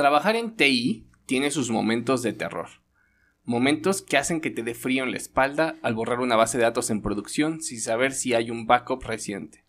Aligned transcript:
Trabajar 0.00 0.34
en 0.34 0.56
TI 0.56 1.10
tiene 1.26 1.50
sus 1.50 1.70
momentos 1.70 2.22
de 2.22 2.32
terror. 2.32 2.68
Momentos 3.44 4.00
que 4.00 4.16
hacen 4.16 4.40
que 4.40 4.50
te 4.50 4.62
dé 4.62 4.72
frío 4.72 5.04
en 5.04 5.10
la 5.10 5.18
espalda 5.18 5.76
al 5.82 5.94
borrar 5.94 6.20
una 6.20 6.36
base 6.36 6.56
de 6.56 6.64
datos 6.64 6.88
en 6.88 7.02
producción 7.02 7.60
sin 7.60 7.82
saber 7.82 8.12
si 8.12 8.32
hay 8.32 8.50
un 8.50 8.66
backup 8.66 9.04
reciente. 9.04 9.66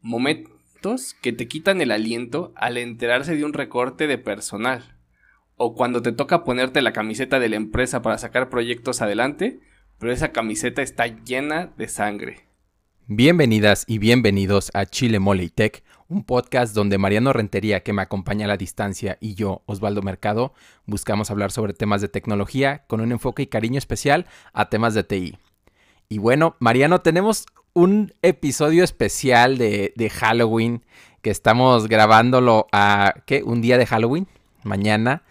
Momentos 0.00 1.16
que 1.20 1.32
te 1.32 1.48
quitan 1.48 1.80
el 1.80 1.90
aliento 1.90 2.52
al 2.54 2.76
enterarse 2.76 3.34
de 3.34 3.44
un 3.44 3.52
recorte 3.52 4.06
de 4.06 4.16
personal. 4.16 4.96
O 5.56 5.74
cuando 5.74 6.02
te 6.02 6.12
toca 6.12 6.44
ponerte 6.44 6.80
la 6.80 6.92
camiseta 6.92 7.40
de 7.40 7.48
la 7.48 7.56
empresa 7.56 8.00
para 8.00 8.18
sacar 8.18 8.50
proyectos 8.50 9.02
adelante, 9.02 9.58
pero 9.98 10.12
esa 10.12 10.30
camiseta 10.30 10.82
está 10.82 11.08
llena 11.08 11.72
de 11.76 11.88
sangre. 11.88 12.46
Bienvenidas 13.08 13.84
y 13.88 13.98
bienvenidos 13.98 14.70
a 14.72 14.86
Chile 14.86 15.18
Mole 15.18 15.50
Tech, 15.50 15.82
un 16.14 16.22
podcast 16.22 16.74
donde 16.74 16.96
Mariano 16.96 17.32
Rentería, 17.32 17.82
que 17.82 17.92
me 17.92 18.02
acompaña 18.02 18.44
a 18.44 18.48
la 18.48 18.56
distancia, 18.56 19.18
y 19.20 19.34
yo, 19.34 19.62
Osvaldo 19.66 20.00
Mercado, 20.00 20.54
buscamos 20.86 21.30
hablar 21.30 21.50
sobre 21.50 21.74
temas 21.74 22.00
de 22.00 22.08
tecnología 22.08 22.84
con 22.86 23.00
un 23.00 23.10
enfoque 23.10 23.42
y 23.42 23.46
cariño 23.48 23.78
especial 23.78 24.26
a 24.52 24.68
temas 24.68 24.94
de 24.94 25.02
TI. 25.02 25.38
Y 26.08 26.18
bueno, 26.18 26.54
Mariano, 26.60 27.00
tenemos 27.00 27.46
un 27.72 28.14
episodio 28.22 28.84
especial 28.84 29.58
de, 29.58 29.92
de 29.96 30.08
Halloween 30.08 30.84
que 31.20 31.30
estamos 31.30 31.88
grabándolo 31.88 32.68
a, 32.70 33.14
¿qué? 33.26 33.42
Un 33.42 33.60
día 33.60 33.76
de 33.76 33.86
Halloween, 33.86 34.28
mañana. 34.62 35.24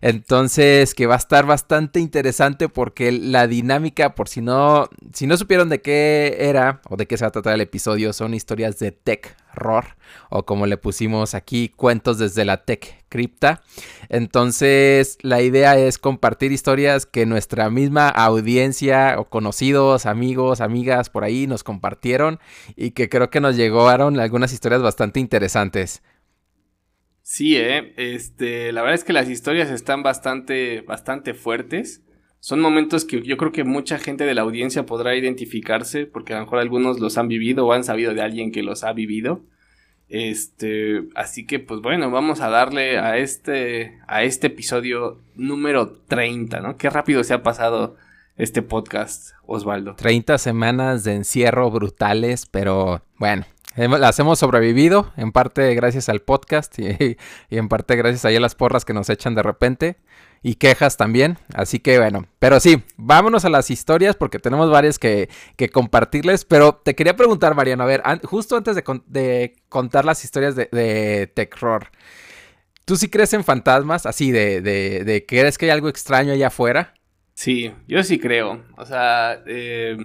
Entonces, 0.00 0.94
que 0.94 1.06
va 1.06 1.16
a 1.16 1.18
estar 1.18 1.44
bastante 1.44 2.00
interesante 2.00 2.70
porque 2.70 3.12
la 3.12 3.46
dinámica, 3.46 4.14
por 4.14 4.28
si 4.28 4.40
no, 4.40 4.88
si 5.12 5.26
no 5.26 5.36
supieron 5.36 5.68
de 5.68 5.82
qué 5.82 6.38
era 6.40 6.80
o 6.88 6.96
de 6.96 7.06
qué 7.06 7.18
se 7.18 7.24
va 7.24 7.28
a 7.28 7.32
tratar 7.32 7.52
el 7.52 7.60
episodio, 7.60 8.14
son 8.14 8.32
historias 8.32 8.78
de 8.78 8.92
tech 8.92 9.36
horror 9.52 9.96
o 10.28 10.44
como 10.44 10.66
le 10.66 10.76
pusimos 10.76 11.34
aquí, 11.34 11.68
cuentos 11.68 12.18
desde 12.18 12.44
la 12.44 12.64
tech 12.64 13.04
cripta. 13.08 13.62
Entonces, 14.08 15.18
la 15.22 15.42
idea 15.42 15.78
es 15.78 15.98
compartir 15.98 16.52
historias 16.52 17.06
que 17.06 17.26
nuestra 17.26 17.70
misma 17.70 18.08
audiencia 18.08 19.16
o 19.18 19.28
conocidos, 19.28 20.06
amigos, 20.06 20.60
amigas 20.60 21.10
por 21.10 21.24
ahí 21.24 21.46
nos 21.46 21.64
compartieron 21.64 22.38
y 22.76 22.92
que 22.92 23.08
creo 23.08 23.30
que 23.30 23.40
nos 23.40 23.56
llegaron 23.56 24.18
algunas 24.18 24.52
historias 24.52 24.82
bastante 24.82 25.20
interesantes. 25.20 26.02
Sí, 27.22 27.56
eh, 27.56 27.94
este, 27.96 28.72
la 28.72 28.82
verdad 28.82 28.96
es 28.96 29.04
que 29.04 29.12
las 29.12 29.28
historias 29.28 29.70
están 29.70 30.02
bastante, 30.02 30.80
bastante 30.80 31.34
fuertes. 31.34 32.02
Son 32.40 32.58
momentos 32.60 33.04
que 33.04 33.20
yo 33.22 33.36
creo 33.36 33.52
que 33.52 33.64
mucha 33.64 33.98
gente 33.98 34.24
de 34.24 34.34
la 34.34 34.40
audiencia 34.40 34.86
podrá 34.86 35.14
identificarse, 35.14 36.06
porque 36.06 36.32
a 36.32 36.38
lo 36.38 36.44
mejor 36.44 36.58
algunos 36.58 36.98
los 36.98 37.18
han 37.18 37.28
vivido 37.28 37.66
o 37.66 37.72
han 37.74 37.84
sabido 37.84 38.14
de 38.14 38.22
alguien 38.22 38.50
que 38.50 38.62
los 38.62 38.82
ha 38.82 38.94
vivido. 38.94 39.42
Este, 40.08 41.04
así 41.14 41.46
que 41.46 41.60
pues 41.60 41.80
bueno, 41.82 42.10
vamos 42.10 42.40
a 42.40 42.48
darle 42.48 42.98
a 42.98 43.18
este, 43.18 44.00
a 44.08 44.24
este 44.24 44.48
episodio 44.48 45.20
número 45.36 45.92
30, 46.08 46.60
¿no? 46.60 46.78
Qué 46.78 46.90
rápido 46.90 47.22
se 47.22 47.34
ha 47.34 47.42
pasado 47.42 47.96
este 48.36 48.62
podcast, 48.62 49.32
Osvaldo. 49.46 49.94
30 49.96 50.38
semanas 50.38 51.04
de 51.04 51.14
encierro 51.14 51.70
brutales, 51.70 52.46
pero 52.46 53.02
bueno, 53.18 53.44
las 53.76 54.18
hemos 54.18 54.38
sobrevivido, 54.38 55.12
en 55.16 55.30
parte 55.30 55.74
gracias 55.74 56.08
al 56.08 56.20
podcast 56.20 56.76
y, 56.78 57.16
en 57.50 57.68
parte 57.68 57.96
gracias 57.96 58.24
a 58.24 58.30
las 58.30 58.54
porras 58.54 58.86
que 58.86 58.94
nos 58.94 59.10
echan 59.10 59.34
de 59.34 59.42
repente 59.42 59.98
y 60.42 60.54
quejas 60.54 60.96
también. 60.96 61.38
Así 61.54 61.78
que 61.78 61.98
bueno, 61.98 62.26
pero 62.38 62.60
sí, 62.60 62.82
vámonos 62.96 63.44
a 63.44 63.50
las 63.50 63.70
historias 63.70 64.16
porque 64.16 64.38
tenemos 64.38 64.70
varias 64.70 64.98
que, 64.98 65.28
compartirles. 65.72 66.44
Pero 66.44 66.74
te 66.74 66.94
quería 66.94 67.16
preguntar, 67.16 67.54
Mariano, 67.54 67.84
a 67.84 67.86
ver, 67.86 68.02
justo 68.24 68.56
antes 68.56 68.76
de, 68.76 69.56
contar 69.68 70.04
las 70.04 70.24
historias 70.24 70.56
de, 70.56 70.68
de 70.72 71.26
Techror, 71.26 71.88
¿tú 72.84 72.96
sí 72.96 73.08
crees 73.08 73.32
en 73.32 73.44
fantasmas? 73.44 74.06
Así, 74.06 74.30
de, 74.30 74.60
de, 74.60 75.04
de 75.04 75.24
que 75.24 75.40
crees 75.40 75.58
que 75.58 75.66
hay 75.66 75.70
algo 75.70 75.88
extraño 75.88 76.32
allá 76.32 76.48
afuera. 76.48 76.94
Sí, 77.34 77.72
yo 77.88 78.02
sí 78.02 78.18
creo. 78.18 78.64
O 78.76 78.84
sea, 78.84 79.42
eh 79.46 79.96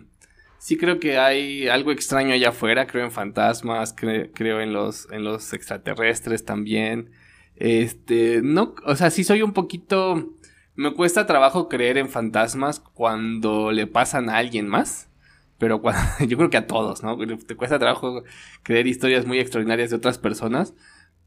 sí 0.66 0.78
creo 0.78 1.00
que 1.00 1.20
hay 1.20 1.68
algo 1.68 1.92
extraño 1.92 2.34
allá 2.34 2.50
afuera, 2.50 2.88
creo 2.88 3.06
en 3.06 3.12
fantasmas, 3.12 3.94
creo 3.94 4.62
en 4.62 4.74
los, 4.74 5.08
en 5.12 5.24
los 5.24 5.54
extraterrestres 5.54 6.44
también. 6.44 7.12
Este, 7.56 8.42
no, 8.44 8.76
o 8.86 8.96
sea, 8.96 9.10
sí 9.10 9.24
soy 9.24 9.42
un 9.42 9.54
poquito, 9.54 10.34
me 10.76 10.94
cuesta 10.94 11.26
trabajo 11.26 11.70
creer 11.70 11.98
en 11.98 12.10
fantasmas 12.10 12.80
cuando 12.80 13.72
le 13.72 13.88
pasan 13.88 14.30
a 14.30 14.38
alguien 14.38 14.68
más. 14.68 15.10
Pero 15.58 15.82
cuando, 15.82 16.02
yo 16.28 16.38
creo 16.38 16.50
que 16.50 16.58
a 16.58 16.68
todos, 16.68 17.04
¿no? 17.04 17.18
Te 17.18 17.56
cuesta 17.56 17.80
trabajo 17.80 18.24
creer 18.64 18.88
historias 18.88 19.26
muy 19.26 19.40
extraordinarias 19.40 19.90
de 19.90 19.96
otras 19.96 20.18
personas. 20.18 20.74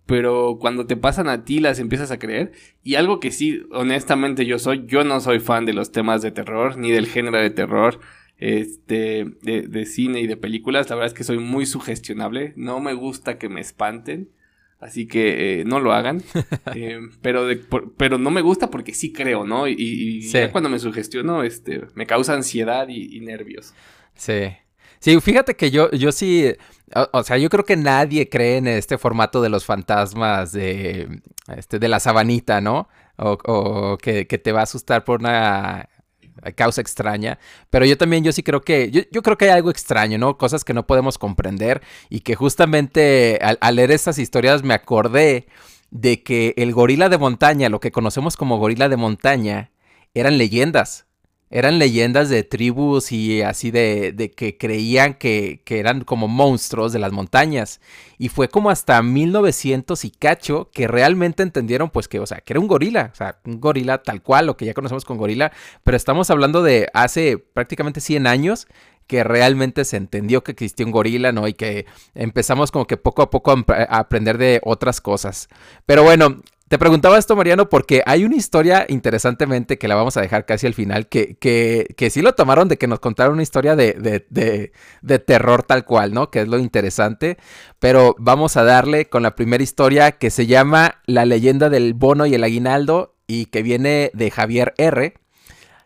Pero 0.06 0.56
cuando 0.59 0.87
te 0.87 0.97
pasan 0.97 1.28
a 1.28 1.44
ti 1.44 1.61
las 1.61 1.78
empiezas 1.78 2.11
a 2.11 2.19
creer. 2.19 2.53
Y 2.83 2.95
algo 2.95 3.21
que 3.21 3.31
sí, 3.31 3.62
honestamente 3.72 4.47
yo 4.47 4.59
soy, 4.59 4.84
yo 4.87 5.05
no 5.05 5.21
soy 5.21 5.39
fan 5.39 5.66
de 5.66 5.75
los 5.75 5.93
temas 5.93 6.22
de 6.22 6.31
terror, 6.31 6.78
ni 6.78 6.91
del 6.91 7.06
género 7.06 7.39
de 7.39 7.50
terror 7.50 8.00
este, 8.39 9.25
de, 9.43 9.87
cine 9.87 10.21
y 10.21 10.27
de 10.27 10.37
películas. 10.37 10.89
La 10.89 10.97
verdad 10.97 11.09
es 11.09 11.15
que 11.15 11.25
soy 11.25 11.39
muy 11.39 11.66
sugestionable. 11.66 12.53
No 12.56 12.81
me 12.81 12.95
gusta 12.95 13.39
que 13.39 13.49
me 13.49 13.60
espanten. 13.60 14.31
Así 14.81 15.09
que 15.09 15.61
eh, 15.61 15.65
no 15.65 15.81
lo 15.81 15.93
hagan. 15.93 16.22
Eh, 16.75 17.00
pero, 17.22 17.49
pero 17.97 18.19
no 18.19 18.31
me 18.31 18.43
gusta 18.43 18.71
porque 18.71 18.94
sí 18.94 19.12
creo, 19.12 19.44
¿no? 19.44 19.66
Y, 19.66 20.31
cuando 20.53 20.69
me 20.69 20.78
sugestiono, 20.78 21.43
este, 21.43 21.83
me 21.94 22.06
causa 22.06 22.34
ansiedad 22.34 22.89
y, 22.89 23.19
nervios. 23.21 23.75
Sí. 24.15 24.53
Sí, 25.00 25.19
fíjate 25.21 25.56
que 25.56 25.71
yo, 25.71 25.91
yo 25.93 26.12
sí, 26.12 26.53
o, 27.12 27.22
sea, 27.22 27.39
yo 27.39 27.49
creo 27.49 27.65
que 27.65 27.77
nadie 27.77 28.28
cree 28.28 28.59
en 28.59 28.69
este 28.69 28.99
formato 28.99 29.41
de 29.41 29.49
los 29.49 29.65
fantasmas 29.65 30.53
de, 30.53 31.21
este, 31.56 31.78
de 31.78 31.89
la 31.89 32.00
sabanita, 32.00 32.60
¿no? 32.60 32.89
O, 33.16 33.39
o 33.45 33.99
que, 33.99 34.27
que, 34.27 34.39
te 34.39 34.53
va 34.53 34.60
a 34.60 34.65
asustar 34.65 35.05
por 35.05 35.21
una 35.21 35.89
causa 36.54 36.81
extraña, 36.81 37.38
pero 37.71 37.84
yo 37.84 37.97
también, 37.97 38.25
yo 38.25 38.32
sí 38.32 38.43
creo 38.43 38.62
que, 38.62 38.91
yo, 38.91 39.22
creo 39.22 39.37
que 39.37 39.47
hay 39.47 39.50
algo 39.50 39.71
extraño, 39.71 40.19
¿no? 40.19 40.38
Cosas 40.38 40.65
que 40.65 40.75
no 40.75 40.87
podemos 40.87 41.19
comprender 41.19 41.82
y 42.09 42.21
que 42.21 42.34
justamente 42.34 43.38
al, 43.43 43.76
leer 43.76 43.91
estas 43.91 44.19
historias 44.19 44.62
me 44.62 44.75
acordé 44.75 45.48
de 45.91 46.22
que 46.22 46.54
el 46.56 46.72
gorila 46.72 47.09
de 47.09 47.19
montaña, 47.19 47.69
lo 47.69 47.81
que 47.81 47.93
conocemos 47.93 48.37
como 48.37 48.59
gorila 48.59 48.88
de 48.88 48.97
montaña, 48.97 49.72
eran 50.15 50.38
leyendas 50.38 51.07
eran 51.50 51.78
leyendas 51.78 52.28
de 52.28 52.42
tribus 52.42 53.12
y 53.12 53.42
así 53.42 53.70
de, 53.70 54.12
de 54.12 54.31
que 54.31 54.59
creían 54.59 55.14
que, 55.14 55.62
que, 55.64 55.78
eran 55.78 56.03
como 56.03 56.28
monstruos 56.28 56.92
de 56.92 56.98
las 56.98 57.12
montañas. 57.12 57.81
Y 58.19 58.28
fue 58.28 58.48
como 58.48 58.70
hasta 58.70 59.03
1900 59.03 60.04
y 60.04 60.10
cacho 60.10 60.70
que 60.72 60.86
realmente 60.88 61.42
entendieron 61.42 61.91
pues 61.91 62.09
que, 62.09 62.20
o 62.20 62.26
sea, 62.26 62.41
que 62.41 62.53
era 62.53 62.60
un 62.60 62.69
gorila, 62.69 63.10
o 63.12 63.16
sea, 63.16 63.38
un 63.44 63.60
gorila 63.60 64.03
tal 64.03 64.22
cual, 64.22 64.47
lo 64.47 64.56
que 64.56 64.66
ya 64.66 64.75
conocemos 64.75 65.04
con 65.04 65.16
gorila, 65.16 65.53
pero 65.84 65.97
estamos 65.97 66.31
hablando 66.31 66.62
de 66.62 66.88
hace 66.92 67.38
prácticamente 67.38 68.00
100 68.00 68.26
años 68.26 68.66
que 69.06 69.25
realmente 69.25 69.86
se 69.86 69.97
entendió 69.97 70.44
que 70.44 70.53
existía 70.53 70.84
un 70.84 70.92
gorila, 70.92 71.32
¿no? 71.32 71.48
Y 71.48 71.54
que 71.54 71.86
empezamos 72.15 72.70
como 72.70 72.86
que 72.86 72.98
poco 72.98 73.22
a 73.22 73.30
poco 73.30 73.53
a 73.53 73.98
aprender 73.98 74.36
de 74.36 74.60
otras 74.62 75.00
cosas. 75.00 75.48
Pero 75.86 76.04
bueno, 76.04 76.42
te 76.68 76.78
preguntaba 76.78 77.18
esto, 77.18 77.34
Mariano, 77.34 77.68
porque 77.68 78.02
hay 78.04 78.24
una 78.24 78.36
historia 78.36 78.84
interesantemente 78.88 79.78
que 79.78 79.88
la 79.88 79.94
vamos 79.94 80.16
a 80.16 80.20
dejar 80.20 80.44
casi 80.44 80.66
al 80.66 80.74
final, 80.74 81.08
que, 81.08 81.36
que, 81.36 81.94
que 81.96 82.10
sí 82.10 82.20
lo 82.20 82.34
tomaron 82.34 82.68
de 82.68 82.76
que 82.76 82.86
nos 82.86 83.00
contaron 83.00 83.34
una 83.34 83.42
historia 83.42 83.74
de, 83.74 83.94
de, 83.94 84.72
de, 85.00 85.18
terror 85.18 85.62
tal 85.62 85.84
cual, 85.84 86.12
¿no? 86.12 86.30
Que 86.30 86.42
es 86.42 86.48
lo 86.48 86.58
interesante. 86.58 87.38
Pero 87.78 88.14
vamos 88.18 88.56
a 88.58 88.64
darle 88.64 89.08
con 89.08 89.22
la 89.22 89.34
primera 89.34 89.64
historia 89.64 90.12
que 90.12 90.30
se 90.30 90.46
llama 90.46 91.00
La 91.06 91.24
leyenda 91.24 91.70
del 91.70 91.94
bono 91.94 92.26
y 92.26 92.34
el 92.34 92.44
aguinaldo 92.44 93.14
y 93.26 93.46
que 93.46 93.62
viene 93.62 94.10
de 94.12 94.30
Javier 94.30 94.74
R. 94.76 95.14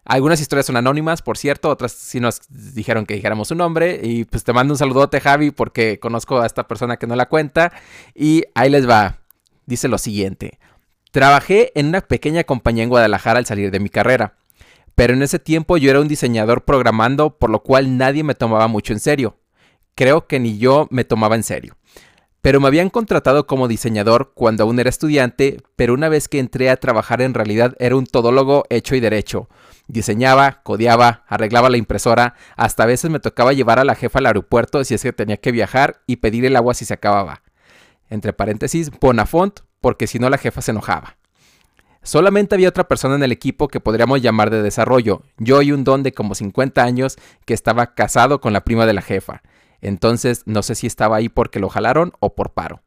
Algunas 0.05 0.41
historias 0.41 0.67
son 0.67 0.77
anónimas, 0.77 1.23
por 1.23 1.39
cierto, 1.39 1.69
otras 1.69 1.93
sí 1.93 2.19
nos 2.19 2.41
dijeron 2.49 3.07
que 3.07 3.15
dijéramos 3.15 3.49
su 3.49 3.55
nombre. 3.55 4.01
Y 4.03 4.25
pues 4.25 4.43
te 4.43 4.53
mando 4.53 4.75
un 4.75 4.79
saludote, 4.79 5.21
Javi, 5.21 5.53
porque 5.53 6.01
conozco 6.01 6.41
a 6.41 6.47
esta 6.47 6.67
persona 6.67 6.97
que 6.97 7.07
no 7.07 7.15
la 7.15 7.29
cuenta. 7.29 7.73
Y 8.15 8.43
ahí 8.55 8.69
les 8.69 8.89
va. 8.89 9.19
Dice 9.65 9.87
lo 9.87 9.99
siguiente. 9.99 10.59
Trabajé 11.13 11.79
en 11.79 11.89
una 11.89 12.01
pequeña 12.01 12.43
compañía 12.45 12.85
en 12.85 12.89
Guadalajara 12.89 13.39
al 13.39 13.45
salir 13.45 13.71
de 13.71 13.81
mi 13.81 13.91
carrera, 13.91 14.39
pero 14.95 15.13
en 15.13 15.21
ese 15.21 15.39
tiempo 15.39 15.77
yo 15.77 15.91
era 15.91 16.01
un 16.01 16.09
diseñador 16.09 16.65
programando, 16.65 17.37
por 17.37 17.51
lo 17.51 17.63
cual 17.63 17.99
nadie 17.99 18.25
me 18.25 18.35
tomaba 18.35 18.67
mucho 18.67 18.95
en 18.95 19.01
serio. 19.01 19.37
Creo 19.95 20.27
que 20.27 20.41
ni 20.41 20.57
yo 20.57 20.89
me 20.91 21.05
tomaba 21.05 21.35
en 21.35 21.43
serio. 21.43 21.77
Pero 22.41 22.61
me 22.61 22.67
habían 22.67 22.89
contratado 22.89 23.47
como 23.47 23.69
diseñador 23.69 24.33
cuando 24.35 24.65
aún 24.65 24.81
era 24.81 24.89
estudiante, 24.89 25.59
pero 25.77 25.93
una 25.93 26.09
vez 26.09 26.29
que 26.29 26.39
entré 26.39 26.71
a 26.71 26.79
trabajar 26.79 27.21
en 27.21 27.35
realidad 27.35 27.77
era 27.79 27.95
un 27.95 28.07
todólogo 28.07 28.65
hecho 28.71 28.97
y 28.97 29.01
derecho. 29.01 29.51
Diseñaba, 29.89 30.63
codeaba, 30.63 31.25
arreglaba 31.29 31.69
la 31.69 31.77
impresora, 31.77 32.37
hasta 32.57 32.85
a 32.85 32.87
veces 32.87 33.11
me 33.11 33.21
tocaba 33.21 33.53
llevar 33.53 33.79
a 33.79 33.85
la 33.85 33.97
jefa 33.97 34.19
al 34.19 34.27
aeropuerto 34.27 34.83
si 34.83 34.95
es 34.95 35.03
que 35.03 35.13
tenía 35.13 35.37
que 35.37 35.53
viajar 35.53 36.01
y 36.07 36.17
pedir 36.17 36.47
el 36.47 36.57
agua 36.57 36.73
si 36.73 36.87
se 36.87 36.95
acababa. 36.95 37.43
Entre 38.09 38.33
paréntesis, 38.33 38.91
Bonafont, 38.99 39.61
porque 39.83 40.07
si 40.07 40.19
no 40.19 40.31
la 40.31 40.39
jefa 40.39 40.63
se 40.63 40.71
enojaba. 40.71 41.19
Solamente 42.03 42.55
había 42.55 42.71
otra 42.71 42.89
persona 42.89 43.15
en 43.15 43.23
el 43.23 43.31
equipo 43.31 43.69
que 43.69 43.79
podríamos 43.79 44.23
llamar 44.23 44.51
de 44.51 44.63
desarrollo, 44.63 45.23
yo 45.37 45.61
y 45.61 45.71
un 45.71 45.85
don 45.85 46.03
de 46.03 46.13
como 46.13 46.35
50 46.35 46.83
años 46.83 47.17
que 47.45 47.53
estaba 47.53 47.95
casado 47.95 48.41
con 48.41 48.55
la 48.55 48.65
prima 48.65 48.87
de 48.87 48.95
la 48.95 49.03
jefa. 49.03 49.43
Entonces 49.83 50.43
no 50.47 50.63
sé 50.63 50.75
si 50.75 50.87
estaba 50.87 51.17
ahí 51.17 51.29
porque 51.29 51.61
lo 51.61 51.69
jalaron 51.69 52.13
o 52.19 52.35
por 52.35 52.55
paro. 52.55 52.83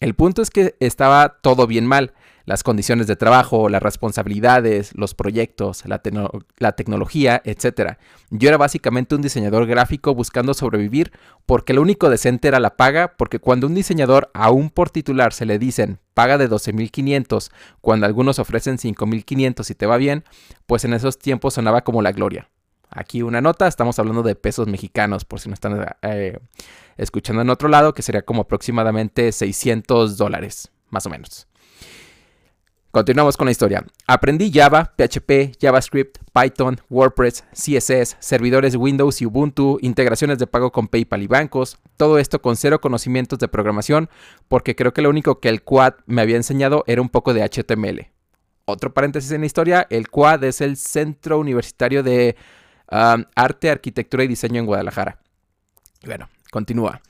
El 0.00 0.14
punto 0.14 0.42
es 0.42 0.50
que 0.50 0.76
estaba 0.80 1.38
todo 1.40 1.66
bien 1.66 1.86
mal. 1.86 2.12
Las 2.48 2.62
condiciones 2.62 3.06
de 3.06 3.14
trabajo, 3.14 3.68
las 3.68 3.82
responsabilidades, 3.82 4.92
los 4.94 5.14
proyectos, 5.14 5.84
la, 5.84 6.72
tecnología, 6.72 7.42
etc. 7.44 7.98
Yo 8.30 8.48
era 8.48 8.56
básicamente 8.56 9.14
un 9.14 9.20
diseñador 9.20 9.66
gráfico 9.66 10.14
buscando 10.14 10.54
sobrevivir 10.54 11.12
porque 11.44 11.74
lo 11.74 11.82
único 11.82 12.08
decente 12.08 12.48
era 12.48 12.58
la 12.58 12.74
paga, 12.74 13.16
porque 13.18 13.38
cuando 13.38 13.66
un 13.66 13.74
diseñador 13.74 14.30
aún 14.32 14.70
por 14.70 14.88
titular 14.88 15.34
se 15.34 15.44
le 15.44 15.58
dicen 15.58 15.98
paga 16.14 16.38
de 16.38 16.48
12.500, 16.48 17.50
cuando 17.82 18.06
algunos 18.06 18.38
ofrecen 18.38 18.78
5.500 18.78 19.70
y 19.70 19.74
te 19.74 19.84
va 19.84 19.98
bien, 19.98 20.24
pues 20.64 20.86
en 20.86 20.94
esos 20.94 21.18
tiempos 21.18 21.52
sonaba 21.52 21.82
como 21.82 22.00
la 22.00 22.12
gloria. 22.12 22.48
Aquí 22.88 23.20
una 23.20 23.42
nota, 23.42 23.68
estamos 23.68 23.98
hablando 23.98 24.22
de 24.22 24.36
pesos 24.36 24.68
mexicanos, 24.68 25.26
por 25.26 25.38
si 25.38 25.50
no 25.50 25.54
están 25.54 25.84
eh, 26.00 26.38
escuchando 26.96 27.42
en 27.42 27.50
otro 27.50 27.68
lado, 27.68 27.92
que 27.92 28.00
sería 28.00 28.22
como 28.22 28.40
aproximadamente 28.40 29.30
600 29.32 30.16
dólares, 30.16 30.70
más 30.88 31.04
o 31.04 31.10
menos. 31.10 31.47
Continuamos 32.90 33.36
con 33.36 33.44
la 33.44 33.50
historia. 33.50 33.84
Aprendí 34.06 34.50
Java, 34.50 34.94
PHP, 34.96 35.58
JavaScript, 35.60 36.18
Python, 36.32 36.80
WordPress, 36.88 37.44
CSS, 37.52 38.16
servidores 38.18 38.76
Windows 38.76 39.20
y 39.20 39.26
Ubuntu, 39.26 39.78
integraciones 39.82 40.38
de 40.38 40.46
pago 40.46 40.72
con 40.72 40.88
PayPal 40.88 41.22
y 41.22 41.26
bancos, 41.26 41.76
todo 41.98 42.18
esto 42.18 42.40
con 42.40 42.56
cero 42.56 42.80
conocimientos 42.80 43.38
de 43.40 43.48
programación, 43.48 44.08
porque 44.48 44.74
creo 44.74 44.94
que 44.94 45.02
lo 45.02 45.10
único 45.10 45.38
que 45.38 45.50
el 45.50 45.62
Quad 45.62 45.96
me 46.06 46.22
había 46.22 46.36
enseñado 46.36 46.82
era 46.86 47.02
un 47.02 47.10
poco 47.10 47.34
de 47.34 47.42
HTML. 47.42 48.08
Otro 48.64 48.94
paréntesis 48.94 49.32
en 49.32 49.42
la 49.42 49.46
historia, 49.46 49.86
el 49.90 50.08
Quad 50.08 50.42
es 50.44 50.62
el 50.62 50.78
Centro 50.78 51.38
Universitario 51.38 52.02
de 52.02 52.36
arte, 52.88 53.68
arquitectura 53.68 54.24
y 54.24 54.28
diseño 54.28 54.60
en 54.60 54.66
Guadalajara. 54.66 55.18
Bueno, 56.06 56.30
continúa. 56.50 57.00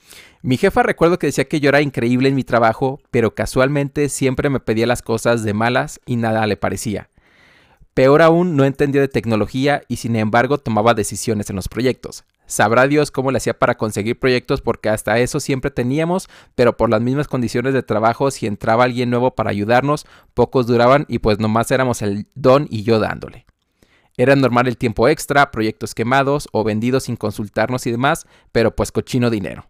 Mi 0.41 0.57
jefa 0.57 0.83
recuerdo 0.83 1.19
que 1.19 1.27
decía 1.27 1.47
que 1.47 1.59
yo 1.59 1.69
era 1.69 1.81
increíble 1.81 2.29
en 2.29 2.35
mi 2.35 2.43
trabajo, 2.43 2.99
pero 3.11 3.35
casualmente 3.35 4.09
siempre 4.09 4.49
me 4.49 4.59
pedía 4.59 4.87
las 4.87 5.01
cosas 5.01 5.43
de 5.43 5.53
malas 5.53 5.99
y 6.05 6.15
nada 6.15 6.47
le 6.47 6.57
parecía. 6.57 7.09
Peor 7.93 8.21
aún, 8.21 8.55
no 8.55 8.63
entendía 8.63 9.01
de 9.01 9.09
tecnología 9.09 9.81
y 9.89 9.97
sin 9.97 10.15
embargo 10.15 10.57
tomaba 10.57 10.93
decisiones 10.93 11.49
en 11.49 11.57
los 11.57 11.67
proyectos. 11.67 12.23
Sabrá 12.45 12.87
Dios 12.87 13.11
cómo 13.11 13.31
le 13.31 13.37
hacía 13.37 13.59
para 13.59 13.75
conseguir 13.75 14.17
proyectos 14.17 14.61
porque 14.61 14.89
hasta 14.89 15.19
eso 15.19 15.39
siempre 15.39 15.69
teníamos, 15.69 16.29
pero 16.55 16.77
por 16.77 16.89
las 16.89 17.01
mismas 17.01 17.27
condiciones 17.27 17.73
de 17.73 17.83
trabajo, 17.83 18.31
si 18.31 18.47
entraba 18.47 18.85
alguien 18.85 19.09
nuevo 19.09 19.35
para 19.35 19.49
ayudarnos, 19.49 20.05
pocos 20.33 20.65
duraban 20.65 21.05
y 21.09 21.19
pues 21.19 21.39
nomás 21.39 21.71
éramos 21.71 22.01
el 22.01 22.27
don 22.35 22.67
y 22.69 22.83
yo 22.83 22.99
dándole. 22.99 23.45
Era 24.19 24.35
normal 24.35 24.67
el 24.67 24.75
tiempo 24.75 25.07
extra, 25.07 25.49
proyectos 25.49 25.95
quemados 25.95 26.49
o 26.51 26.65
vendidos 26.65 27.03
sin 27.03 27.15
consultarnos 27.15 27.87
y 27.87 27.91
demás, 27.91 28.27
pero 28.51 28.75
pues 28.75 28.91
cochino 28.91 29.29
dinero. 29.29 29.69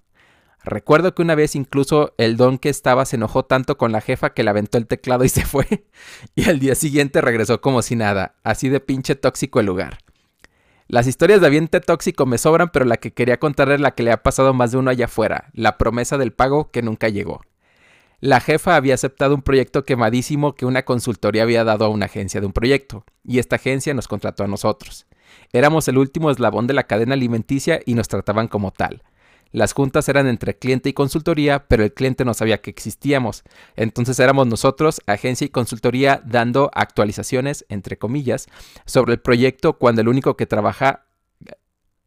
Recuerdo 0.64 1.14
que 1.14 1.22
una 1.22 1.36
vez 1.36 1.56
incluso 1.56 2.16
el 2.18 2.36
don 2.36 2.58
que 2.58 2.70
estaba 2.70 3.06
se 3.06 3.18
enojó 3.18 3.46
tanto 3.46 3.78
con 3.78 3.92
la 3.92 4.02
jefa 4.02 4.32
que 4.32 4.44
le 4.44 4.50
aventó 4.50 4.80
el 4.80 4.88
teclado 4.88 5.24
y 5.24 5.30
se 5.30 5.46
fue. 5.46 5.86
Y 6.34 6.50
al 6.50 6.58
día 6.58 6.74
siguiente 6.74 7.22
regresó 7.22 7.62
como 7.62 7.84
si 7.84 7.96
nada, 7.96 8.38
así 8.44 8.70
de 8.70 8.80
pinche 8.80 9.14
tóxico 9.14 9.60
el 9.60 9.68
lugar. 9.68 10.00
Las 10.88 11.06
historias 11.06 11.42
de 11.42 11.46
aviente 11.46 11.80
tóxico 11.80 12.26
me 12.26 12.40
sobran, 12.40 12.72
pero 12.74 12.86
la 12.86 12.98
que 12.98 13.14
quería 13.14 13.38
contar 13.38 13.72
es 13.72 13.80
la 13.80 13.92
que 13.92 14.02
le 14.02 14.12
ha 14.12 14.24
pasado 14.24 14.56
más 14.56 14.72
de 14.72 14.80
uno 14.80 14.90
allá 14.90 15.06
afuera, 15.06 15.52
la 15.54 15.78
promesa 15.78 16.18
del 16.18 16.34
pago 16.34 16.72
que 16.72 16.82
nunca 16.82 17.08
llegó. 17.08 17.42
La 18.22 18.42
jefa 18.42 18.76
había 18.76 18.96
aceptado 18.96 19.34
un 19.34 19.42
proyecto 19.42 19.86
quemadísimo 19.86 20.54
que 20.54 20.66
una 20.66 20.84
consultoría 20.84 21.44
había 21.44 21.64
dado 21.64 21.86
a 21.86 21.90
una 21.90 22.08
agencia 22.08 22.42
de 22.42 22.48
un 22.48 22.52
proyecto, 22.52 23.06
y 23.24 23.40
esta 23.40 23.56
agencia 23.56 23.94
nos 23.94 24.10
contrató 24.10 24.44
a 24.44 24.48
nosotros. 24.48 25.06
Éramos 25.54 25.88
el 25.88 25.98
último 25.98 26.30
eslabón 26.30 26.68
de 26.68 26.74
la 26.74 26.84
cadena 26.84 27.14
alimenticia 27.14 27.80
y 27.86 27.94
nos 27.94 28.10
trataban 28.10 28.50
como 28.50 28.72
tal. 28.72 29.04
Las 29.52 29.72
juntas 29.74 30.10
eran 30.10 30.28
entre 30.28 30.58
cliente 30.58 30.90
y 30.90 30.94
consultoría, 30.94 31.68
pero 31.68 31.84
el 31.84 31.94
cliente 31.94 32.26
no 32.26 32.34
sabía 32.34 32.62
que 32.62 32.70
existíamos. 32.70 33.44
Entonces 33.78 34.20
éramos 34.20 34.48
nosotros, 34.48 35.02
agencia 35.08 35.46
y 35.46 35.50
consultoría, 35.50 36.22
dando 36.26 36.70
actualizaciones, 36.74 37.66
entre 37.70 37.98
comillas, 37.98 38.48
sobre 38.86 39.14
el 39.14 39.20
proyecto 39.22 39.78
cuando 39.78 40.02
el 40.02 40.10
único 40.10 40.36
que 40.36 40.46
trabaja, 40.46 41.06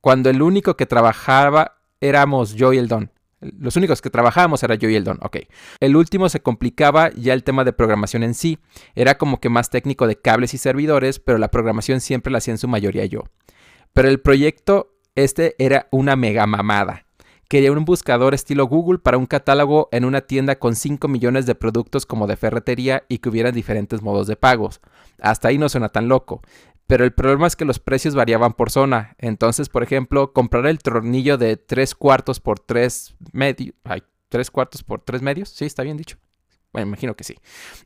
cuando 0.02 0.28
el 0.28 0.42
único 0.42 0.76
que 0.76 0.84
trabajaba 0.84 1.78
éramos 2.02 2.52
yo 2.54 2.74
y 2.74 2.78
el 2.78 2.88
Don. 2.88 3.11
Los 3.58 3.76
únicos 3.76 4.00
que 4.00 4.10
trabajábamos 4.10 4.62
era 4.62 4.74
yo 4.74 4.88
y 4.88 4.94
el 4.94 5.04
Don. 5.04 5.18
Ok. 5.22 5.38
El 5.80 5.96
último 5.96 6.28
se 6.28 6.40
complicaba 6.40 7.10
ya 7.14 7.34
el 7.34 7.44
tema 7.44 7.64
de 7.64 7.72
programación 7.72 8.22
en 8.22 8.34
sí. 8.34 8.58
Era 8.94 9.18
como 9.18 9.40
que 9.40 9.48
más 9.48 9.70
técnico 9.70 10.06
de 10.06 10.16
cables 10.16 10.54
y 10.54 10.58
servidores, 10.58 11.18
pero 11.18 11.38
la 11.38 11.50
programación 11.50 12.00
siempre 12.00 12.30
la 12.30 12.38
hacía 12.38 12.54
en 12.54 12.58
su 12.58 12.68
mayoría 12.68 13.04
yo. 13.04 13.24
Pero 13.92 14.08
el 14.08 14.20
proyecto 14.20 14.94
este 15.14 15.54
era 15.58 15.88
una 15.90 16.16
mega 16.16 16.46
mamada. 16.46 17.04
Quería 17.52 17.70
un 17.70 17.84
buscador 17.84 18.32
estilo 18.32 18.66
Google 18.66 18.98
para 18.98 19.18
un 19.18 19.26
catálogo 19.26 19.90
en 19.92 20.06
una 20.06 20.22
tienda 20.22 20.58
con 20.58 20.74
5 20.74 21.06
millones 21.06 21.44
de 21.44 21.54
productos 21.54 22.06
como 22.06 22.26
de 22.26 22.38
ferretería 22.38 23.04
y 23.10 23.18
que 23.18 23.28
hubieran 23.28 23.52
diferentes 23.52 24.00
modos 24.00 24.26
de 24.26 24.36
pagos. 24.36 24.80
Hasta 25.20 25.48
ahí 25.48 25.58
no 25.58 25.68
suena 25.68 25.90
tan 25.90 26.08
loco. 26.08 26.40
Pero 26.92 27.06
el 27.06 27.12
problema 27.14 27.46
es 27.46 27.56
que 27.56 27.64
los 27.64 27.78
precios 27.78 28.14
variaban 28.14 28.52
por 28.52 28.70
zona. 28.70 29.16
Entonces, 29.16 29.70
por 29.70 29.82
ejemplo, 29.82 30.34
comprar 30.34 30.66
el 30.66 30.78
tornillo 30.78 31.38
de 31.38 31.56
3 31.56 31.94
cuartos 31.94 32.38
por 32.38 32.60
3 32.60 33.14
medios. 33.32 33.74
Ay, 33.84 34.02
3 34.28 34.50
cuartos 34.50 34.82
por 34.82 35.00
3 35.00 35.22
medios. 35.22 35.48
Sí, 35.48 35.64
está 35.64 35.84
bien 35.84 35.96
dicho. 35.96 36.18
Bueno, 36.70 36.88
imagino 36.88 37.16
que 37.16 37.24
sí. 37.24 37.38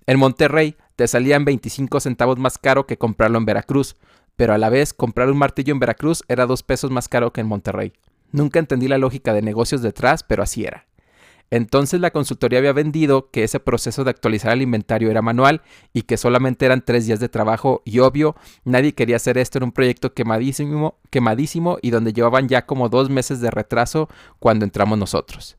En 0.08 0.18
Monterrey 0.18 0.74
te 0.96 1.06
salían 1.06 1.44
25 1.44 2.00
centavos 2.00 2.40
más 2.40 2.58
caro 2.58 2.88
que 2.88 2.98
comprarlo 2.98 3.38
en 3.38 3.44
Veracruz. 3.44 3.94
Pero 4.34 4.54
a 4.54 4.58
la 4.58 4.70
vez, 4.70 4.92
comprar 4.92 5.30
un 5.30 5.38
martillo 5.38 5.72
en 5.72 5.78
Veracruz 5.78 6.24
era 6.26 6.46
2 6.46 6.64
pesos 6.64 6.90
más 6.90 7.06
caro 7.06 7.32
que 7.32 7.42
en 7.42 7.46
Monterrey. 7.46 7.92
Nunca 8.32 8.58
entendí 8.58 8.88
la 8.88 8.98
lógica 8.98 9.32
de 9.34 9.42
negocios 9.42 9.82
detrás, 9.82 10.24
pero 10.24 10.42
así 10.42 10.64
era. 10.64 10.85
Entonces 11.50 12.00
la 12.00 12.10
consultoría 12.10 12.58
había 12.58 12.72
vendido 12.72 13.30
que 13.30 13.44
ese 13.44 13.60
proceso 13.60 14.04
de 14.04 14.10
actualizar 14.10 14.52
el 14.52 14.62
inventario 14.62 15.10
era 15.10 15.22
manual 15.22 15.62
y 15.92 16.02
que 16.02 16.16
solamente 16.16 16.66
eran 16.66 16.84
tres 16.84 17.06
días 17.06 17.20
de 17.20 17.28
trabajo 17.28 17.82
y 17.84 18.00
obvio, 18.00 18.36
nadie 18.64 18.94
quería 18.94 19.16
hacer 19.16 19.38
esto 19.38 19.58
en 19.58 19.64
un 19.64 19.72
proyecto 19.72 20.12
quemadísimo, 20.12 20.98
quemadísimo 21.10 21.78
y 21.82 21.90
donde 21.90 22.12
llevaban 22.12 22.48
ya 22.48 22.66
como 22.66 22.88
dos 22.88 23.10
meses 23.10 23.40
de 23.40 23.50
retraso 23.50 24.08
cuando 24.38 24.64
entramos 24.64 24.98
nosotros. 24.98 25.56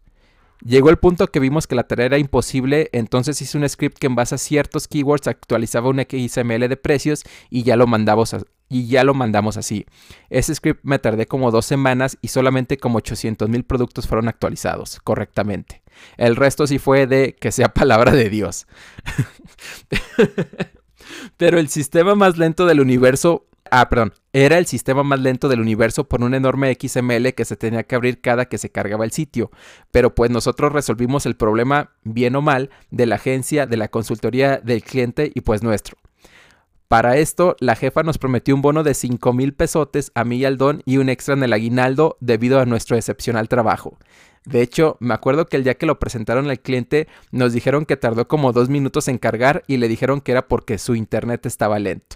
Llegó 0.65 0.89
el 0.89 0.97
punto 0.97 1.27
que 1.27 1.39
vimos 1.39 1.67
que 1.67 1.75
la 1.75 1.87
tarea 1.87 2.07
era 2.07 2.17
imposible, 2.17 2.89
entonces 2.91 3.39
hice 3.41 3.57
un 3.57 3.69
script 3.69 3.99
que 3.99 4.07
en 4.07 4.15
base 4.15 4.35
a 4.35 4.39
ciertos 4.39 4.87
keywords 4.87 5.27
actualizaba 5.27 5.89
un 5.89 5.99
XML 5.99 6.67
de 6.67 6.77
precios 6.77 7.23
y 7.51 7.61
ya 7.61 7.75
lo 7.75 7.85
mandamos, 7.85 8.35
y 8.69 8.87
ya 8.87 9.03
lo 9.03 9.13
mandamos 9.13 9.57
así. 9.57 9.85
Ese 10.29 10.53
script 10.53 10.81
me 10.83 10.99
tardé 10.99 11.25
como 11.25 11.51
dos 11.51 11.65
semanas 11.65 12.17
y 12.21 12.29
solamente 12.29 12.77
como 12.77 12.97
800 12.97 13.49
mil 13.49 13.63
productos 13.63 14.07
fueron 14.07 14.27
actualizados 14.27 14.99
correctamente. 15.03 15.81
El 16.17 16.35
resto 16.35 16.67
sí 16.67 16.79
fue 16.79 17.07
de 17.07 17.35
que 17.39 17.51
sea 17.51 17.67
palabra 17.73 18.11
de 18.11 18.29
Dios. 18.29 18.67
Pero 21.37 21.59
el 21.59 21.69
sistema 21.69 22.15
más 22.15 22.37
lento 22.37 22.65
del 22.65 22.81
universo 22.81 23.47
Ah, 23.71 23.89
perdón. 23.89 24.13
Era 24.33 24.57
el 24.57 24.65
sistema 24.65 25.03
más 25.03 25.19
lento 25.19 25.49
del 25.49 25.61
universo 25.61 26.07
por 26.07 26.23
un 26.23 26.33
enorme 26.33 26.75
XML 26.79 27.33
que 27.33 27.45
se 27.45 27.55
tenía 27.55 27.83
que 27.83 27.95
abrir 27.95 28.21
cada 28.21 28.45
que 28.45 28.57
se 28.57 28.69
cargaba 28.69 29.05
el 29.05 29.11
sitio. 29.11 29.51
Pero 29.91 30.15
pues 30.15 30.31
nosotros 30.31 30.71
resolvimos 30.71 31.25
el 31.25 31.35
problema, 31.35 31.91
bien 32.03 32.35
o 32.35 32.41
mal, 32.41 32.69
de 32.91 33.05
la 33.05 33.15
agencia, 33.15 33.65
de 33.65 33.77
la 33.77 33.87
consultoría 33.87 34.57
del 34.57 34.83
cliente 34.83 35.31
y 35.33 35.41
pues 35.41 35.63
nuestro. 35.63 35.97
Para 36.87 37.17
esto, 37.17 37.57
la 37.59 37.75
jefa 37.75 38.03
nos 38.03 38.17
prometió 38.17 38.55
un 38.55 38.61
bono 38.61 38.81
de 38.81 38.93
5 38.93 39.33
mil 39.33 39.53
pesotes 39.53 40.11
a 40.15 40.23
mí 40.23 40.37
y 40.37 40.45
al 40.45 40.57
don 40.57 40.83
y 40.85 40.97
un 40.97 41.09
extra 41.09 41.33
en 41.33 41.43
el 41.43 41.51
aguinaldo 41.51 42.15
debido 42.21 42.61
a 42.61 42.65
nuestro 42.65 42.95
excepcional 42.95 43.49
trabajo. 43.49 43.97
De 44.45 44.61
hecho, 44.61 44.95
me 45.01 45.13
acuerdo 45.13 45.47
que 45.47 45.57
el 45.57 45.65
día 45.65 45.73
que 45.73 45.85
lo 45.85 45.99
presentaron 45.99 46.49
al 46.49 46.61
cliente, 46.61 47.09
nos 47.31 47.51
dijeron 47.51 47.85
que 47.85 47.97
tardó 47.97 48.29
como 48.29 48.53
dos 48.53 48.69
minutos 48.69 49.09
en 49.09 49.17
cargar 49.17 49.63
y 49.67 49.75
le 49.75 49.89
dijeron 49.89 50.21
que 50.21 50.31
era 50.31 50.47
porque 50.47 50.77
su 50.77 50.95
internet 50.95 51.45
estaba 51.45 51.77
lento. 51.77 52.15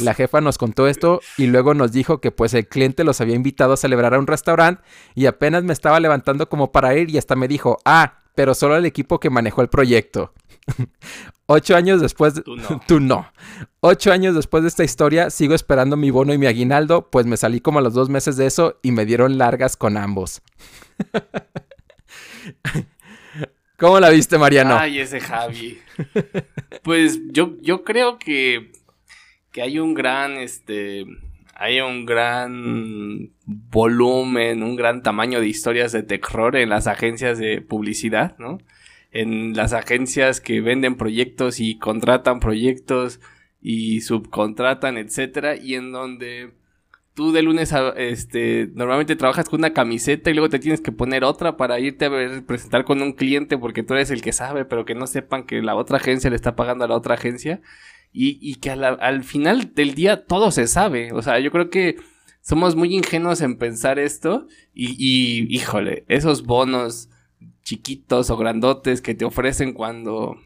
La 0.00 0.14
jefa 0.14 0.40
nos 0.40 0.58
contó 0.58 0.86
esto 0.86 1.20
y 1.36 1.46
luego 1.48 1.74
nos 1.74 1.90
dijo 1.90 2.20
que 2.20 2.30
pues 2.30 2.54
el 2.54 2.68
cliente 2.68 3.02
los 3.02 3.20
había 3.20 3.34
invitado 3.34 3.72
a 3.72 3.76
celebrar 3.76 4.14
a 4.14 4.20
un 4.20 4.28
restaurante 4.28 4.82
y 5.16 5.26
apenas 5.26 5.64
me 5.64 5.72
estaba 5.72 5.98
levantando 5.98 6.48
como 6.48 6.70
para 6.70 6.94
ir 6.96 7.10
y 7.10 7.18
hasta 7.18 7.34
me 7.34 7.48
dijo, 7.48 7.78
ah, 7.84 8.20
pero 8.36 8.54
solo 8.54 8.76
el 8.76 8.86
equipo 8.86 9.18
que 9.18 9.30
manejó 9.30 9.60
el 9.62 9.68
proyecto. 9.68 10.32
Ocho 11.46 11.76
años 11.76 12.00
después... 12.00 12.34
Tú 12.44 12.56
no. 12.56 12.80
Tú 12.86 13.00
no. 13.00 13.32
Ocho 13.80 14.12
años 14.12 14.34
después 14.34 14.62
de 14.62 14.68
esta 14.68 14.84
historia, 14.84 15.30
sigo 15.30 15.54
esperando 15.54 15.96
mi 15.96 16.10
bono 16.10 16.32
y 16.32 16.38
mi 16.38 16.46
aguinaldo, 16.46 17.10
pues 17.10 17.26
me 17.26 17.36
salí 17.36 17.60
como 17.60 17.78
a 17.80 17.82
los 17.82 17.94
dos 17.94 18.08
meses 18.08 18.36
de 18.36 18.46
eso 18.46 18.78
y 18.82 18.92
me 18.92 19.04
dieron 19.04 19.38
largas 19.38 19.76
con 19.76 19.96
ambos. 19.96 20.42
¿Cómo 23.76 24.00
la 24.00 24.10
viste, 24.10 24.38
Mariano? 24.38 24.76
Ay, 24.78 25.00
ese 25.00 25.20
Javi. 25.20 25.78
Pues 26.82 27.20
yo, 27.32 27.54
yo 27.60 27.82
creo 27.82 28.18
que 28.18 28.70
que 29.54 29.62
hay 29.62 29.78
un 29.78 29.94
gran, 29.94 30.32
este, 30.32 31.06
hay 31.54 31.80
un 31.80 32.04
gran 32.04 33.30
volumen, 33.46 34.64
un 34.64 34.74
gran 34.74 35.04
tamaño 35.04 35.38
de 35.38 35.46
historias 35.46 35.92
de 35.92 36.02
terror 36.02 36.56
en 36.56 36.70
las 36.70 36.88
agencias 36.88 37.38
de 37.38 37.60
publicidad, 37.60 38.36
¿no? 38.38 38.58
En 39.14 39.56
las 39.56 39.72
agencias 39.72 40.42
que 40.42 40.60
venden 40.60 40.96
proyectos 40.96 41.60
y 41.60 41.78
contratan 41.78 42.40
proyectos 42.40 43.20
y 43.62 44.02
subcontratan, 44.02 44.98
etcétera, 44.98 45.56
y 45.56 45.74
en 45.74 45.92
donde 45.92 46.52
tú 47.14 47.32
de 47.32 47.42
lunes 47.42 47.72
a, 47.72 47.90
este, 47.90 48.68
normalmente 48.74 49.16
trabajas 49.16 49.48
con 49.48 49.60
una 49.60 49.72
camiseta 49.72 50.30
y 50.30 50.34
luego 50.34 50.50
te 50.50 50.58
tienes 50.58 50.80
que 50.80 50.92
poner 50.92 51.24
otra 51.24 51.56
para 51.56 51.80
irte 51.80 52.06
a 52.06 52.42
presentar 52.44 52.84
con 52.84 53.00
un 53.00 53.12
cliente 53.12 53.56
porque 53.56 53.82
tú 53.82 53.94
eres 53.94 54.10
el 54.10 54.20
que 54.20 54.32
sabe, 54.32 54.64
pero 54.64 54.84
que 54.84 54.94
no 54.94 55.06
sepan 55.06 55.44
que 55.44 55.62
la 55.62 55.76
otra 55.76 55.96
agencia 55.98 56.28
le 56.28 56.36
está 56.36 56.56
pagando 56.56 56.84
a 56.84 56.88
la 56.88 56.96
otra 56.96 57.14
agencia 57.14 57.62
y, 58.12 58.38
y 58.40 58.56
que 58.56 58.70
al 58.70 59.24
final 59.24 59.74
del 59.74 59.94
día 59.94 60.24
todo 60.26 60.50
se 60.50 60.66
sabe. 60.66 61.12
O 61.12 61.22
sea, 61.22 61.38
yo 61.38 61.50
creo 61.50 61.70
que 61.70 61.96
somos 62.40 62.76
muy 62.76 62.94
ingenuos 62.94 63.40
en 63.40 63.58
pensar 63.58 63.98
esto 63.98 64.46
y, 64.74 64.96
y 64.98 65.46
híjole, 65.54 66.04
esos 66.08 66.44
bonos 66.44 67.08
chiquitos 67.64 68.30
o 68.30 68.36
grandotes 68.36 69.00
que 69.00 69.14
te 69.14 69.24
ofrecen 69.24 69.72
cuando, 69.72 70.36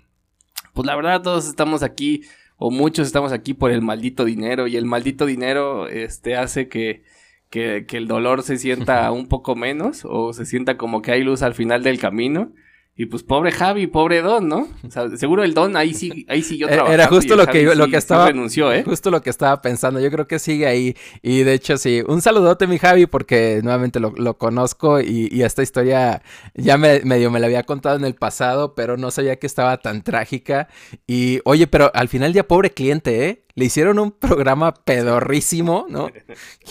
pues 0.73 0.87
la 0.87 0.97
verdad 0.97 1.23
todos 1.23 1.47
estamos 1.49 1.83
aquí 1.83 2.23
o 2.57 2.71
muchos 2.71 3.07
estamos 3.07 3.33
aquí 3.33 3.55
por 3.55 3.71
el 3.71 3.83
maldito 3.83 4.25
dinero 4.25 4.67
y 4.67 4.77
el 4.77 4.85
maldito 4.85 5.27
dinero 5.27 5.89
este 5.89 6.37
hace 6.37 6.69
que, 6.69 7.03
que, 7.51 7.85
que 7.87 7.97
el 7.97 8.09
dolor 8.09 8.43
se 8.43 8.57
sienta 8.57 9.11
un 9.13 9.29
poco 9.29 9.55
menos 9.57 10.05
o 10.05 10.33
se 10.33 10.47
sienta 10.47 10.77
como 10.77 11.03
que 11.03 11.13
hay 11.13 11.23
luz 11.23 11.43
al 11.43 11.55
final 11.55 11.83
del 11.83 11.99
camino 11.99 12.53
y 13.01 13.07
pues 13.07 13.23
pobre 13.23 13.53
Javi, 13.53 13.87
pobre 13.87 14.23
Don, 14.23 14.49
¿no? 14.49 14.67
O 14.85 14.91
sea, 14.91 15.09
seguro 15.17 15.45
el 15.45 15.55
Don 15.55 15.77
ahí 15.77 15.95
sí, 15.95 16.27
ahí 16.29 16.43
siguió 16.43 16.67
eh, 16.67 16.73
trabajando. 16.73 16.95
Era 16.95 17.07
justo 17.07 17.37
lo 17.37 17.47
que, 17.47 17.63
lo 17.77 17.87
que 17.87 17.97
estaba. 17.97 18.27
renunció, 18.27 18.73
¿eh? 18.73 18.83
Justo 18.83 19.13
lo 19.13 19.23
que 19.23 19.31
estaba 19.31 19.63
pensando. 19.63 20.01
Yo 20.01 20.11
creo 20.11 20.27
que 20.27 20.41
sigue 20.41 20.67
ahí. 20.67 20.97
Y 21.23 21.45
de 21.45 21.55
hecho, 21.55 21.77
sí. 21.77 22.03
Un 22.09 22.21
saludote, 22.23 22.67
mi 22.67 22.77
Javi, 22.77 23.07
porque 23.07 23.61
nuevamente 23.63 24.01
lo, 24.01 24.13
lo 24.17 24.37
conozco. 24.37 25.01
Y, 25.01 25.29
y, 25.31 25.43
esta 25.43 25.63
historia 25.63 26.23
ya 26.55 26.77
me, 26.77 27.01
medio 27.05 27.31
me 27.31 27.39
la 27.39 27.47
había 27.47 27.63
contado 27.63 27.95
en 27.95 28.05
el 28.05 28.17
pasado, 28.17 28.75
pero 28.75 28.97
no 28.97 29.13
sabía 29.13 29.37
que 29.37 29.47
estaba 29.47 29.77
tan 29.77 30.03
trágica. 30.03 30.67
Y 31.07 31.39
oye, 31.45 31.69
pero 31.69 31.93
al 31.95 32.09
final 32.09 32.33
ya 32.33 32.49
pobre 32.49 32.73
cliente, 32.73 33.29
¿eh? 33.29 33.45
Le 33.59 33.65
hicieron 33.65 33.99
un 33.99 34.13
programa 34.13 34.73
pedorrísimo, 34.73 35.87
¿no? 35.89 36.13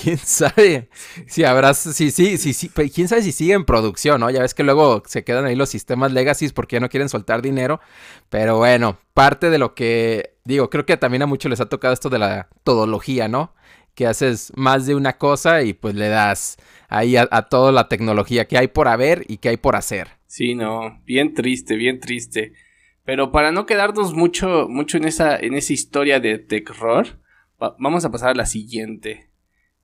¿Quién 0.01 0.17
sabe 0.17 0.87
si 1.27 1.43
habrá, 1.43 1.73
si, 1.73 2.11
sí, 2.11 2.37
sí, 2.37 2.53
sí, 2.53 2.69
quién 2.69 3.09
sabe 3.09 3.23
si 3.23 3.33
sigue 3.33 3.51
en 3.51 3.65
producción, 3.65 4.21
¿no? 4.21 4.29
Ya 4.29 4.39
ves 4.39 4.53
que 4.53 4.63
luego 4.63 5.03
se 5.05 5.25
quedan 5.25 5.43
ahí 5.43 5.57
los 5.57 5.67
sistemas 5.67 6.13
legacy 6.13 6.47
porque 6.47 6.77
ya 6.77 6.79
no 6.79 6.87
quieren 6.87 7.09
soltar 7.09 7.41
dinero. 7.41 7.81
Pero 8.29 8.55
bueno, 8.55 8.97
parte 9.13 9.49
de 9.49 9.57
lo 9.57 9.75
que, 9.75 10.37
digo, 10.45 10.69
creo 10.69 10.85
que 10.85 10.95
también 10.95 11.23
a 11.23 11.25
muchos 11.25 11.49
les 11.49 11.59
ha 11.59 11.67
tocado 11.67 11.93
esto 11.93 12.07
de 12.07 12.19
la 12.19 12.47
todología, 12.63 13.27
¿no? 13.27 13.53
Que 13.93 14.07
haces 14.07 14.53
más 14.55 14.85
de 14.85 14.95
una 14.95 15.17
cosa 15.17 15.63
y 15.63 15.73
pues 15.73 15.93
le 15.93 16.07
das 16.07 16.55
ahí 16.87 17.17
a, 17.17 17.27
a 17.31 17.49
toda 17.49 17.73
la 17.73 17.89
tecnología 17.89 18.47
que 18.47 18.57
hay 18.57 18.69
por 18.69 18.87
haber 18.87 19.25
y 19.27 19.39
que 19.39 19.49
hay 19.49 19.57
por 19.57 19.75
hacer. 19.75 20.07
Sí, 20.27 20.55
no, 20.55 21.01
bien 21.05 21.33
triste, 21.33 21.75
bien 21.75 21.99
triste. 21.99 22.53
Pero 23.07 23.31
para 23.31 23.53
no 23.53 23.65
quedarnos 23.65 24.13
mucho, 24.13 24.67
mucho 24.67 24.97
en 24.97 25.05
esa, 25.05 25.37
en 25.37 25.53
esa 25.53 25.71
historia 25.71 26.19
de 26.19 26.39
terror, 26.39 27.21
vamos 27.79 28.03
a 28.03 28.11
pasar 28.11 28.31
a 28.31 28.35
la 28.35 28.45
siguiente, 28.45 29.29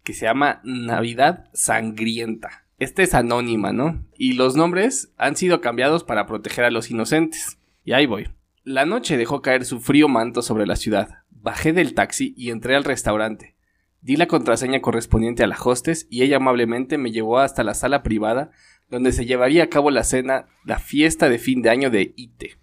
que 0.04 0.14
se 0.14 0.26
llama 0.26 0.60
Navidad 0.66 1.50
Sangrienta. 1.54 2.66
Esta 2.80 3.02
es 3.02 3.14
anónima, 3.14 3.72
¿no? 3.72 4.06
Y 4.18 4.34
los 4.34 4.58
nombres 4.58 5.14
han 5.16 5.38
sido 5.38 5.62
cambiados 5.62 6.04
para 6.04 6.26
proteger 6.26 6.66
a 6.66 6.70
los 6.70 6.92
inocentes. 6.92 7.60
Y 7.86 7.94
ahí 7.94 8.08
voy. 8.08 8.28
La 8.66 8.86
noche 8.86 9.16
dejó 9.16 9.42
caer 9.42 9.64
su 9.64 9.80
frío 9.80 10.10
manto 10.10 10.42
sobre 10.42 10.68
la 10.68 10.76
ciudad. 10.76 11.20
Bajé 11.30 11.72
del 11.72 11.94
taxi 11.94 12.34
y 12.36 12.50
entré 12.50 12.76
al 12.76 12.84
restaurante. 12.84 13.56
Di 14.02 14.18
la 14.18 14.28
contraseña 14.28 14.82
correspondiente 14.82 15.46
a 15.46 15.48
la 15.48 15.58
hostes 15.64 16.08
y 16.10 16.24
ella 16.24 16.36
amablemente 16.36 16.98
me 16.98 17.14
llevó 17.14 17.40
hasta 17.40 17.64
la 17.64 17.74
sala 17.74 18.04
privada 18.04 18.52
donde 18.90 19.14
se 19.14 19.26
llevaría 19.26 19.64
a 19.64 19.70
cabo 19.70 19.92
la 19.92 20.04
cena, 20.04 20.48
la 20.66 20.78
fiesta 20.78 21.30
de 21.30 21.40
fin 21.40 21.62
de 21.62 21.70
año 21.70 21.90
de 21.90 22.14
ITE. 22.18 22.62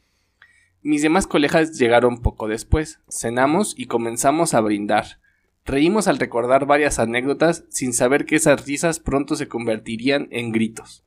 Mis 0.83 1.03
demás 1.03 1.27
colegas 1.27 1.79
llegaron 1.79 2.23
poco 2.23 2.49
después. 2.49 3.01
Cenamos 3.09 3.75
y 3.77 3.87
comenzamos 3.87 4.55
a 4.55 4.61
brindar. 4.61 5.21
Reímos 5.67 6.09
al 6.09 6.19
recordar 6.19 6.65
varias 6.65 6.99
anécdotas 6.99 7.65
sin 7.69 7.93
saber 7.93 8.25
que 8.25 8.37
esas 8.37 8.67
risas 8.67 8.99
pronto 8.99 9.37
se 9.37 9.47
convertirían 9.47 10.29
en 10.31 10.53
gritos. 10.53 11.05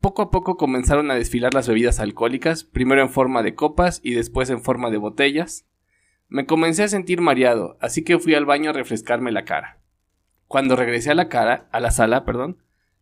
Poco 0.00 0.20
a 0.20 0.30
poco 0.30 0.58
comenzaron 0.58 1.10
a 1.10 1.14
desfilar 1.14 1.54
las 1.54 1.66
bebidas 1.66 2.00
alcohólicas, 2.00 2.64
primero 2.64 3.00
en 3.00 3.08
forma 3.08 3.42
de 3.42 3.54
copas 3.54 4.00
y 4.02 4.12
después 4.12 4.50
en 4.50 4.60
forma 4.60 4.90
de 4.90 4.98
botellas. 4.98 5.64
Me 6.28 6.44
comencé 6.44 6.82
a 6.82 6.88
sentir 6.88 7.22
mareado, 7.22 7.78
así 7.80 8.04
que 8.04 8.18
fui 8.18 8.34
al 8.34 8.44
baño 8.44 8.70
a 8.70 8.74
refrescarme 8.74 9.32
la 9.32 9.46
cara. 9.46 9.78
Cuando 10.48 10.76
regresé 10.76 11.10
a 11.10 11.14
la 11.14 11.30
cara, 11.30 11.68
a 11.72 11.80
la 11.80 11.90
sala, 11.90 12.26
perdón, 12.26 12.58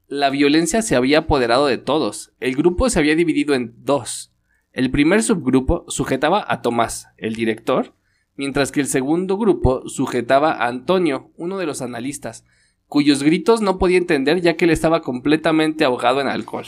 la 0.06 0.30
violencia 0.30 0.82
se 0.82 0.94
había 0.94 1.18
apoderado 1.18 1.66
de 1.66 1.78
todos. 1.78 2.32
El 2.38 2.54
grupo 2.54 2.88
se 2.88 3.00
había 3.00 3.16
dividido 3.16 3.54
en 3.54 3.74
dos, 3.78 4.31
el 4.72 4.90
primer 4.90 5.22
subgrupo 5.22 5.84
sujetaba 5.88 6.44
a 6.48 6.62
Tomás, 6.62 7.08
el 7.18 7.34
director, 7.34 7.94
mientras 8.36 8.72
que 8.72 8.80
el 8.80 8.86
segundo 8.86 9.36
grupo 9.36 9.86
sujetaba 9.86 10.52
a 10.52 10.68
Antonio, 10.68 11.30
uno 11.36 11.58
de 11.58 11.66
los 11.66 11.82
analistas, 11.82 12.46
cuyos 12.86 13.22
gritos 13.22 13.60
no 13.60 13.78
podía 13.78 13.98
entender 13.98 14.40
ya 14.40 14.56
que 14.56 14.64
él 14.64 14.70
estaba 14.70 15.02
completamente 15.02 15.84
ahogado 15.84 16.22
en 16.22 16.28
alcohol. 16.28 16.64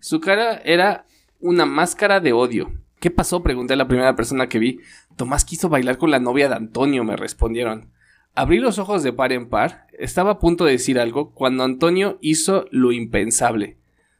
Su 0.00 0.20
cara 0.20 0.58
era 0.58 1.06
una 1.40 1.64
máscara 1.64 2.20
de 2.20 2.34
odio. 2.34 2.70
¿Qué 3.00 3.10
pasó? 3.10 3.42
pregunté 3.42 3.72
a 3.72 3.76
la 3.76 3.88
primera 3.88 4.14
persona 4.14 4.50
que 4.50 4.58
vi. 4.58 4.80
Tomás 5.16 5.46
quiso 5.46 5.70
bailar 5.70 5.96
con 5.96 6.10
la 6.10 6.20
novia 6.20 6.50
de 6.50 6.56
Antonio, 6.56 7.02
me 7.02 7.16
respondieron. 7.16 7.92
Abrí 8.34 8.58
los 8.58 8.78
ojos 8.78 9.02
de 9.02 9.12
par 9.14 9.32
en 9.32 9.48
par, 9.48 9.86
estaba 9.98 10.32
a 10.32 10.38
punto 10.38 10.66
de 10.66 10.72
decir 10.72 10.98
algo, 10.98 11.32
cuando 11.32 11.64
Antonio 11.64 12.18
hizo 12.20 12.66
lo 12.70 12.92
impensable 12.92 13.77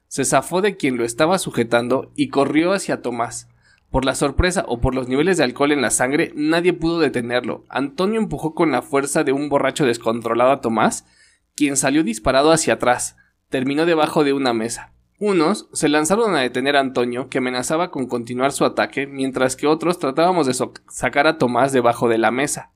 se 0.08 0.24
zafó 0.24 0.60
de 0.62 0.76
quien 0.76 0.96
lo 0.96 1.04
estaba 1.04 1.38
sujetando 1.38 2.10
y 2.16 2.28
corrió 2.28 2.72
hacia 2.72 3.02
Tomás. 3.02 3.48
Por 3.90 4.04
la 4.04 4.14
sorpresa 4.14 4.64
o 4.66 4.80
por 4.80 4.94
los 4.94 5.08
niveles 5.08 5.38
de 5.38 5.44
alcohol 5.44 5.72
en 5.72 5.80
la 5.80 5.90
sangre, 5.90 6.32
nadie 6.34 6.72
pudo 6.72 6.98
detenerlo. 6.98 7.64
Antonio 7.68 8.20
empujó 8.20 8.54
con 8.54 8.70
la 8.70 8.82
fuerza 8.82 9.24
de 9.24 9.32
un 9.32 9.48
borracho 9.48 9.86
descontrolado 9.86 10.50
a 10.50 10.60
Tomás, 10.60 11.06
quien 11.54 11.76
salió 11.76 12.02
disparado 12.02 12.52
hacia 12.52 12.74
atrás. 12.74 13.16
Terminó 13.48 13.86
debajo 13.86 14.24
de 14.24 14.34
una 14.34 14.52
mesa. 14.52 14.92
Unos 15.18 15.68
se 15.72 15.88
lanzaron 15.88 16.36
a 16.36 16.40
detener 16.40 16.76
a 16.76 16.80
Antonio, 16.80 17.28
que 17.28 17.38
amenazaba 17.38 17.90
con 17.90 18.06
continuar 18.06 18.52
su 18.52 18.64
ataque, 18.64 19.06
mientras 19.06 19.56
que 19.56 19.66
otros 19.66 19.98
tratábamos 19.98 20.46
de 20.46 20.54
sacar 20.88 21.26
a 21.26 21.38
Tomás 21.38 21.72
debajo 21.72 22.08
de 22.08 22.18
la 22.18 22.30
mesa. 22.30 22.72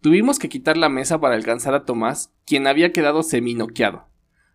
Tuvimos 0.00 0.38
que 0.38 0.50
quitar 0.50 0.76
la 0.76 0.90
mesa 0.90 1.20
para 1.20 1.34
alcanzar 1.34 1.74
a 1.74 1.84
Tomás, 1.84 2.32
quien 2.44 2.66
había 2.66 2.92
quedado 2.92 3.22
seminoqueado. 3.22 4.06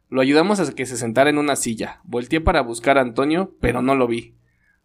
Lo 0.10 0.22
ayudamos 0.22 0.60
a 0.60 0.74
que 0.74 0.88
se 0.88 0.98
sentara 0.98 1.30
en 1.30 1.38
una 1.38 1.56
silla. 1.56 2.02
Volteé 2.04 2.42
para 2.42 2.62
buscar 2.62 2.98
a 2.98 3.02
Antonio, 3.02 3.56
pero 3.62 3.84
no 3.84 3.94
lo 3.94 4.08
vi. 4.08 4.36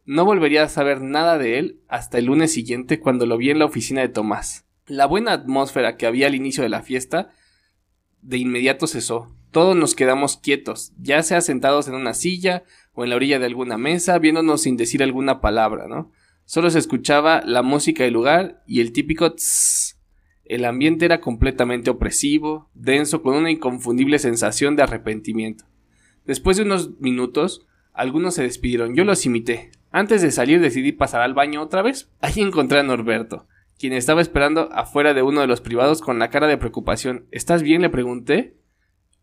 No 0.05 0.27
volvería 0.27 0.65
a 0.65 0.69
saber 0.69 1.01
nada 1.01 1.39
de 1.39 1.59
él 1.59 1.81
hasta 1.89 2.19
el 2.19 2.27
lunes 2.27 2.53
siguiente 2.53 3.01
cuando 3.01 3.25
lo 3.25 3.39
vi 3.39 3.49
en 3.49 3.59
la 3.59 3.65
oficina 3.65 4.03
de 4.03 4.11
Tomás. 4.11 4.67
La 4.87 5.07
buena 5.07 5.33
atmósfera 5.33 5.97
que 5.97 6.07
había 6.07 6.27
al 6.27 6.35
inicio 6.35 6.63
de 6.63 6.69
la 6.69 6.83
fiesta 6.83 7.31
de 8.21 8.37
inmediato 8.37 8.87
cesó. 8.87 9.35
Todos 9.51 9.75
nos 9.75 9.95
quedamos 9.95 10.37
quietos, 10.37 10.93
ya 10.99 11.23
sea 11.23 11.41
sentados 11.41 11.89
en 11.89 11.95
una 11.95 12.13
silla 12.13 12.65
o 12.93 13.05
en 13.05 13.11
la 13.11 13.17
orilla 13.17 13.39
de 13.39 13.47
alguna 13.47 13.79
mesa, 13.79 14.19
viéndonos 14.19 14.63
sin 14.63 14.77
decir 14.77 15.03
alguna 15.03 15.41
palabra, 15.41 15.87
¿no? 15.89 16.13
Solo 16.45 16.69
se 16.69 16.79
escuchaba 16.79 17.41
la 17.47 17.63
música 17.63 18.05
del 18.05 18.13
lugar 18.13 18.63
y 18.67 18.81
el 18.81 18.93
típico 18.93 19.33
tss 19.33 19.94
el 20.45 20.65
ambiente 20.65 21.05
era 21.05 21.21
completamente 21.21 21.91
opresivo, 21.91 22.69
denso, 22.75 23.23
con 23.23 23.35
una 23.35 23.51
inconfundible 23.51 24.19
sensación 24.19 24.77
de 24.77 24.83
arrepentimiento. 24.83 25.65
Después 26.27 26.57
de 26.57 26.65
unos 26.65 26.99
minutos, 27.01 27.67
algunos 27.93 28.35
se 28.35 28.43
despidieron. 28.43 28.95
Yo 28.95 29.05
los 29.05 29.25
imité. 29.25 29.71
Antes 29.91 30.23
de 30.23 30.31
salir 30.31 30.61
decidí 30.61 30.93
pasar 30.93 31.23
al 31.23 31.35
baño 31.35 31.63
otra 31.63 31.83
vez. 31.83 32.11
Ahí 32.21 32.41
encontré 32.43 32.81
a 32.81 32.83
Norberto, 32.83 33.47
quien 33.79 33.93
estaba 33.93 34.21
esperando 34.21 34.73
afuera 34.73 35.15
de 35.15 35.23
uno 35.23 35.41
de 35.41 35.47
los 35.47 35.61
privados 35.61 36.01
con 36.01 36.19
la 36.19 36.31
cara 36.31 36.47
de 36.47 36.59
preocupación. 36.59 37.27
¿Estás 37.31 37.63
bien? 37.63 37.81
le 37.81 37.91
pregunté. 37.91 38.57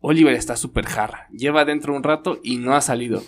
Oliver 0.00 0.34
está 0.34 0.56
súper 0.56 0.86
jarra. 0.86 1.28
Lleva 1.30 1.64
dentro 1.64 1.94
un 1.94 2.02
rato 2.02 2.40
y 2.42 2.56
no 2.56 2.74
ha 2.74 2.80
salido. 2.80 3.22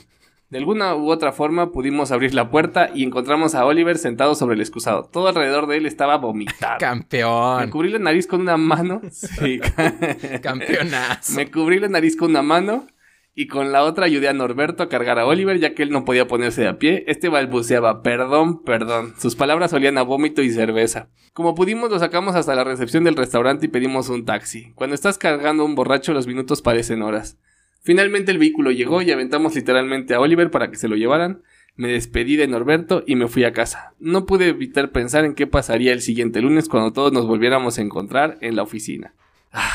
De 0.55 0.59
alguna 0.59 0.95
u 0.95 1.11
otra 1.11 1.33
forma 1.33 1.73
pudimos 1.73 2.13
abrir 2.13 2.33
la 2.33 2.49
puerta 2.49 2.89
y 2.95 3.03
encontramos 3.03 3.57
a 3.57 3.67
Oliver 3.67 3.99
sentado 3.99 4.37
sobre 4.37 4.55
el 4.55 4.61
excusado. 4.61 5.03
Todo 5.13 5.27
alrededor 5.27 5.67
de 5.67 5.79
él 5.79 5.85
estaba 5.85 6.17
vomitado. 6.17 6.77
Campeón. 6.79 7.65
Me 7.65 7.71
cubrí 7.71 7.91
la 7.91 7.99
nariz 7.99 8.29
con 8.29 8.41
una 8.41 8.57
mano. 8.57 9.01
Sí. 9.11 9.59
Campeonazo. 10.43 11.35
Me 11.35 11.51
cubrí 11.51 11.81
la 11.81 11.89
nariz 11.89 12.17
con 12.17 12.31
una 12.31 12.43
mano 12.43 12.87
y 13.35 13.49
con 13.49 13.73
la 13.73 13.83
otra 13.83 14.07
ayudé 14.07 14.29
a 14.29 14.33
Norberto 14.33 14.85
a 14.85 14.89
cargar 14.89 15.19
a 15.19 15.27
Oliver 15.27 15.59
ya 15.59 15.75
que 15.75 15.83
él 15.83 15.91
no 15.91 16.05
podía 16.05 16.29
ponerse 16.29 16.61
de 16.61 16.69
a 16.69 16.79
pie. 16.79 17.03
Este 17.09 17.29
balbuceaba, 17.29 18.03
perdón, 18.03 18.63
perdón. 18.63 19.15
Sus 19.19 19.35
palabras 19.35 19.73
olían 19.73 19.99
a 19.99 20.03
vómito 20.03 20.41
y 20.41 20.51
cerveza. 20.51 21.09
Como 21.33 21.57
pudimos 21.57 21.91
lo 21.91 21.99
sacamos 21.99 22.37
hasta 22.37 22.55
la 22.55 22.63
recepción 22.63 23.03
del 23.03 23.17
restaurante 23.17 23.67
y 23.67 23.71
pedimos 23.71 24.09
un 24.09 24.25
taxi. 24.25 24.73
Cuando 24.77 24.95
estás 24.95 25.19
cargando 25.19 25.65
un 25.65 25.75
borracho 25.75 26.13
los 26.13 26.29
minutos 26.29 26.63
parecen 26.63 27.03
horas. 27.03 27.39
Finalmente 27.85 28.33
el 28.33 28.38
vehículo 28.38 28.71
llegó 28.71 29.03
y 29.03 29.11
aventamos 29.11 29.55
literalmente 29.55 30.14
a 30.14 30.21
Oliver 30.21 30.50
para 30.50 30.71
que 30.71 30.76
se 30.76 30.88
lo 30.88 30.97
llevaran. 30.97 31.43
Me 31.76 31.88
despedí 31.88 32.37
de 32.37 32.49
Norberto 32.49 33.05
y 33.07 33.14
me 33.14 33.29
fui 33.29 33.45
a 33.45 33.53
casa. 33.53 33.93
No 34.00 34.25
pude 34.25 34.49
evitar 34.49 34.91
pensar 34.91 35.26
en 35.26 35.35
qué 35.35 35.47
pasaría 35.47 35.93
el 35.93 36.00
siguiente 36.00 36.41
lunes 36.41 36.71
cuando 36.71 36.93
todos 36.93 37.12
nos 37.12 37.26
volviéramos 37.26 37.79
a 37.79 37.83
encontrar 37.83 38.38
en 38.41 38.57
la 38.57 38.62
oficina. 38.62 39.12
Ah, 39.53 39.71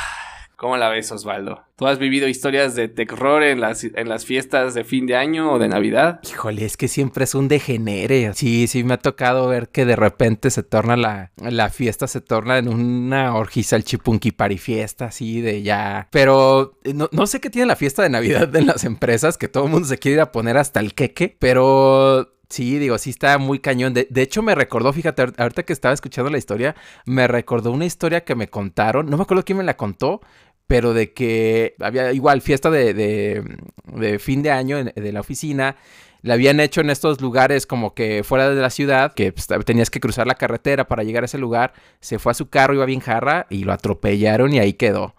¿Cómo 0.59 0.75
la 0.75 0.89
ves, 0.89 1.09
Osvaldo? 1.13 1.63
¿Tú 1.77 1.87
has 1.87 1.99
vivido 1.99 2.27
historias 2.27 2.75
de 2.75 2.89
terror 2.89 3.43
en 3.43 3.61
las, 3.61 3.85
en 3.85 4.09
las 4.09 4.25
fiestas 4.25 4.73
de 4.73 4.83
fin 4.83 5.05
de 5.05 5.15
año 5.15 5.53
o 5.53 5.57
de 5.57 5.69
Navidad? 5.69 6.19
Híjole, 6.29 6.65
es 6.65 6.75
que 6.75 6.89
siempre 6.89 7.23
es 7.23 7.33
un 7.33 7.47
degenere. 7.47 8.33
Sí, 8.33 8.67
sí, 8.67 8.83
me 8.83 8.95
ha 8.95 8.97
tocado 8.97 9.47
ver 9.47 9.69
que 9.69 9.85
de 9.85 9.95
repente 9.95 10.49
se 10.51 10.61
torna 10.61 10.97
la, 10.97 11.31
la 11.37 11.69
fiesta, 11.69 12.09
se 12.09 12.19
torna 12.19 12.57
en 12.57 12.67
una 12.67 13.35
orgisa 13.35 13.77
el 13.77 13.85
chipunqui 13.85 14.35
fiesta, 14.57 15.05
así 15.05 15.39
de 15.39 15.61
ya. 15.61 16.09
Pero 16.11 16.77
eh, 16.83 16.93
no, 16.93 17.07
no 17.13 17.25
sé 17.25 17.39
qué 17.39 17.49
tiene 17.49 17.65
la 17.65 17.77
fiesta 17.77 18.03
de 18.03 18.09
Navidad 18.09 18.53
en 18.53 18.67
las 18.67 18.83
empresas, 18.83 19.37
que 19.37 19.47
todo 19.47 19.63
el 19.63 19.71
mundo 19.71 19.87
se 19.87 19.97
quiere 19.97 20.15
ir 20.15 20.21
a 20.21 20.33
poner 20.33 20.57
hasta 20.57 20.81
el 20.81 20.93
queque, 20.93 21.37
pero 21.39 22.33
Sí, 22.49 22.79
digo, 22.79 22.97
sí 22.97 23.11
está 23.11 23.37
muy 23.37 23.59
cañón. 23.59 23.93
De, 23.93 24.07
hecho, 24.15 24.41
me 24.41 24.55
recordó, 24.55 24.91
fíjate, 24.91 25.21
ahorita 25.37 25.63
que 25.63 25.73
estaba 25.73 25.93
escuchando 25.93 26.31
la 26.31 26.39
historia, 26.39 26.75
me 27.05 27.27
recordó 27.27 27.71
una 27.71 27.85
historia 27.85 28.25
que 28.25 28.33
me 28.33 28.49
contaron. 28.49 29.07
No 29.07 29.17
me 29.17 29.23
acuerdo 29.23 29.45
quién 29.45 29.59
me 29.59 29.63
la 29.63 29.77
contó, 29.77 30.21
pero 30.69 30.93
de 30.93 31.13
que 31.13 31.73
había 31.79 32.13
igual 32.13 32.41
fiesta 32.41 32.69
de, 32.69 32.93
de, 32.93 34.19
fin 34.19 34.43
de 34.43 34.51
año 34.51 34.83
de 34.83 35.11
la 35.11 35.21
oficina. 35.21 35.75
La 36.21 36.35
habían 36.35 36.59
hecho 36.59 36.81
en 36.81 36.91
estos 36.91 37.21
lugares 37.21 37.65
como 37.65 37.95
que 37.95 38.23
fuera 38.23 38.53
de 38.53 38.61
la 38.61 38.69
ciudad, 38.69 39.15
que 39.15 39.31
pues, 39.31 39.47
tenías 39.65 39.89
que 39.89 39.99
cruzar 39.99 40.27
la 40.27 40.35
carretera 40.35 40.87
para 40.87 41.01
llegar 41.01 41.23
a 41.23 41.25
ese 41.25 41.39
lugar. 41.39 41.73
Se 42.01 42.19
fue 42.19 42.33
a 42.33 42.35
su 42.35 42.49
carro, 42.49 42.75
iba 42.75 42.85
bien 42.85 42.99
jarra 42.99 43.47
y 43.49 43.63
lo 43.63 43.73
atropellaron 43.73 44.53
y 44.53 44.59
ahí 44.59 44.73
quedó. 44.73 45.15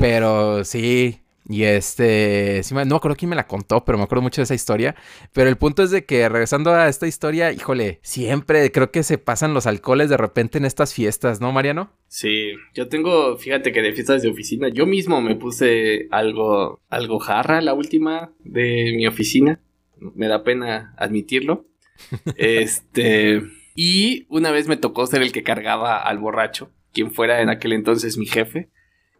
Pero 0.00 0.64
sí, 0.64 1.20
y 1.50 1.64
este, 1.64 2.62
no 2.70 2.84
me 2.84 2.94
acuerdo 2.94 3.16
quién 3.16 3.28
me 3.28 3.34
la 3.34 3.48
contó, 3.48 3.84
pero 3.84 3.98
me 3.98 4.04
acuerdo 4.04 4.22
mucho 4.22 4.40
de 4.40 4.44
esa 4.44 4.54
historia. 4.54 4.94
Pero 5.32 5.48
el 5.48 5.56
punto 5.56 5.82
es 5.82 5.90
de 5.90 6.04
que 6.04 6.28
regresando 6.28 6.72
a 6.72 6.88
esta 6.88 7.08
historia, 7.08 7.50
híjole, 7.50 7.98
siempre 8.02 8.70
creo 8.70 8.92
que 8.92 9.02
se 9.02 9.18
pasan 9.18 9.52
los 9.52 9.66
alcoholes 9.66 10.08
de 10.08 10.16
repente 10.16 10.58
en 10.58 10.64
estas 10.64 10.94
fiestas, 10.94 11.40
¿no, 11.40 11.50
Mariano? 11.50 11.90
Sí, 12.06 12.52
yo 12.72 12.88
tengo, 12.88 13.36
fíjate 13.36 13.72
que 13.72 13.82
de 13.82 13.92
fiestas 13.92 14.22
de 14.22 14.30
oficina, 14.30 14.68
yo 14.68 14.86
mismo 14.86 15.20
me 15.20 15.34
puse 15.34 16.06
algo, 16.12 16.82
algo 16.88 17.18
jarra 17.18 17.60
la 17.60 17.74
última 17.74 18.32
de 18.44 18.92
mi 18.96 19.08
oficina. 19.08 19.60
Me 19.98 20.28
da 20.28 20.44
pena 20.44 20.94
admitirlo. 20.98 21.66
este, 22.36 23.42
y 23.74 24.24
una 24.28 24.52
vez 24.52 24.68
me 24.68 24.76
tocó 24.76 25.04
ser 25.08 25.20
el 25.20 25.32
que 25.32 25.42
cargaba 25.42 26.00
al 26.00 26.18
borracho, 26.18 26.70
quien 26.92 27.10
fuera 27.10 27.42
en 27.42 27.48
aquel 27.48 27.72
entonces 27.72 28.16
mi 28.18 28.26
jefe 28.26 28.70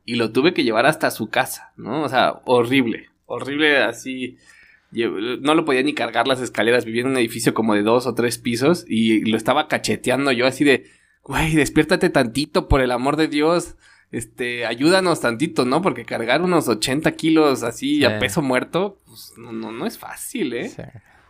y 0.04 0.16
lo 0.16 0.32
tuve 0.32 0.54
que 0.54 0.64
llevar 0.64 0.86
hasta 0.86 1.10
su 1.10 1.28
casa, 1.28 1.72
¿no? 1.76 2.02
O 2.02 2.08
sea, 2.08 2.40
horrible, 2.44 3.10
horrible 3.26 3.78
así. 3.78 4.36
No 4.92 5.54
lo 5.54 5.64
podía 5.64 5.82
ni 5.82 5.94
cargar 5.94 6.26
las 6.26 6.40
escaleras, 6.40 6.84
vivía 6.84 7.02
en 7.02 7.08
un 7.08 7.16
edificio 7.16 7.54
como 7.54 7.74
de 7.74 7.82
dos 7.82 8.06
o 8.06 8.14
tres 8.14 8.38
pisos 8.38 8.84
y 8.88 9.24
lo 9.30 9.36
estaba 9.36 9.68
cacheteando 9.68 10.32
yo 10.32 10.46
así 10.46 10.64
de, 10.64 10.86
güey, 11.22 11.54
despiértate 11.54 12.10
tantito 12.10 12.66
por 12.66 12.80
el 12.80 12.90
amor 12.90 13.16
de 13.16 13.28
Dios, 13.28 13.76
este, 14.10 14.66
ayúdanos 14.66 15.20
tantito, 15.20 15.64
¿no? 15.64 15.80
Porque 15.80 16.04
cargar 16.04 16.42
unos 16.42 16.66
80 16.66 17.12
kilos 17.12 17.62
así 17.62 18.04
a 18.04 18.18
peso 18.18 18.42
muerto, 18.42 19.00
pues 19.06 19.34
no, 19.36 19.52
no, 19.52 19.70
no 19.70 19.86
es 19.86 19.96
fácil, 19.96 20.54
¿eh? 20.54 20.72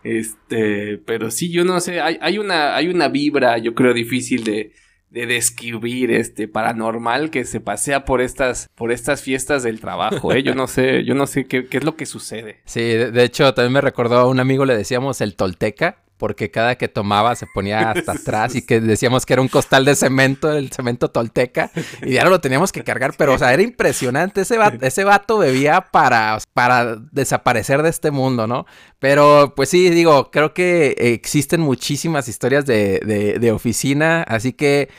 Este, 0.03 0.97
pero 0.97 1.29
sí, 1.29 1.51
yo 1.51 1.63
no 1.63 1.79
sé, 1.79 2.01
hay, 2.01 2.17
hay, 2.21 2.39
una, 2.39 2.75
hay 2.75 2.87
una 2.87 3.07
vibra, 3.09 3.59
yo 3.59 3.75
creo, 3.75 3.93
difícil 3.93 4.43
de, 4.43 4.71
de 5.11 5.25
describir 5.25 6.09
este 6.09 6.47
paranormal 6.47 7.29
que 7.29 7.43
se 7.43 7.59
pasea 7.59 8.05
por 8.05 8.21
estas 8.21 8.69
por 8.75 8.91
estas 8.91 9.21
fiestas 9.21 9.61
del 9.61 9.81
trabajo, 9.81 10.31
¿eh? 10.33 10.41
Yo 10.41 10.55
no 10.55 10.67
sé, 10.67 11.03
yo 11.03 11.13
no 11.13 11.27
sé 11.27 11.45
qué, 11.45 11.67
qué 11.67 11.77
es 11.77 11.83
lo 11.83 11.95
que 11.95 12.05
sucede. 12.05 12.61
Sí, 12.65 12.81
de, 12.81 13.23
hecho 13.23 13.53
también 13.53 13.73
me 13.73 13.81
recordó 13.81 14.17
a 14.17 14.27
un 14.27 14.39
amigo 14.39 14.65
le 14.65 14.75
decíamos 14.75 15.19
el 15.21 15.35
tolteca 15.35 15.97
porque 16.21 16.51
cada 16.51 16.75
que 16.75 16.87
tomaba 16.87 17.35
se 17.35 17.47
ponía 17.47 17.79
hasta 17.89 18.11
atrás 18.11 18.53
y 18.53 18.61
que 18.61 18.79
decíamos 18.79 19.25
que 19.25 19.33
era 19.33 19.41
un 19.41 19.47
costal 19.47 19.85
de 19.85 19.95
cemento, 19.95 20.51
el 20.51 20.71
cemento 20.71 21.09
tolteca, 21.09 21.71
y 22.03 22.13
ya 22.13 22.25
lo 22.25 22.39
teníamos 22.39 22.71
que 22.71 22.83
cargar, 22.83 23.15
pero 23.17 23.33
o 23.33 23.39
sea, 23.39 23.51
era 23.51 23.63
impresionante, 23.63 24.41
ese 24.41 24.59
vato, 24.59 24.85
ese 24.85 25.03
vato 25.03 25.39
bebía 25.39 25.81
para, 25.81 26.37
para 26.53 26.97
desaparecer 27.11 27.81
de 27.81 27.89
este 27.89 28.11
mundo, 28.11 28.45
¿no? 28.45 28.67
Pero 28.99 29.53
pues 29.55 29.69
sí, 29.69 29.89
digo, 29.89 30.29
creo 30.29 30.53
que 30.53 30.93
existen 30.99 31.59
muchísimas 31.59 32.27
historias 32.27 32.67
de, 32.67 32.99
de, 33.03 33.39
de 33.39 33.51
oficina, 33.51 34.21
así 34.21 34.53
que... 34.53 34.89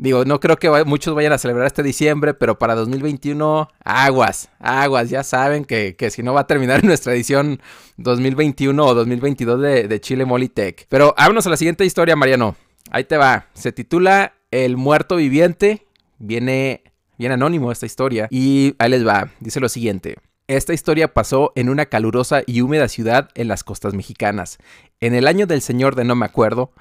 Digo, 0.00 0.24
no 0.24 0.40
creo 0.40 0.56
que 0.56 0.70
muchos 0.86 1.14
vayan 1.14 1.34
a 1.34 1.38
celebrar 1.38 1.66
este 1.66 1.82
diciembre, 1.82 2.32
pero 2.32 2.58
para 2.58 2.74
2021, 2.74 3.68
aguas, 3.84 4.48
aguas, 4.58 5.10
ya 5.10 5.22
saben 5.22 5.66
que, 5.66 5.94
si 6.10 6.22
no 6.22 6.32
va 6.32 6.40
a 6.40 6.46
terminar 6.46 6.82
nuestra 6.86 7.12
edición 7.12 7.60
2021 7.98 8.82
o 8.82 8.94
2022 8.94 9.60
de, 9.60 9.88
de 9.88 10.00
Chile 10.00 10.24
Molitech. 10.24 10.86
Pero 10.88 11.14
vámonos 11.18 11.46
a 11.46 11.50
la 11.50 11.58
siguiente 11.58 11.84
historia, 11.84 12.16
Mariano. 12.16 12.56
Ahí 12.90 13.04
te 13.04 13.18
va. 13.18 13.48
Se 13.52 13.72
titula 13.72 14.32
El 14.50 14.78
muerto 14.78 15.16
viviente. 15.16 15.86
Viene 16.18 16.82
bien 17.18 17.32
anónimo 17.32 17.70
esta 17.70 17.84
historia. 17.84 18.26
Y 18.30 18.74
ahí 18.78 18.88
les 18.88 19.06
va. 19.06 19.28
Dice 19.40 19.60
lo 19.60 19.68
siguiente. 19.68 20.16
Esta 20.46 20.72
historia 20.72 21.12
pasó 21.12 21.52
en 21.54 21.68
una 21.68 21.86
calurosa 21.86 22.42
y 22.46 22.62
húmeda 22.62 22.88
ciudad 22.88 23.28
en 23.34 23.48
las 23.48 23.62
costas 23.64 23.92
mexicanas. 23.92 24.58
En 24.98 25.14
el 25.14 25.28
año 25.28 25.46
del 25.46 25.60
señor 25.60 25.94
de 25.94 26.04
no 26.04 26.16
me 26.16 26.26
acuerdo, 26.26 26.72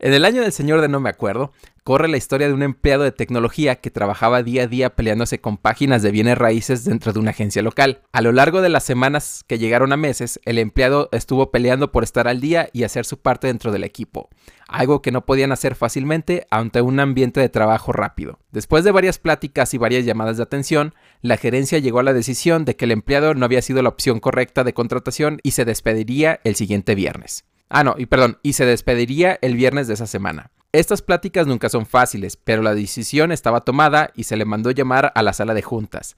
En 0.00 0.12
el 0.12 0.24
año 0.24 0.42
del 0.42 0.50
señor 0.50 0.80
de 0.80 0.88
no 0.88 0.98
me 0.98 1.10
acuerdo, 1.10 1.52
corre 1.84 2.08
la 2.08 2.16
historia 2.16 2.48
de 2.48 2.52
un 2.52 2.64
empleado 2.64 3.04
de 3.04 3.12
tecnología 3.12 3.76
que 3.76 3.92
trabajaba 3.92 4.42
día 4.42 4.64
a 4.64 4.66
día 4.66 4.96
peleándose 4.96 5.40
con 5.40 5.58
páginas 5.58 6.02
de 6.02 6.10
bienes 6.10 6.36
raíces 6.36 6.84
dentro 6.84 7.12
de 7.12 7.20
una 7.20 7.30
agencia 7.30 7.62
local. 7.62 8.02
A 8.12 8.20
lo 8.20 8.32
largo 8.32 8.62
de 8.62 8.68
las 8.68 8.82
semanas 8.82 9.44
que 9.46 9.58
llegaron 9.58 9.92
a 9.92 9.96
meses, 9.96 10.40
el 10.44 10.58
empleado 10.58 11.08
estuvo 11.12 11.52
peleando 11.52 11.92
por 11.92 12.02
estar 12.02 12.26
al 12.26 12.40
día 12.40 12.68
y 12.72 12.82
hacer 12.82 13.04
su 13.04 13.20
parte 13.20 13.46
dentro 13.46 13.70
del 13.70 13.84
equipo 13.84 14.28
algo 14.68 15.00
que 15.00 15.10
no 15.10 15.24
podían 15.24 15.50
hacer 15.50 15.74
fácilmente 15.74 16.46
ante 16.50 16.82
un 16.82 17.00
ambiente 17.00 17.40
de 17.40 17.48
trabajo 17.48 17.90
rápido. 17.92 18.38
Después 18.52 18.84
de 18.84 18.92
varias 18.92 19.18
pláticas 19.18 19.72
y 19.72 19.78
varias 19.78 20.04
llamadas 20.04 20.36
de 20.36 20.42
atención, 20.42 20.94
la 21.22 21.38
gerencia 21.38 21.78
llegó 21.78 22.00
a 22.00 22.02
la 22.02 22.12
decisión 22.12 22.66
de 22.66 22.76
que 22.76 22.84
el 22.84 22.92
empleado 22.92 23.34
no 23.34 23.46
había 23.46 23.62
sido 23.62 23.82
la 23.82 23.88
opción 23.88 24.20
correcta 24.20 24.64
de 24.64 24.74
contratación 24.74 25.40
y 25.42 25.52
se 25.52 25.64
despediría 25.64 26.40
el 26.44 26.54
siguiente 26.54 26.94
viernes. 26.94 27.44
Ah, 27.68 27.84
no, 27.84 27.94
y 27.98 28.06
perdón, 28.06 28.38
y 28.42 28.54
se 28.54 28.64
despediría 28.64 29.38
el 29.42 29.54
viernes 29.54 29.88
de 29.88 29.94
esa 29.94 30.06
semana. 30.06 30.50
Estas 30.72 31.02
pláticas 31.02 31.46
nunca 31.46 31.68
son 31.68 31.86
fáciles, 31.86 32.36
pero 32.36 32.62
la 32.62 32.74
decisión 32.74 33.32
estaba 33.32 33.62
tomada 33.62 34.10
y 34.14 34.24
se 34.24 34.36
le 34.36 34.44
mandó 34.44 34.70
llamar 34.70 35.12
a 35.14 35.22
la 35.22 35.32
sala 35.32 35.54
de 35.54 35.62
juntas. 35.62 36.16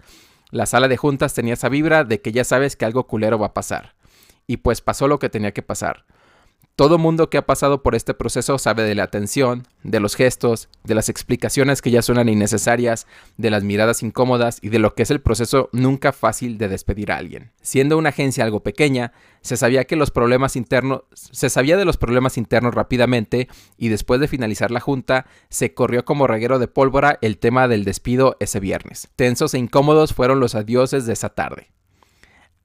La 0.50 0.66
sala 0.66 0.88
de 0.88 0.96
juntas 0.96 1.34
tenía 1.34 1.54
esa 1.54 1.68
vibra 1.68 2.04
de 2.04 2.20
que 2.20 2.32
ya 2.32 2.44
sabes 2.44 2.74
que 2.74 2.84
algo 2.84 3.06
culero 3.06 3.38
va 3.38 3.46
a 3.46 3.54
pasar. 3.54 3.94
Y 4.46 4.58
pues 4.58 4.80
pasó 4.80 5.06
lo 5.06 5.20
que 5.20 5.28
tenía 5.28 5.52
que 5.52 5.62
pasar. 5.62 6.04
Todo 6.80 6.96
mundo 6.96 7.28
que 7.28 7.36
ha 7.36 7.44
pasado 7.44 7.82
por 7.82 7.94
este 7.94 8.14
proceso 8.14 8.56
sabe 8.56 8.84
de 8.84 8.94
la 8.94 9.02
atención, 9.02 9.68
de 9.82 10.00
los 10.00 10.16
gestos, 10.16 10.70
de 10.82 10.94
las 10.94 11.10
explicaciones 11.10 11.82
que 11.82 11.90
ya 11.90 12.00
suenan 12.00 12.30
innecesarias, 12.30 13.06
de 13.36 13.50
las 13.50 13.64
miradas 13.64 14.02
incómodas 14.02 14.60
y 14.62 14.70
de 14.70 14.78
lo 14.78 14.94
que 14.94 15.02
es 15.02 15.10
el 15.10 15.20
proceso 15.20 15.68
nunca 15.72 16.10
fácil 16.12 16.56
de 16.56 16.68
despedir 16.68 17.12
a 17.12 17.18
alguien. 17.18 17.50
Siendo 17.60 17.98
una 17.98 18.08
agencia 18.08 18.44
algo 18.44 18.62
pequeña, 18.62 19.12
se 19.42 19.58
sabía 19.58 19.84
que 19.84 19.94
los 19.94 20.10
problemas 20.10 20.56
internos, 20.56 21.02
se 21.12 21.50
sabía 21.50 21.76
de 21.76 21.84
los 21.84 21.98
problemas 21.98 22.38
internos 22.38 22.74
rápidamente 22.74 23.48
y 23.76 23.90
después 23.90 24.18
de 24.18 24.28
finalizar 24.28 24.70
la 24.70 24.80
junta, 24.80 25.26
se 25.50 25.74
corrió 25.74 26.06
como 26.06 26.26
reguero 26.28 26.58
de 26.58 26.68
pólvora 26.68 27.18
el 27.20 27.36
tema 27.36 27.68
del 27.68 27.84
despido 27.84 28.38
ese 28.40 28.58
viernes. 28.58 29.10
Tensos 29.16 29.52
e 29.52 29.58
incómodos 29.58 30.14
fueron 30.14 30.40
los 30.40 30.54
adioses 30.54 31.04
de 31.04 31.12
esa 31.12 31.28
tarde. 31.28 31.72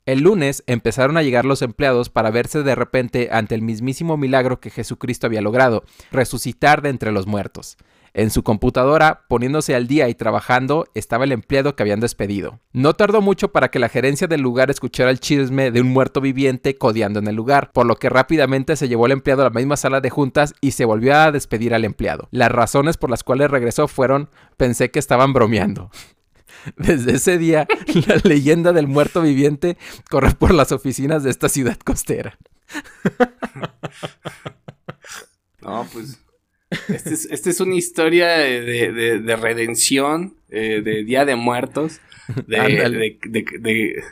El 0.05 0.19
lunes 0.19 0.63
empezaron 0.67 1.17
a 1.17 1.23
llegar 1.23 1.45
los 1.45 1.63
empleados 1.63 2.09
para 2.11 2.29
verse 2.29 2.61
de 2.61 2.75
repente 2.75 3.29
ante 3.31 3.55
el 3.55 3.63
mismísimo 3.63 4.17
milagro 4.17 4.59
que 4.59 4.69
Jesucristo 4.69 5.25
había 5.25 5.41
logrado, 5.41 5.83
resucitar 6.11 6.83
de 6.83 6.89
entre 6.89 7.11
los 7.11 7.25
muertos. 7.25 7.77
En 8.13 8.29
su 8.29 8.43
computadora, 8.43 9.25
poniéndose 9.27 9.75
al 9.75 9.87
día 9.87 10.07
y 10.07 10.13
trabajando, 10.13 10.85
estaba 10.93 11.25
el 11.25 11.31
empleado 11.31 11.75
que 11.75 11.83
habían 11.83 11.99
despedido. 11.99 12.59
No 12.71 12.93
tardó 12.93 13.19
mucho 13.19 13.51
para 13.51 13.69
que 13.69 13.79
la 13.79 13.89
gerencia 13.89 14.27
del 14.27 14.41
lugar 14.41 14.69
escuchara 14.69 15.09
el 15.09 15.19
chisme 15.19 15.71
de 15.71 15.81
un 15.81 15.89
muerto 15.89 16.21
viviente 16.21 16.77
codeando 16.77 17.19
en 17.19 17.27
el 17.27 17.35
lugar, 17.35 17.71
por 17.73 17.87
lo 17.87 17.97
que 17.97 18.09
rápidamente 18.09 18.75
se 18.75 18.87
llevó 18.87 19.05
al 19.05 19.11
empleado 19.11 19.41
a 19.41 19.45
la 19.45 19.59
misma 19.59 19.75
sala 19.75 20.01
de 20.01 20.11
juntas 20.11 20.53
y 20.61 20.71
se 20.71 20.85
volvió 20.85 21.13
a 21.13 21.31
despedir 21.31 21.73
al 21.73 21.83
empleado. 21.83 22.29
Las 22.29 22.51
razones 22.51 22.95
por 22.95 23.09
las 23.09 23.23
cuales 23.23 23.49
regresó 23.49 23.87
fueron 23.87 24.29
pensé 24.55 24.91
que 24.91 24.99
estaban 24.99 25.33
bromeando. 25.33 25.89
Desde 26.77 27.15
ese 27.15 27.37
día, 27.37 27.67
la 28.07 28.15
leyenda 28.23 28.73
del 28.73 28.87
muerto 28.87 29.21
viviente 29.21 29.77
corre 30.09 30.31
por 30.31 30.53
las 30.53 30.71
oficinas 30.71 31.23
de 31.23 31.31
esta 31.31 31.49
ciudad 31.49 31.77
costera. 31.77 32.37
No, 35.61 35.87
pues. 35.91 36.21
Esta 36.89 37.09
es, 37.09 37.25
este 37.31 37.49
es, 37.51 37.59
una 37.59 37.75
historia 37.75 38.27
de, 38.27 39.37
redención, 39.39 40.35
eh, 40.49 40.81
de 40.83 41.03
Día 41.03 41.25
de 41.25 41.35
Muertos, 41.35 42.01
de, 42.47 43.17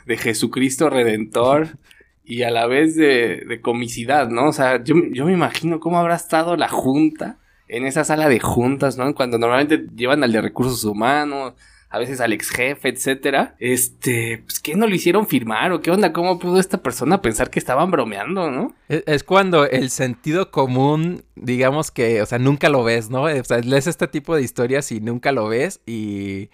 de, 0.06 0.16
Jesucristo 0.16 0.88
Redentor 0.88 1.78
y 2.24 2.42
a 2.42 2.50
la 2.50 2.66
vez 2.66 2.96
de, 2.96 3.60
comicidad, 3.60 4.28
¿no? 4.30 4.48
O 4.48 4.52
sea, 4.52 4.82
yo, 4.82 4.94
yo 5.10 5.26
me 5.26 5.32
imagino 5.32 5.80
cómo 5.80 5.98
habrá 5.98 6.14
estado 6.14 6.56
la 6.56 6.68
junta 6.68 7.38
en 7.68 7.86
esa 7.86 8.04
sala 8.04 8.28
de 8.28 8.40
juntas, 8.40 8.96
¿no? 8.96 9.14
Cuando 9.14 9.38
normalmente 9.38 9.86
llevan 9.94 10.22
al 10.22 10.32
de 10.32 10.40
recursos 10.40 10.84
humanos, 10.84 11.54
a 11.94 11.98
veces 11.98 12.20
al 12.20 12.32
ex 12.32 12.50
jefe, 12.50 12.88
etcétera. 12.88 13.54
Este, 13.60 14.42
pues 14.44 14.58
¿qué 14.58 14.74
no 14.74 14.88
lo 14.88 14.94
hicieron 14.96 15.28
firmar 15.28 15.70
o 15.70 15.80
qué 15.80 15.92
onda? 15.92 16.12
¿Cómo 16.12 16.40
pudo 16.40 16.58
esta 16.58 16.82
persona 16.82 17.22
pensar 17.22 17.50
que 17.50 17.60
estaban 17.60 17.92
bromeando, 17.92 18.50
no? 18.50 18.74
Es, 18.88 19.22
cuando 19.22 19.64
el 19.64 19.90
sentido 19.90 20.50
común, 20.50 21.22
digamos 21.36 21.92
que, 21.92 22.20
o 22.20 22.26
sea, 22.26 22.40
nunca 22.40 22.68
lo 22.68 22.82
ves, 22.82 23.10
¿no? 23.10 23.22
O 23.22 23.44
sea, 23.44 23.58
lees 23.60 23.86
este 23.86 24.08
tipo 24.08 24.34
de 24.34 24.42
historias 24.42 24.90
y 24.90 25.00
nunca 25.00 25.30
lo 25.30 25.46
ves 25.46 25.82
y 25.86 26.50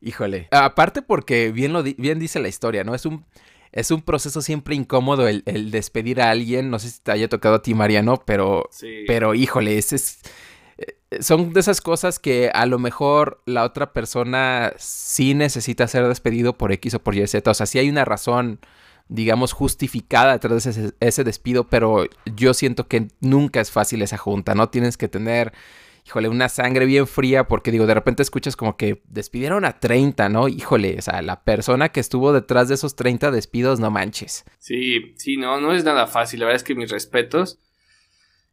híjole. 0.00 0.48
Aparte 0.52 1.02
porque 1.02 1.52
bien 1.52 1.74
lo 1.74 1.82
bien 1.82 2.18
dice 2.18 2.40
la 2.40 2.48
historia, 2.48 2.82
¿no? 2.82 2.94
Es 2.94 3.04
un 3.04 3.26
es 3.72 3.90
un 3.90 4.00
proceso 4.00 4.40
siempre 4.40 4.74
incómodo 4.74 5.28
el, 5.28 5.70
despedir 5.70 6.22
a 6.22 6.30
alguien. 6.30 6.70
No 6.70 6.78
sé 6.78 6.88
si 6.88 7.00
te 7.02 7.12
haya 7.12 7.28
tocado 7.28 7.56
a 7.56 7.62
ti, 7.62 7.74
Mariano, 7.74 8.22
pero, 8.24 8.70
pero 9.06 9.34
híjole, 9.34 9.76
ese 9.76 9.96
es, 9.96 10.20
son 11.20 11.52
de 11.52 11.60
esas 11.60 11.80
cosas 11.80 12.18
que 12.18 12.50
a 12.52 12.66
lo 12.66 12.78
mejor 12.78 13.40
la 13.46 13.64
otra 13.64 13.92
persona 13.92 14.72
sí 14.76 15.34
necesita 15.34 15.88
ser 15.88 16.06
despedido 16.06 16.56
por 16.58 16.72
X 16.72 16.94
o 16.94 17.02
por 17.02 17.14
Y, 17.14 17.26
Z. 17.26 17.50
O 17.50 17.54
sea, 17.54 17.66
sí 17.66 17.78
hay 17.78 17.88
una 17.88 18.04
razón, 18.04 18.60
digamos, 19.08 19.52
justificada 19.52 20.32
detrás 20.32 20.64
de 20.64 20.70
ese, 20.70 20.92
ese 21.00 21.24
despido, 21.24 21.64
pero 21.68 22.04
yo 22.36 22.54
siento 22.54 22.88
que 22.88 23.08
nunca 23.20 23.60
es 23.60 23.70
fácil 23.70 24.02
esa 24.02 24.18
junta, 24.18 24.54
¿no? 24.54 24.68
Tienes 24.68 24.96
que 24.96 25.08
tener 25.08 25.52
híjole, 26.08 26.28
una 26.28 26.48
sangre 26.48 26.86
bien 26.86 27.06
fría, 27.06 27.48
porque 27.48 27.70
digo, 27.70 27.86
de 27.86 27.92
repente 27.92 28.22
escuchas 28.22 28.56
como 28.56 28.78
que 28.78 29.02
despidieron 29.08 29.66
a 29.66 29.78
30, 29.78 30.30
¿no? 30.30 30.48
Híjole, 30.48 30.96
o 30.98 31.02
sea, 31.02 31.20
la 31.20 31.44
persona 31.44 31.90
que 31.90 32.00
estuvo 32.00 32.32
detrás 32.32 32.68
de 32.68 32.76
esos 32.76 32.96
30 32.96 33.30
despidos, 33.30 33.78
no 33.78 33.90
manches. 33.90 34.46
Sí, 34.58 35.12
sí, 35.16 35.36
no, 35.36 35.60
no 35.60 35.74
es 35.74 35.84
nada 35.84 36.06
fácil, 36.06 36.40
la 36.40 36.46
verdad 36.46 36.56
es 36.56 36.64
que 36.64 36.74
mis 36.74 36.90
respetos. 36.90 37.58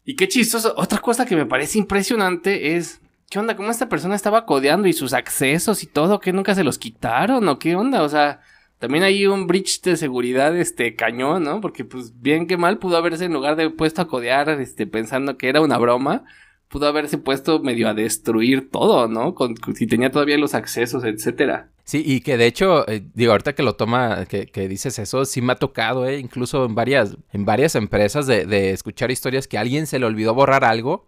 Y 0.06 0.16
qué 0.16 0.28
chistoso, 0.28 0.74
otra 0.78 1.00
cosa 1.00 1.26
que 1.26 1.36
me 1.36 1.46
parece 1.46 1.78
impresionante 1.80 2.78
es, 2.78 3.02
¿qué 3.30 3.40
onda? 3.40 3.56
¿Cómo 3.58 3.72
esta 3.72 3.90
persona 3.90 4.16
estaba 4.16 4.46
codeando 4.46 4.88
y 4.88 4.94
sus 4.94 5.14
accesos 5.14 5.84
y 5.84 5.88
todo? 5.88 6.20
¿Que 6.20 6.32
nunca 6.32 6.56
se 6.56 6.64
los 6.64 6.78
quitaron 6.78 7.48
o 7.50 7.60
qué 7.60 7.76
onda? 7.76 8.04
O 8.04 8.10
sea... 8.10 8.40
También 8.78 9.06
hay 9.06 9.26
un 9.26 9.48
bridge 9.48 9.82
de 9.84 9.96
seguridad, 9.96 10.56
este, 10.56 10.96
cañón, 10.96 11.44
¿no? 11.44 11.62
Porque, 11.62 11.86
pues, 11.86 12.22
bien 12.22 12.46
que 12.46 12.58
mal 12.58 12.78
pudo 12.78 12.98
haberse 12.98 13.24
en 13.24 13.32
lugar 13.34 13.56
de 13.56 13.70
puesto 13.70 14.02
a 14.02 14.08
codear, 14.08 14.50
este, 14.50 14.86
pensando 14.86 15.38
que 15.38 15.48
era 15.48 15.62
una 15.62 15.78
broma, 15.78 16.26
pudo 16.70 16.88
haberse 16.88 17.18
puesto 17.18 17.60
medio 17.60 17.88
a 17.88 17.94
destruir 17.94 18.70
todo, 18.70 19.08
¿no? 19.08 19.36
Con, 19.36 19.56
si 19.76 19.88
tenía 19.88 20.12
todavía 20.12 20.38
los 20.38 20.54
accesos, 20.54 21.04
etcétera. 21.04 21.70
Sí, 21.84 22.04
y 22.06 22.22
que 22.22 22.38
de 22.38 22.48
hecho, 22.48 22.88
eh, 22.90 23.04
digo, 23.14 23.32
ahorita 23.32 23.54
que 23.54 23.64
lo 23.64 23.76
toma, 23.76 24.26
que, 24.26 24.68
dices 24.68 24.98
eso, 24.98 25.26
sí 25.26 25.42
me 25.42 25.54
ha 25.54 25.56
tocado, 25.58 26.08
¿eh? 26.08 26.18
Incluso 26.20 26.66
en 26.66 26.76
varias, 26.76 27.16
en 27.32 27.46
varias 27.46 27.76
empresas 27.76 28.28
de, 28.28 28.46
de 28.46 28.72
escuchar 28.72 29.12
historias 29.12 29.48
que 29.48 29.58
a 29.58 29.62
alguien 29.62 29.88
se 29.88 30.00
le 30.00 30.06
olvidó 30.06 30.34
borrar 30.34 30.66
algo 30.66 31.06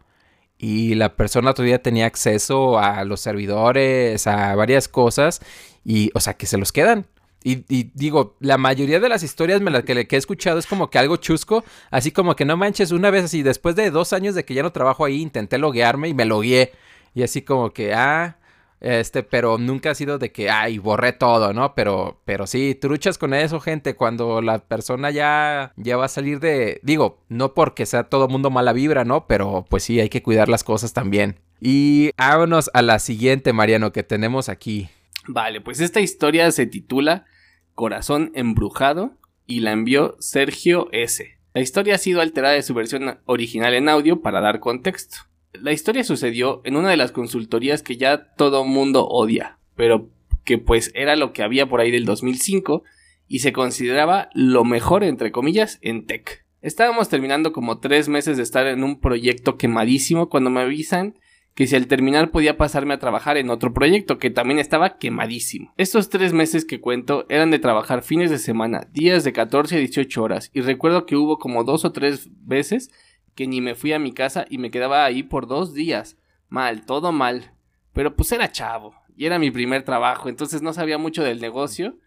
y 0.58 0.96
la 0.96 1.15
persona 1.15 1.54
todavía 1.54 1.82
tenía 1.82 2.06
acceso 2.06 2.80
a 2.80 3.04
los 3.06 3.22
servidores, 3.22 4.28
a 4.28 4.56
varias 4.56 4.88
cosas 4.88 5.41
y, 5.84 6.12
o 6.13 6.20
sea, 6.20 6.36
que 6.36 6.46
se 6.46 6.58
los 6.58 6.72
quedan. 6.72 7.08
Y, 7.43 7.91
digo, 7.93 8.36
la 8.41 8.58
mayoría 8.58 9.00
de 9.00 9.08
las 9.08 9.23
historias 9.23 9.62
me 9.62 9.84
que, 9.84 10.08
he 10.10 10.15
escuchado 10.17 10.60
es 10.60 10.67
como 10.67 10.89
que 10.89 11.00
algo 11.00 11.15
chusco, 11.15 11.63
así 11.91 12.12
como 12.12 12.36
que 12.36 12.43
no 12.43 12.58
manches, 12.58 12.91
una 12.91 13.10
vez 13.10 13.26
así, 13.26 13.41
después 13.41 13.76
de 13.76 13.89
dos 13.89 14.12
años 14.12 14.36
de 14.36 14.43
que 14.43 14.54
ya 14.54 14.63
no 14.63 14.73
trabajo 14.73 15.06
ahí, 15.06 15.21
intenté 15.21 15.58
loguearme 15.58 16.10
y 16.10 16.13
me 16.13 16.26
logué. 16.26 16.73
Y 17.13 17.23
así 17.23 17.43
como 17.43 17.71
que, 17.71 17.93
ah, 17.93 18.38
este, 18.80 19.23
pero 19.23 19.58
nunca 19.58 19.91
ha 19.91 19.95
sido 19.95 20.19
de 20.19 20.32
que, 20.32 20.50
ay, 20.50 20.78
borré 20.78 21.13
todo, 21.13 21.54
¿no? 21.54 21.73
Pero, 21.73 22.21
pero 22.26 22.45
sí, 22.45 22.76
truchas 22.76 23.17
con 23.17 23.34
eso, 23.34 23.60
gente, 23.60 23.95
cuando 23.95 24.41
la 24.41 24.60
persona 24.60 25.10
ya, 25.10 25.73
ya 25.78 25.97
va 25.97 26.06
a 26.06 26.10
salir 26.10 26.39
de, 26.39 26.80
digo, 26.84 27.19
no 27.30 27.54
porque 27.54 27.86
sea 27.86 28.04
todo 28.04 28.28
mundo 28.28 28.52
mala 28.52 28.73
vibra, 28.73 29.04
¿no? 29.04 29.26
Pero 29.26 29.65
pues 29.69 29.84
sí, 29.84 30.00
hay 30.00 30.10
que 30.10 30.21
cuidar 30.21 30.47
las 30.50 30.63
cosas 30.63 30.93
también. 30.93 31.39
Y 31.60 32.12
vámonos 32.17 32.69
a 32.73 32.84
la 32.84 33.00
siguiente, 33.00 33.52
Mariano, 33.52 33.91
que 33.91 34.04
tenemos 34.04 34.47
aquí. 34.47 34.89
Vale, 35.28 35.62
pues 35.62 35.82
esta 35.82 36.00
historia 36.00 36.50
se 36.52 36.66
titula 36.66 37.26
Corazón 37.74 38.32
Embrujado 38.34 39.18
y 39.46 39.60
la 39.60 39.72
envió 39.72 40.16
Sergio 40.20 40.88
S. 40.92 41.38
La 41.54 41.62
historia 41.62 41.96
ha 41.96 41.98
sido 41.98 42.22
alterada 42.22 42.54
de 42.54 42.63
su 42.63 42.74
versión 42.74 43.20
original 43.26 43.74
en 43.74 43.90
audio 43.90 44.22
para 44.22 44.42
dar 44.42 44.60
contexto. 44.60 45.18
La 45.54 45.72
historia 45.72 46.04
sucedió 46.04 46.62
en 46.66 46.76
una 46.76 46.90
de 46.90 46.98
las 46.98 47.12
consultorías 47.12 47.82
que 47.82 47.98
ya 47.98 48.34
todo 48.36 48.63
mundo 48.63 49.08
odia, 49.08 49.60
pero 49.76 50.10
que 50.44 50.58
pues 50.58 50.92
era 50.94 51.16
lo 51.16 51.34
que 51.34 51.44
había 51.44 51.68
por 51.68 51.82
ahí 51.82 51.92
del 51.92 52.06
2005 52.06 52.84
y 53.28 53.40
se 53.40 53.54
consideraba 53.54 54.30
lo 54.34 54.63
mejor 54.63 55.04
entre 55.04 55.32
comillas 55.32 55.80
en 55.82 56.06
tech. 56.06 56.46
Estábamos 56.62 57.10
terminando 57.10 57.54
como 57.54 57.80
tres 57.80 58.08
meses 58.08 58.38
de 58.38 58.44
estar 58.44 58.66
en 58.68 58.84
un 58.84 59.00
proyecto 59.00 59.58
quemadísimo 59.58 60.30
cuando 60.30 60.50
me 60.50 60.62
avisan 60.62 61.20
que 61.58 61.65
si 61.65 61.76
al 61.76 61.88
terminar 61.88 62.30
podía 62.30 62.56
pasarme 62.56 62.93
a 62.93 63.00
trabajar 63.00 63.36
en 63.36 63.50
otro 63.50 63.74
proyecto 63.74 64.20
que 64.20 64.30
también 64.30 64.60
estaba 64.60 65.00
quemadísimo. 65.00 65.74
Estos 65.76 66.12
tres 66.12 66.32
meses 66.32 66.65
que 66.65 66.80
cuento 66.80 67.26
eran 67.30 67.50
de 67.50 67.58
trabajar 67.58 68.04
fines 68.04 68.30
de 68.30 68.38
semana, 68.38 68.88
días 68.93 69.24
de 69.24 69.34
14 69.34 69.76
a 69.76 69.80
18 69.80 70.22
horas, 70.22 70.52
y 70.54 70.62
recuerdo 70.62 71.08
que 71.08 71.15
hubo 71.15 71.39
como 71.39 71.63
dos 71.63 71.84
o 71.84 71.91
tres 71.91 72.30
veces 72.46 72.91
que 73.34 73.48
ni 73.48 73.60
me 73.60 73.74
fui 73.74 73.91
a 73.91 73.98
mi 73.98 74.13
casa 74.13 74.46
y 74.52 74.60
me 74.60 74.70
quedaba 74.70 75.04
ahí 75.04 75.24
por 75.24 75.48
dos 75.48 75.74
días. 75.74 76.20
Mal, 76.48 76.86
todo 76.86 77.12
mal. 77.12 77.54
Pero 77.91 78.15
pues 78.15 78.32
era 78.32 78.52
chavo, 78.52 78.93
y 79.15 79.26
era 79.26 79.39
mi 79.39 79.50
primer 79.50 79.82
trabajo, 79.82 80.30
entonces 80.30 80.62
no 80.62 80.74
sabía 80.74 81.00
mucho 81.00 81.24
del 81.24 81.41
negocio. 81.41 81.98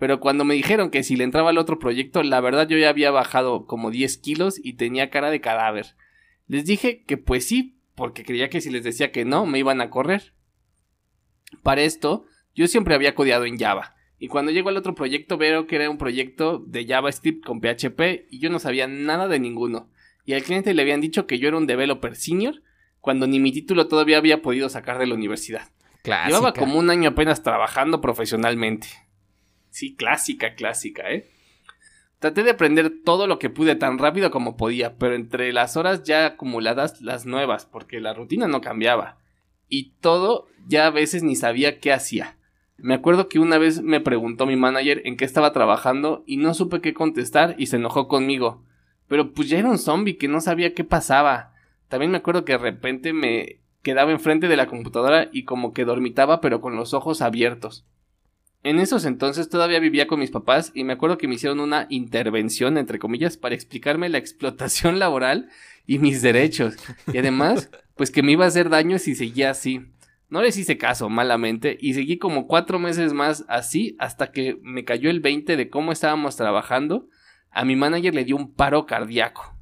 Pero 0.00 0.18
cuando 0.18 0.44
me 0.44 0.54
dijeron 0.54 0.90
que 0.90 1.04
si 1.04 1.14
le 1.14 1.22
entraba 1.22 1.50
al 1.50 1.58
otro 1.58 1.78
proyecto, 1.78 2.24
la 2.24 2.40
verdad 2.40 2.66
yo 2.66 2.76
ya 2.76 2.88
había 2.88 3.12
bajado 3.12 3.66
como 3.66 3.92
10 3.92 4.18
kilos 4.18 4.60
y 4.60 4.72
tenía 4.72 5.10
cara 5.10 5.30
de 5.30 5.40
cadáver. 5.40 5.94
Les 6.48 6.64
dije 6.64 7.04
que 7.04 7.16
pues 7.16 7.46
sí, 7.46 7.75
porque 7.96 8.24
creía 8.24 8.48
que 8.48 8.60
si 8.60 8.70
les 8.70 8.84
decía 8.84 9.10
que 9.10 9.24
no, 9.24 9.46
me 9.46 9.58
iban 9.58 9.80
a 9.80 9.90
correr. 9.90 10.34
Para 11.62 11.82
esto, 11.82 12.26
yo 12.54 12.68
siempre 12.68 12.94
había 12.94 13.14
codeado 13.14 13.46
en 13.46 13.58
Java. 13.58 13.96
Y 14.18 14.28
cuando 14.28 14.52
llego 14.52 14.68
al 14.68 14.76
otro 14.76 14.94
proyecto 14.94 15.36
veo 15.36 15.66
que 15.66 15.76
era 15.76 15.90
un 15.90 15.98
proyecto 15.98 16.58
de 16.66 16.86
JavaScript 16.86 17.44
con 17.44 17.60
PHP 17.60 18.28
y 18.30 18.38
yo 18.38 18.50
no 18.50 18.58
sabía 18.58 18.86
nada 18.86 19.28
de 19.28 19.40
ninguno. 19.40 19.90
Y 20.24 20.34
al 20.34 20.42
cliente 20.42 20.74
le 20.74 20.82
habían 20.82 21.00
dicho 21.00 21.26
que 21.26 21.38
yo 21.38 21.48
era 21.48 21.56
un 21.56 21.66
developer 21.66 22.14
senior 22.16 22.62
cuando 23.00 23.26
ni 23.26 23.40
mi 23.40 23.52
título 23.52 23.88
todavía 23.88 24.18
había 24.18 24.42
podido 24.42 24.68
sacar 24.68 24.98
de 24.98 25.06
la 25.06 25.14
universidad. 25.14 25.70
Clásica. 26.02 26.28
Llevaba 26.28 26.52
como 26.52 26.78
un 26.78 26.90
año 26.90 27.10
apenas 27.10 27.42
trabajando 27.42 28.00
profesionalmente. 28.00 28.88
Sí, 29.70 29.94
clásica, 29.94 30.54
clásica, 30.54 31.10
¿eh? 31.10 31.30
Traté 32.18 32.42
de 32.42 32.50
aprender 32.50 32.92
todo 33.04 33.26
lo 33.26 33.38
que 33.38 33.50
pude 33.50 33.76
tan 33.76 33.98
rápido 33.98 34.30
como 34.30 34.56
podía, 34.56 34.96
pero 34.96 35.14
entre 35.14 35.52
las 35.52 35.76
horas 35.76 36.02
ya 36.02 36.24
acumuladas 36.24 37.02
las 37.02 37.26
nuevas, 37.26 37.66
porque 37.66 38.00
la 38.00 38.14
rutina 38.14 38.48
no 38.48 38.62
cambiaba. 38.62 39.18
Y 39.68 39.90
todo 40.00 40.46
ya 40.66 40.86
a 40.86 40.90
veces 40.90 41.22
ni 41.22 41.36
sabía 41.36 41.78
qué 41.78 41.92
hacía. 41.92 42.36
Me 42.78 42.94
acuerdo 42.94 43.28
que 43.28 43.38
una 43.38 43.58
vez 43.58 43.82
me 43.82 44.00
preguntó 44.00 44.46
mi 44.46 44.56
manager 44.56 45.02
en 45.04 45.16
qué 45.16 45.24
estaba 45.24 45.52
trabajando 45.52 46.24
y 46.26 46.36
no 46.36 46.54
supe 46.54 46.80
qué 46.80 46.94
contestar 46.94 47.54
y 47.58 47.66
se 47.66 47.76
enojó 47.76 48.08
conmigo. 48.08 48.62
Pero 49.08 49.32
pues 49.32 49.48
ya 49.48 49.58
era 49.58 49.70
un 49.70 49.78
zombie 49.78 50.18
que 50.18 50.28
no 50.28 50.40
sabía 50.40 50.74
qué 50.74 50.84
pasaba. 50.84 51.54
También 51.88 52.10
me 52.10 52.18
acuerdo 52.18 52.44
que 52.44 52.52
de 52.52 52.58
repente 52.58 53.12
me 53.12 53.60
quedaba 53.82 54.10
enfrente 54.10 54.48
de 54.48 54.56
la 54.56 54.66
computadora 54.66 55.28
y 55.32 55.44
como 55.44 55.72
que 55.72 55.84
dormitaba 55.84 56.40
pero 56.40 56.60
con 56.60 56.76
los 56.76 56.92
ojos 56.92 57.22
abiertos. 57.22 57.86
En 58.66 58.80
esos 58.80 59.04
entonces 59.04 59.48
todavía 59.48 59.78
vivía 59.78 60.08
con 60.08 60.18
mis 60.18 60.32
papás 60.32 60.72
y 60.74 60.82
me 60.82 60.94
acuerdo 60.94 61.18
que 61.18 61.28
me 61.28 61.36
hicieron 61.36 61.60
una 61.60 61.86
intervención, 61.88 62.78
entre 62.78 62.98
comillas, 62.98 63.36
para 63.36 63.54
explicarme 63.54 64.08
la 64.08 64.18
explotación 64.18 64.98
laboral 64.98 65.48
y 65.86 66.00
mis 66.00 66.20
derechos. 66.20 66.74
Y 67.12 67.18
además, 67.18 67.70
pues 67.94 68.10
que 68.10 68.24
me 68.24 68.32
iba 68.32 68.44
a 68.44 68.48
hacer 68.48 68.68
daño 68.68 68.98
si 68.98 69.14
seguía 69.14 69.50
así. 69.50 69.82
No 70.30 70.42
les 70.42 70.56
hice 70.56 70.78
caso 70.78 71.08
malamente 71.08 71.78
y 71.80 71.94
seguí 71.94 72.18
como 72.18 72.48
cuatro 72.48 72.80
meses 72.80 73.12
más 73.12 73.44
así 73.46 73.94
hasta 74.00 74.32
que 74.32 74.58
me 74.62 74.84
cayó 74.84 75.10
el 75.10 75.20
20 75.20 75.56
de 75.56 75.70
cómo 75.70 75.92
estábamos 75.92 76.34
trabajando. 76.34 77.08
A 77.52 77.64
mi 77.64 77.76
manager 77.76 78.16
le 78.16 78.24
dio 78.24 78.34
un 78.34 78.52
paro 78.52 78.84
cardíaco. 78.84 79.55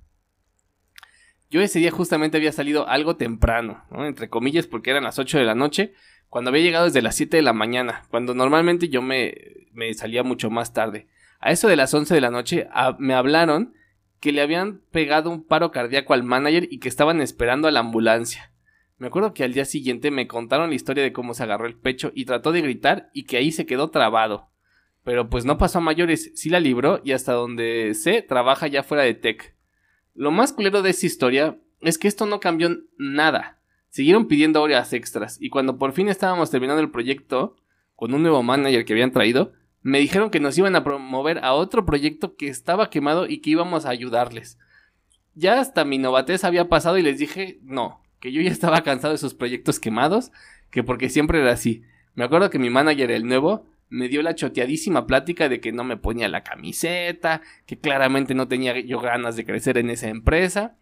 Yo 1.54 1.60
ese 1.60 1.78
día 1.78 1.92
justamente 1.92 2.36
había 2.36 2.50
salido 2.50 2.88
algo 2.88 3.14
temprano, 3.14 3.84
entre 3.92 4.28
comillas 4.28 4.66
porque 4.66 4.90
eran 4.90 5.04
las 5.04 5.20
8 5.20 5.38
de 5.38 5.44
la 5.44 5.54
noche, 5.54 5.94
cuando 6.28 6.50
había 6.50 6.64
llegado 6.64 6.86
desde 6.86 7.00
las 7.00 7.14
7 7.14 7.36
de 7.36 7.44
la 7.44 7.52
mañana, 7.52 8.02
cuando 8.10 8.34
normalmente 8.34 8.88
yo 8.88 9.02
me, 9.02 9.36
me 9.72 9.94
salía 9.94 10.24
mucho 10.24 10.50
más 10.50 10.72
tarde. 10.72 11.06
A 11.38 11.52
eso 11.52 11.68
de 11.68 11.76
las 11.76 11.94
11 11.94 12.12
de 12.12 12.20
la 12.20 12.32
noche 12.32 12.66
me 12.98 13.14
hablaron 13.14 13.72
que 14.18 14.32
le 14.32 14.40
habían 14.40 14.80
pegado 14.90 15.30
un 15.30 15.46
paro 15.46 15.70
cardíaco 15.70 16.12
al 16.12 16.24
manager 16.24 16.66
y 16.72 16.80
que 16.80 16.88
estaban 16.88 17.20
esperando 17.20 17.68
a 17.68 17.70
la 17.70 17.78
ambulancia. 17.78 18.52
Me 18.98 19.06
acuerdo 19.06 19.32
que 19.32 19.44
al 19.44 19.52
día 19.52 19.64
siguiente 19.64 20.10
me 20.10 20.26
contaron 20.26 20.70
la 20.70 20.74
historia 20.74 21.04
de 21.04 21.12
cómo 21.12 21.34
se 21.34 21.44
agarró 21.44 21.66
el 21.66 21.78
pecho 21.78 22.10
y 22.16 22.24
trató 22.24 22.50
de 22.50 22.62
gritar 22.62 23.10
y 23.12 23.26
que 23.26 23.36
ahí 23.36 23.52
se 23.52 23.64
quedó 23.64 23.90
trabado. 23.90 24.50
Pero 25.04 25.30
pues 25.30 25.44
no 25.44 25.56
pasó 25.56 25.78
a 25.78 25.82
mayores, 25.82 26.32
sí 26.34 26.50
la 26.50 26.58
libró 26.58 27.00
y 27.04 27.12
hasta 27.12 27.32
donde 27.32 27.94
sé 27.94 28.22
trabaja 28.22 28.66
ya 28.66 28.82
fuera 28.82 29.04
de 29.04 29.14
tech. 29.14 29.54
Lo 30.14 30.31
más 30.31 30.53
culero 30.53 30.83
de 30.83 30.90
esta 30.90 31.07
historia 31.07 31.59
es 31.81 31.98
que 31.98 32.09
esto 32.09 32.24
no 32.27 32.40
cambió 32.40 32.70
nada. 32.98 33.59
Siguieron 33.90 34.29
pidiendo 34.29 34.62
horas 34.62 34.92
extras 34.92 35.38
y 35.40 35.50
cuando 35.50 35.77
por 35.77 35.92
fin 35.92 36.09
estábamos 36.09 36.50
terminando 36.50 36.81
el 36.81 36.90
proyecto 36.90 37.57
con 37.96 38.14
un 38.14 38.22
nuevo 38.22 38.42
manager 38.42 38.85
que 38.85 38.92
habían 38.92 39.12
traído, 39.12 39.53
me 39.83 39.98
dijeron 39.98 40.31
que 40.31 40.40
nos 40.40 40.57
iban 40.57 40.77
a 40.77 40.85
promover 40.85 41.44
a 41.44 41.53
otro 41.53 41.85
proyecto 41.85 42.37
que 42.37 42.48
estaba 42.48 42.90
quemado 42.90 43.27
y 43.27 43.38
que 43.38 43.50
íbamos 43.50 43.87
a 43.87 43.90
ayudarles. 43.90 44.59
Ya 45.35 45.61
hasta 45.61 45.85
mi 45.85 45.98
novatez 45.98 46.44
había 46.44 46.68
pasado 46.68 46.96
y 46.96 47.03
les 47.03 47.18
dije 47.18 47.59
no, 47.62 48.00
que 48.20 48.33
yo 48.33 48.40
ya 48.40 48.50
estaba 48.50 48.83
cansado 48.83 49.12
de 49.12 49.16
esos 49.16 49.35
proyectos 49.35 49.81
quemados, 49.81 50.31
que 50.70 50.83
porque 50.83 51.11
siempre 51.11 51.40
era 51.40 51.53
así. 51.53 51.83
Me 52.14 52.24
acuerdo 52.24 52.50
que 52.50 52.61
mi 52.61 52.70
manager, 52.70 53.11
el 53.11 53.27
nuevo, 53.27 53.66
me 53.88 54.08
dio 54.08 54.22
la 54.22 54.34
choteadísima 54.34 55.06
plática 55.06 55.48
de 55.48 55.60
que 55.60 55.72
no 55.72 55.84
me 55.84 55.96
ponía 55.96 56.28
la 56.28 56.42
camiseta, 56.42 57.42
que 57.66 57.78
claramente 57.78 58.34
no 58.34 58.48
tenía 58.48 58.78
yo 58.80 59.00
ganas 59.00 59.36
de 59.36 59.44
crecer 59.44 59.78
en 59.78 59.90
esa 59.90 60.08
empresa. 60.08 60.76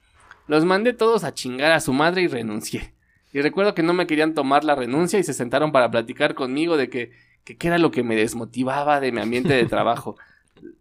Los 0.47 0.65
mandé 0.65 0.93
todos 0.93 1.25
a 1.25 1.35
chingar 1.35 1.73
a 1.73 1.81
su 1.81 1.93
madre 1.93 2.23
y 2.23 2.27
renuncié. 2.27 2.95
Y 3.33 3.41
recuerdo 3.41 3.75
que 3.75 3.83
no 3.83 3.95
me 3.95 4.07
querían 4.07 4.35
tomar 4.35 4.65
la 4.65 4.75
renuncia 4.75 5.19
y 5.19 5.23
se 5.23 5.33
sentaron 5.33 5.73
para 5.73 5.91
platicar 5.91 6.35
conmigo 6.35 6.77
de 6.77 6.91
que, 6.91 7.13
que 7.45 7.57
qué 7.57 7.69
era 7.69 7.79
lo 7.79 7.91
que 7.91 8.03
me 8.03 8.17
desmotivaba 8.17 9.01
de 9.01 9.13
mi 9.13 9.21
ambiente 9.21 9.55
de 9.55 9.67
trabajo. 9.67 10.17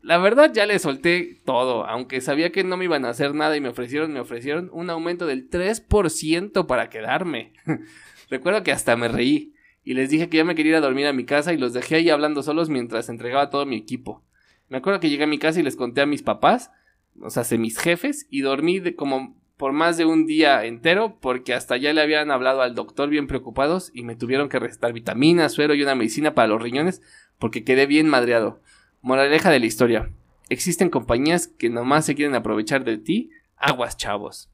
La 0.03 0.17
verdad 0.17 0.51
ya 0.53 0.67
le 0.67 0.77
solté 0.77 1.39
todo, 1.43 1.87
aunque 1.87 2.21
sabía 2.21 2.51
que 2.51 2.63
no 2.63 2.77
me 2.77 2.85
iban 2.85 3.03
a 3.03 3.09
hacer 3.09 3.33
nada 3.33 3.57
y 3.57 3.61
me 3.61 3.69
ofrecieron, 3.69 4.13
me 4.13 4.19
ofrecieron 4.19 4.69
un 4.73 4.91
aumento 4.91 5.25
del 5.25 5.49
3% 5.49 6.67
para 6.67 6.89
quedarme. 6.89 7.53
Recuerdo 8.29 8.61
que 8.63 8.71
hasta 8.71 8.95
me 8.95 9.07
reí 9.07 9.55
y 9.83 9.93
les 9.93 10.09
dije 10.09 10.29
que 10.29 10.37
ya 10.37 10.45
me 10.45 10.55
quería 10.55 10.71
ir 10.71 10.75
a 10.77 10.81
dormir 10.81 11.07
a 11.07 11.13
mi 11.13 11.25
casa 11.25 11.53
y 11.53 11.57
los 11.57 11.73
dejé 11.73 11.95
ahí 11.95 12.09
hablando 12.09 12.43
solos 12.43 12.69
mientras 12.69 13.09
entregaba 13.09 13.49
todo 13.49 13.65
mi 13.65 13.75
equipo. 13.75 14.23
Me 14.69 14.77
acuerdo 14.77 14.99
que 14.99 15.09
llegué 15.09 15.23
a 15.23 15.27
mi 15.27 15.39
casa 15.39 15.59
y 15.59 15.63
les 15.63 15.75
conté 15.75 16.01
a 16.01 16.05
mis 16.05 16.23
papás, 16.23 16.71
o 17.19 17.29
sea, 17.29 17.43
a 17.43 17.59
mis 17.59 17.77
jefes, 17.77 18.27
y 18.29 18.41
dormí 18.41 18.79
de 18.79 18.95
como 18.95 19.35
por 19.57 19.73
más 19.73 19.95
de 19.97 20.05
un 20.05 20.25
día 20.25 20.65
entero 20.65 21.19
porque 21.21 21.53
hasta 21.53 21.77
ya 21.77 21.93
le 21.93 22.01
habían 22.01 22.31
hablado 22.31 22.61
al 22.61 22.73
doctor 22.73 23.09
bien 23.09 23.27
preocupados 23.27 23.91
y 23.93 24.03
me 24.03 24.15
tuvieron 24.15 24.49
que 24.49 24.57
recetar 24.57 24.91
vitaminas, 24.91 25.51
suero 25.51 25.75
y 25.75 25.83
una 25.83 25.93
medicina 25.93 26.33
para 26.33 26.47
los 26.47 26.61
riñones 26.61 27.01
porque 27.37 27.63
quedé 27.63 27.85
bien 27.85 28.07
madreado. 28.07 28.61
Moraleja 29.01 29.51
de 29.51 29.59
la 29.59 29.67
historia. 29.67 30.09
Existen 30.49 30.89
compañías 30.89 31.47
que 31.47 31.69
nomás 31.69 32.05
se 32.05 32.15
quieren 32.15 32.35
aprovechar 32.35 32.83
de 32.83 32.97
ti. 32.97 33.29
Aguas, 33.55 33.97
chavos. 33.97 34.49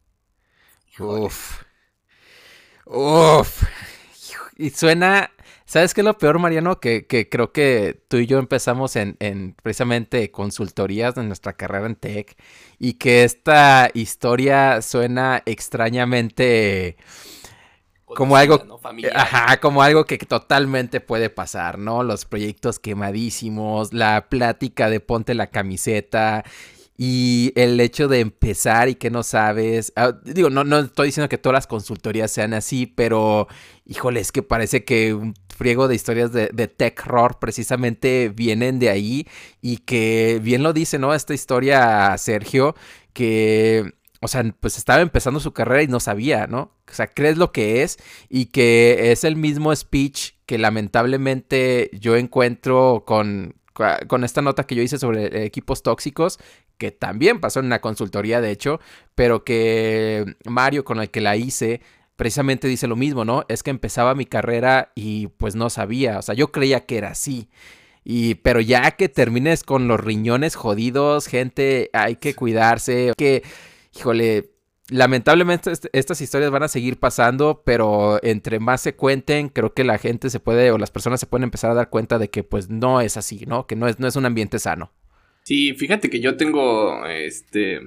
Uf. 2.86 3.64
Y 4.58 4.72
suena, 4.72 5.32
¿sabes 5.66 5.94
qué 5.94 6.02
es 6.02 6.06
lo 6.06 6.18
peor, 6.18 6.40
Mariano? 6.40 6.80
Que, 6.80 7.06
creo 7.30 7.52
que 7.52 8.02
tú 8.08 8.18
y 8.18 8.26
yo 8.26 8.40
empezamos 8.40 8.96
en, 8.96 9.16
en, 9.20 9.56
precisamente 9.62 10.32
consultorías 10.32 11.14
de 11.16 11.24
nuestra 11.24 11.54
carrera 11.54 11.86
en 11.86 11.96
tech 11.96 12.36
y 12.80 12.94
que 12.94 13.24
esta 13.24 13.92
historia 13.94 14.82
suena 14.82 15.44
extrañamente 15.46 16.98
como 18.06 18.38
algo, 18.38 18.64
ajá, 19.14 19.60
como 19.60 19.84
algo 19.84 20.06
que 20.06 20.18
totalmente 20.18 21.02
puede 21.02 21.30
pasar, 21.30 21.78
¿no? 21.78 22.04
Los 22.04 22.26
proyectos 22.26 22.80
quemadísimos, 22.80 23.94
la 23.94 24.30
plática 24.30 24.90
de 24.90 25.02
ponte 25.02 25.36
la 25.36 25.48
camiseta 25.48 26.46
y 26.98 27.54
el 27.56 27.80
hecho 27.80 28.08
de 28.08 28.20
empezar 28.22 28.90
y 28.90 28.96
que 28.96 29.12
no 29.12 29.24
sabes, 29.24 29.94
ah, 29.96 30.14
digo, 30.24 30.50
no, 30.50 30.64
no 30.64 30.80
estoy 30.80 31.08
diciendo 31.08 31.30
que 31.30 31.38
todas 31.38 31.54
las 31.54 31.68
consultorías 31.68 32.32
sean 32.32 32.54
así, 32.54 32.88
pero 32.88 33.48
híjole, 33.86 34.20
es 34.20 34.32
que 34.32 34.42
parece 34.44 34.84
que 34.84 35.14
un 35.14 35.36
friego 35.56 35.88
de 35.88 35.96
historias 35.96 36.32
de, 36.34 36.50
de 36.52 36.68
tech 36.68 37.00
horror 37.06 37.38
precisamente 37.40 38.30
vienen 38.36 38.80
de 38.80 38.90
ahí 38.90 39.28
y 39.62 39.78
que 39.78 40.40
bien 40.44 40.64
lo 40.64 40.74
dice, 40.74 40.98
¿no? 40.98 41.14
Esta 41.14 41.34
historia, 41.36 42.18
Sergio, 42.18 42.76
que 43.14 43.94
o 44.20 44.28
sea, 44.28 44.44
pues 44.60 44.78
estaba 44.78 45.02
empezando 45.02 45.40
su 45.40 45.54
carrera 45.54 45.84
y 45.84 45.88
no 45.88 46.00
sabía, 46.00 46.48
¿no? 46.48 46.72
O 46.90 46.94
sea, 46.94 47.08
crees 47.08 47.38
lo 47.38 47.52
que 47.52 47.84
es 47.84 47.98
y 48.30 48.48
que 48.48 49.12
es 49.12 49.24
el 49.24 49.36
mismo 49.36 49.76
speech 49.76 50.32
que 50.46 50.58
lamentablemente 50.58 51.92
yo 51.94 52.16
encuentro 52.16 53.04
con, 53.06 53.56
con 54.08 54.24
esta 54.24 54.42
nota 54.42 54.66
que 54.66 54.76
yo 54.76 54.82
hice 54.82 54.98
sobre 54.98 55.46
equipos 55.46 55.84
tóxicos, 55.84 56.40
que 56.78 56.92
también 56.92 57.40
pasó 57.40 57.60
en 57.60 57.68
una 57.68 57.82
consultoría, 57.82 58.42
de 58.42 58.52
hecho, 58.52 58.80
pero 59.16 59.44
que 59.44 60.36
Mario, 60.46 60.84
con 60.86 61.00
el 61.00 61.10
que 61.10 61.22
la 61.22 61.36
hice, 61.36 61.82
precisamente 62.16 62.68
dice 62.68 62.88
lo 62.88 62.96
mismo, 62.96 63.26
¿no? 63.26 63.46
Es 63.48 63.64
que 63.64 63.70
empezaba 63.70 64.16
mi 64.16 64.26
carrera 64.26 64.92
y 64.96 65.28
pues 65.28 65.56
no 65.56 65.70
sabía, 65.70 66.20
o 66.20 66.22
sea, 66.22 66.36
yo 66.36 66.52
creía 66.52 66.86
que 66.86 66.98
era 66.98 67.10
así. 67.10 67.50
Y, 68.04 68.36
pero 68.36 68.62
ya 68.62 68.92
que 68.92 69.10
termines 69.10 69.64
con 69.64 69.88
los 69.88 70.00
riñones 70.00 70.56
jodidos, 70.56 71.28
gente, 71.28 71.90
hay 71.94 72.16
que 72.16 72.36
cuidarse, 72.36 73.14
que 73.18 73.44
híjole, 73.98 74.52
lamentablemente 74.90 75.72
estas 75.94 76.22
historias 76.22 76.52
van 76.52 76.64
a 76.64 76.68
seguir 76.68 77.00
pasando, 77.00 77.64
pero 77.66 78.20
entre 78.24 78.60
más 78.60 78.82
se 78.82 78.96
cuenten, 78.96 79.50
creo 79.50 79.74
que 79.74 79.84
la 79.84 79.98
gente 79.98 80.30
se 80.30 80.40
puede 80.40 80.72
o 80.72 80.78
las 80.78 80.92
personas 80.92 81.20
se 81.20 81.26
pueden 81.28 81.44
empezar 81.44 81.72
a 81.72 81.76
dar 81.76 81.90
cuenta 81.90 82.18
de 82.20 82.30
que 82.30 82.44
pues 82.44 82.70
no 82.70 83.02
es 83.02 83.18
así, 83.18 83.46
¿no? 83.46 83.68
Que 83.68 83.76
no 83.76 83.88
es, 83.88 84.00
no 84.00 84.08
es 84.08 84.16
un 84.16 84.26
ambiente 84.26 84.60
sano. 84.60 84.92
Sí, 85.48 85.74
fíjate 85.76 86.10
que 86.10 86.20
yo 86.20 86.36
tengo, 86.36 87.06
este, 87.06 87.80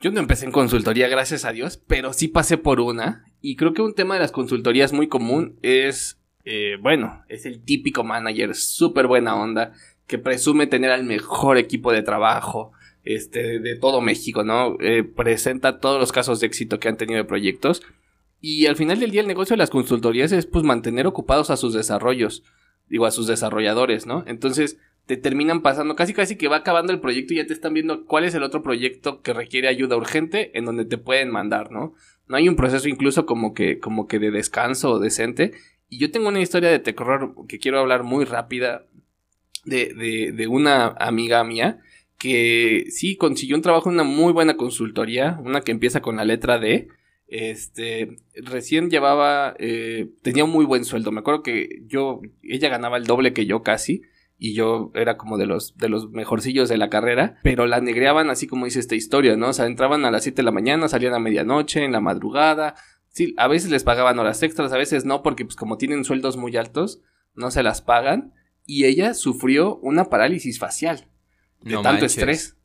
yo 0.00 0.12
no 0.12 0.20
empecé 0.20 0.44
en 0.44 0.52
consultoría, 0.52 1.08
gracias 1.08 1.44
a 1.44 1.50
Dios, 1.50 1.76
pero 1.76 2.12
sí 2.12 2.28
pasé 2.28 2.58
por 2.58 2.78
una. 2.78 3.24
Y 3.40 3.56
creo 3.56 3.74
que 3.74 3.82
un 3.82 3.96
tema 3.96 4.14
de 4.14 4.20
las 4.20 4.30
consultorías 4.30 4.92
muy 4.92 5.08
común 5.08 5.58
es, 5.62 6.20
eh, 6.44 6.76
bueno, 6.80 7.24
es 7.28 7.44
el 7.44 7.64
típico 7.64 8.04
manager 8.04 8.54
súper 8.54 9.08
buena 9.08 9.34
onda 9.34 9.72
que 10.06 10.18
presume 10.18 10.68
tener 10.68 10.92
al 10.92 11.02
mejor 11.02 11.58
equipo 11.58 11.90
de 11.90 12.02
trabajo, 12.02 12.70
este, 13.02 13.58
de 13.58 13.74
todo 13.74 14.00
México, 14.00 14.44
¿no? 14.44 14.76
Eh, 14.78 15.02
presenta 15.02 15.80
todos 15.80 15.98
los 15.98 16.12
casos 16.12 16.38
de 16.38 16.46
éxito 16.46 16.78
que 16.78 16.86
han 16.86 16.98
tenido 16.98 17.18
de 17.18 17.24
proyectos. 17.24 17.82
Y 18.40 18.66
al 18.66 18.76
final 18.76 19.00
del 19.00 19.10
día 19.10 19.22
el 19.22 19.26
negocio 19.26 19.54
de 19.54 19.58
las 19.58 19.70
consultorías 19.70 20.30
es 20.30 20.46
pues 20.46 20.62
mantener 20.62 21.08
ocupados 21.08 21.50
a 21.50 21.56
sus 21.56 21.74
desarrollos, 21.74 22.44
digo 22.88 23.06
a 23.06 23.10
sus 23.10 23.26
desarrolladores, 23.26 24.06
¿no? 24.06 24.22
Entonces 24.28 24.78
te 25.08 25.16
terminan 25.16 25.62
pasando 25.62 25.96
casi 25.96 26.12
casi 26.12 26.36
que 26.36 26.48
va 26.48 26.56
acabando 26.56 26.92
el 26.92 27.00
proyecto 27.00 27.32
y 27.32 27.38
ya 27.38 27.46
te 27.46 27.54
están 27.54 27.72
viendo 27.72 28.04
cuál 28.04 28.24
es 28.24 28.34
el 28.34 28.42
otro 28.42 28.62
proyecto 28.62 29.22
que 29.22 29.32
requiere 29.32 29.66
ayuda 29.66 29.96
urgente 29.96 30.50
en 30.56 30.66
donde 30.66 30.84
te 30.84 30.98
pueden 30.98 31.30
mandar, 31.30 31.72
¿no? 31.72 31.94
No 32.26 32.36
hay 32.36 32.46
un 32.46 32.56
proceso 32.56 32.90
incluso 32.90 33.24
como 33.24 33.54
que 33.54 33.78
como 33.78 34.06
que 34.06 34.18
de 34.18 34.30
descanso 34.30 34.98
decente. 34.98 35.52
Y 35.88 35.98
yo 35.98 36.10
tengo 36.10 36.28
una 36.28 36.42
historia 36.42 36.68
de 36.68 36.78
terror 36.78 37.34
que 37.48 37.58
quiero 37.58 37.80
hablar 37.80 38.02
muy 38.02 38.26
rápida 38.26 38.84
de, 39.64 39.94
de, 40.34 40.46
una 40.46 40.88
amiga 40.88 41.42
mía 41.42 41.80
que 42.18 42.84
sí 42.90 43.16
consiguió 43.16 43.56
un 43.56 43.62
trabajo 43.62 43.88
en 43.88 43.94
una 43.94 44.04
muy 44.04 44.34
buena 44.34 44.58
consultoría, 44.58 45.40
una 45.42 45.62
que 45.62 45.72
empieza 45.72 46.02
con 46.02 46.16
la 46.16 46.26
letra 46.26 46.58
D. 46.58 46.88
Este, 47.28 48.18
recién 48.34 48.90
llevaba, 48.90 49.54
eh, 49.58 50.10
tenía 50.20 50.44
un 50.44 50.50
muy 50.50 50.66
buen 50.66 50.84
sueldo. 50.84 51.12
Me 51.12 51.20
acuerdo 51.20 51.42
que 51.42 51.80
yo, 51.86 52.20
ella 52.42 52.68
ganaba 52.68 52.98
el 52.98 53.04
doble 53.04 53.32
que 53.32 53.46
yo 53.46 53.62
casi. 53.62 54.02
Y 54.38 54.54
yo 54.54 54.92
era 54.94 55.16
como 55.16 55.36
de 55.36 55.46
los, 55.46 55.76
de 55.76 55.88
los 55.88 56.10
mejorcillos 56.10 56.68
de 56.68 56.78
la 56.78 56.88
carrera, 56.88 57.38
pero 57.42 57.66
la 57.66 57.80
negreaban 57.80 58.30
así 58.30 58.46
como 58.46 58.66
dice 58.66 58.78
esta 58.78 58.94
historia, 58.94 59.36
¿no? 59.36 59.48
O 59.48 59.52
sea, 59.52 59.66
entraban 59.66 60.04
a 60.04 60.12
las 60.12 60.22
7 60.22 60.36
de 60.36 60.42
la 60.44 60.52
mañana, 60.52 60.88
salían 60.88 61.14
a 61.14 61.18
medianoche, 61.18 61.84
en 61.84 61.92
la 61.92 62.00
madrugada. 62.00 62.76
Sí, 63.08 63.34
a 63.36 63.48
veces 63.48 63.70
les 63.70 63.82
pagaban 63.82 64.18
horas 64.18 64.42
extras, 64.42 64.72
a 64.72 64.78
veces 64.78 65.04
no, 65.04 65.22
porque 65.22 65.44
pues 65.44 65.56
como 65.56 65.76
tienen 65.76 66.04
sueldos 66.04 66.36
muy 66.36 66.56
altos, 66.56 67.00
no 67.34 67.50
se 67.50 67.64
las 67.64 67.82
pagan. 67.82 68.32
Y 68.64 68.84
ella 68.84 69.14
sufrió 69.14 69.76
una 69.78 70.04
parálisis 70.04 70.58
facial 70.58 71.08
de 71.62 71.76
tanto 71.82 72.04
estrés. 72.04 72.56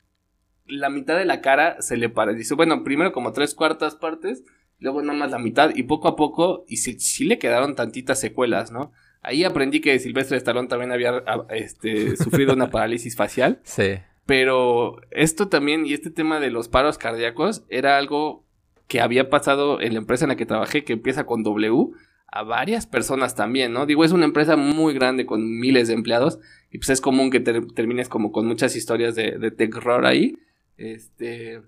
La 0.66 0.90
mitad 0.90 1.18
de 1.18 1.26
la 1.26 1.42
cara 1.42 1.82
se 1.82 1.98
le 1.98 2.10
paralizó. 2.10 2.56
Bueno, 2.56 2.84
primero 2.84 3.14
como 3.14 3.34
tres 3.34 3.56
cuartas 3.56 3.96
partes, 3.96 4.44
luego 4.80 5.02
nada 5.02 5.18
más 5.18 5.32
la 5.32 5.40
mitad, 5.40 5.72
y 5.76 5.84
poco 5.84 6.08
a 6.08 6.16
poco, 6.16 6.66
y 6.68 6.78
sí, 6.78 7.26
le 7.26 7.40
quedaron 7.40 7.76
tantitas 7.76 8.20
secuelas, 8.20 8.72
¿no? 8.72 8.92
Ahí 9.24 9.44
aprendí 9.46 9.80
que 9.80 9.98
Silvestre 10.00 10.38
Stallone 10.38 10.68
también 10.68 10.92
había 10.92 11.24
ah, 11.26 11.46
este, 11.50 12.18
sufrido 12.18 12.54
una 12.54 12.70
parálisis 12.70 13.16
facial. 13.16 13.60
Sí. 13.64 14.00
Pero 14.26 15.02
esto 15.12 15.50
también, 15.50 15.86
y 15.86 15.94
este 15.94 16.10
tema 16.10 16.40
de 16.40 16.50
los 16.50 16.70
paros 16.70 16.98
cardíacos, 16.98 17.66
era 17.68 17.98
algo 17.98 18.46
que 18.88 19.02
había 19.02 19.30
pasado 19.30 19.82
en 19.82 19.94
la 19.94 20.00
empresa 20.00 20.24
en 20.24 20.30
la 20.30 20.38
que 20.38 20.46
trabajé, 20.46 20.86
que 20.86 20.94
empieza 20.94 21.26
con 21.26 21.44
W, 21.44 21.90
a 22.28 22.44
varias 22.44 22.88
personas 22.88 23.36
también, 23.36 23.74
¿no? 23.74 23.86
Digo, 23.86 24.06
es 24.06 24.14
una 24.14 24.26
empresa 24.26 24.56
muy 24.56 24.94
grande 24.94 25.26
con 25.26 25.60
miles 25.60 25.90
de 25.90 25.94
empleados 25.94 26.40
y 26.72 26.78
pues 26.78 26.90
es 26.90 27.02
común 27.02 27.32
que 27.32 27.42
termines 27.42 28.08
como 28.08 28.32
con 28.32 28.48
muchas 28.48 28.76
historias 28.76 29.14
de, 29.16 29.38
de 29.38 29.52
terror 29.52 30.06
ahí. 30.06 30.38
Este, 30.78 31.62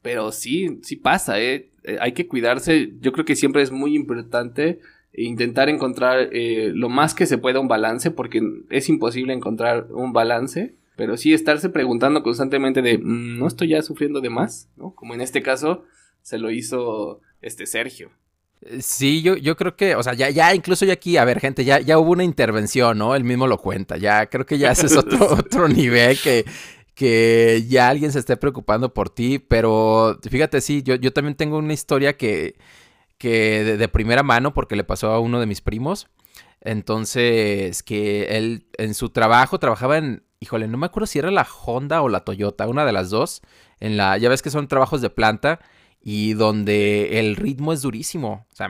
pero 0.00 0.32
sí, 0.32 0.80
sí 0.82 0.96
pasa, 0.96 1.40
¿eh? 1.40 1.70
¿eh? 1.82 1.98
Hay 2.00 2.12
que 2.12 2.28
cuidarse. 2.28 2.92
Yo 3.00 3.12
creo 3.12 3.24
que 3.24 3.36
siempre 3.36 3.62
es 3.62 3.70
muy 3.70 3.94
importante 3.96 4.80
intentar 5.16 5.68
encontrar 5.68 6.28
eh, 6.32 6.72
lo 6.74 6.88
más 6.88 7.14
que 7.14 7.26
se 7.26 7.38
pueda 7.38 7.60
un 7.60 7.68
balance, 7.68 8.10
porque 8.10 8.42
es 8.70 8.88
imposible 8.88 9.32
encontrar 9.32 9.88
un 9.90 10.12
balance. 10.12 10.74
Pero 10.96 11.16
sí 11.16 11.34
estarse 11.34 11.70
preguntando 11.70 12.22
constantemente 12.22 12.80
de, 12.80 12.98
mm, 12.98 13.38
¿no 13.38 13.48
estoy 13.48 13.68
ya 13.68 13.82
sufriendo 13.82 14.20
de 14.20 14.30
más? 14.30 14.68
¿no? 14.76 14.94
Como 14.94 15.14
en 15.14 15.20
este 15.20 15.42
caso 15.42 15.84
se 16.22 16.38
lo 16.38 16.50
hizo 16.50 17.20
este 17.42 17.66
Sergio. 17.66 18.10
Sí, 18.80 19.22
yo, 19.22 19.36
yo 19.36 19.56
creo 19.56 19.76
que, 19.76 19.94
o 19.94 20.02
sea, 20.02 20.14
ya, 20.14 20.30
ya 20.30 20.54
incluso 20.54 20.86
ya 20.86 20.94
aquí, 20.94 21.16
a 21.18 21.24
ver, 21.24 21.38
gente, 21.38 21.64
ya, 21.64 21.80
ya 21.80 21.98
hubo 21.98 22.12
una 22.12 22.24
intervención, 22.24 22.96
¿no? 22.96 23.14
Él 23.14 23.22
mismo 23.22 23.46
lo 23.46 23.58
cuenta, 23.58 23.98
ya 23.98 24.26
creo 24.26 24.46
que 24.46 24.56
ya 24.56 24.72
ese 24.72 24.86
es 24.86 24.96
otro, 24.96 25.18
otro 25.38 25.68
nivel 25.68 26.18
que, 26.18 26.46
que 26.94 27.64
ya 27.68 27.88
alguien 27.88 28.10
se 28.10 28.20
esté 28.20 28.38
preocupando 28.38 28.94
por 28.94 29.10
ti, 29.10 29.38
pero 29.38 30.18
fíjate, 30.22 30.62
sí, 30.62 30.82
yo, 30.82 30.94
yo 30.94 31.12
también 31.12 31.34
tengo 31.34 31.58
una 31.58 31.74
historia 31.74 32.16
que, 32.16 32.54
que 33.24 33.64
de, 33.64 33.88
primera 33.88 34.22
mano, 34.22 34.52
porque 34.52 34.76
le 34.76 34.84
pasó 34.84 35.10
a 35.10 35.18
uno 35.18 35.40
de 35.40 35.46
mis 35.46 35.62
primos, 35.62 36.08
entonces, 36.60 37.82
que 37.82 38.36
él 38.36 38.66
en 38.76 38.92
su 38.92 39.08
trabajo 39.08 39.58
trabajaba 39.58 39.96
en, 39.96 40.24
híjole, 40.40 40.68
no 40.68 40.76
me 40.76 40.84
acuerdo 40.84 41.06
si 41.06 41.20
era 41.20 41.30
la 41.30 41.46
Honda 41.64 42.02
o 42.02 42.10
la 42.10 42.20
Toyota, 42.20 42.68
una 42.68 42.84
de 42.84 42.92
las 42.92 43.08
dos, 43.08 43.40
en 43.80 43.96
la, 43.96 44.18
ya 44.18 44.28
ves 44.28 44.42
que 44.42 44.50
son 44.50 44.68
trabajos 44.68 45.00
de 45.00 45.08
planta, 45.08 45.60
y 46.02 46.34
donde 46.34 47.18
el 47.18 47.36
ritmo 47.36 47.72
es 47.72 47.80
durísimo. 47.80 48.46
O 48.52 48.54
sea, 48.54 48.68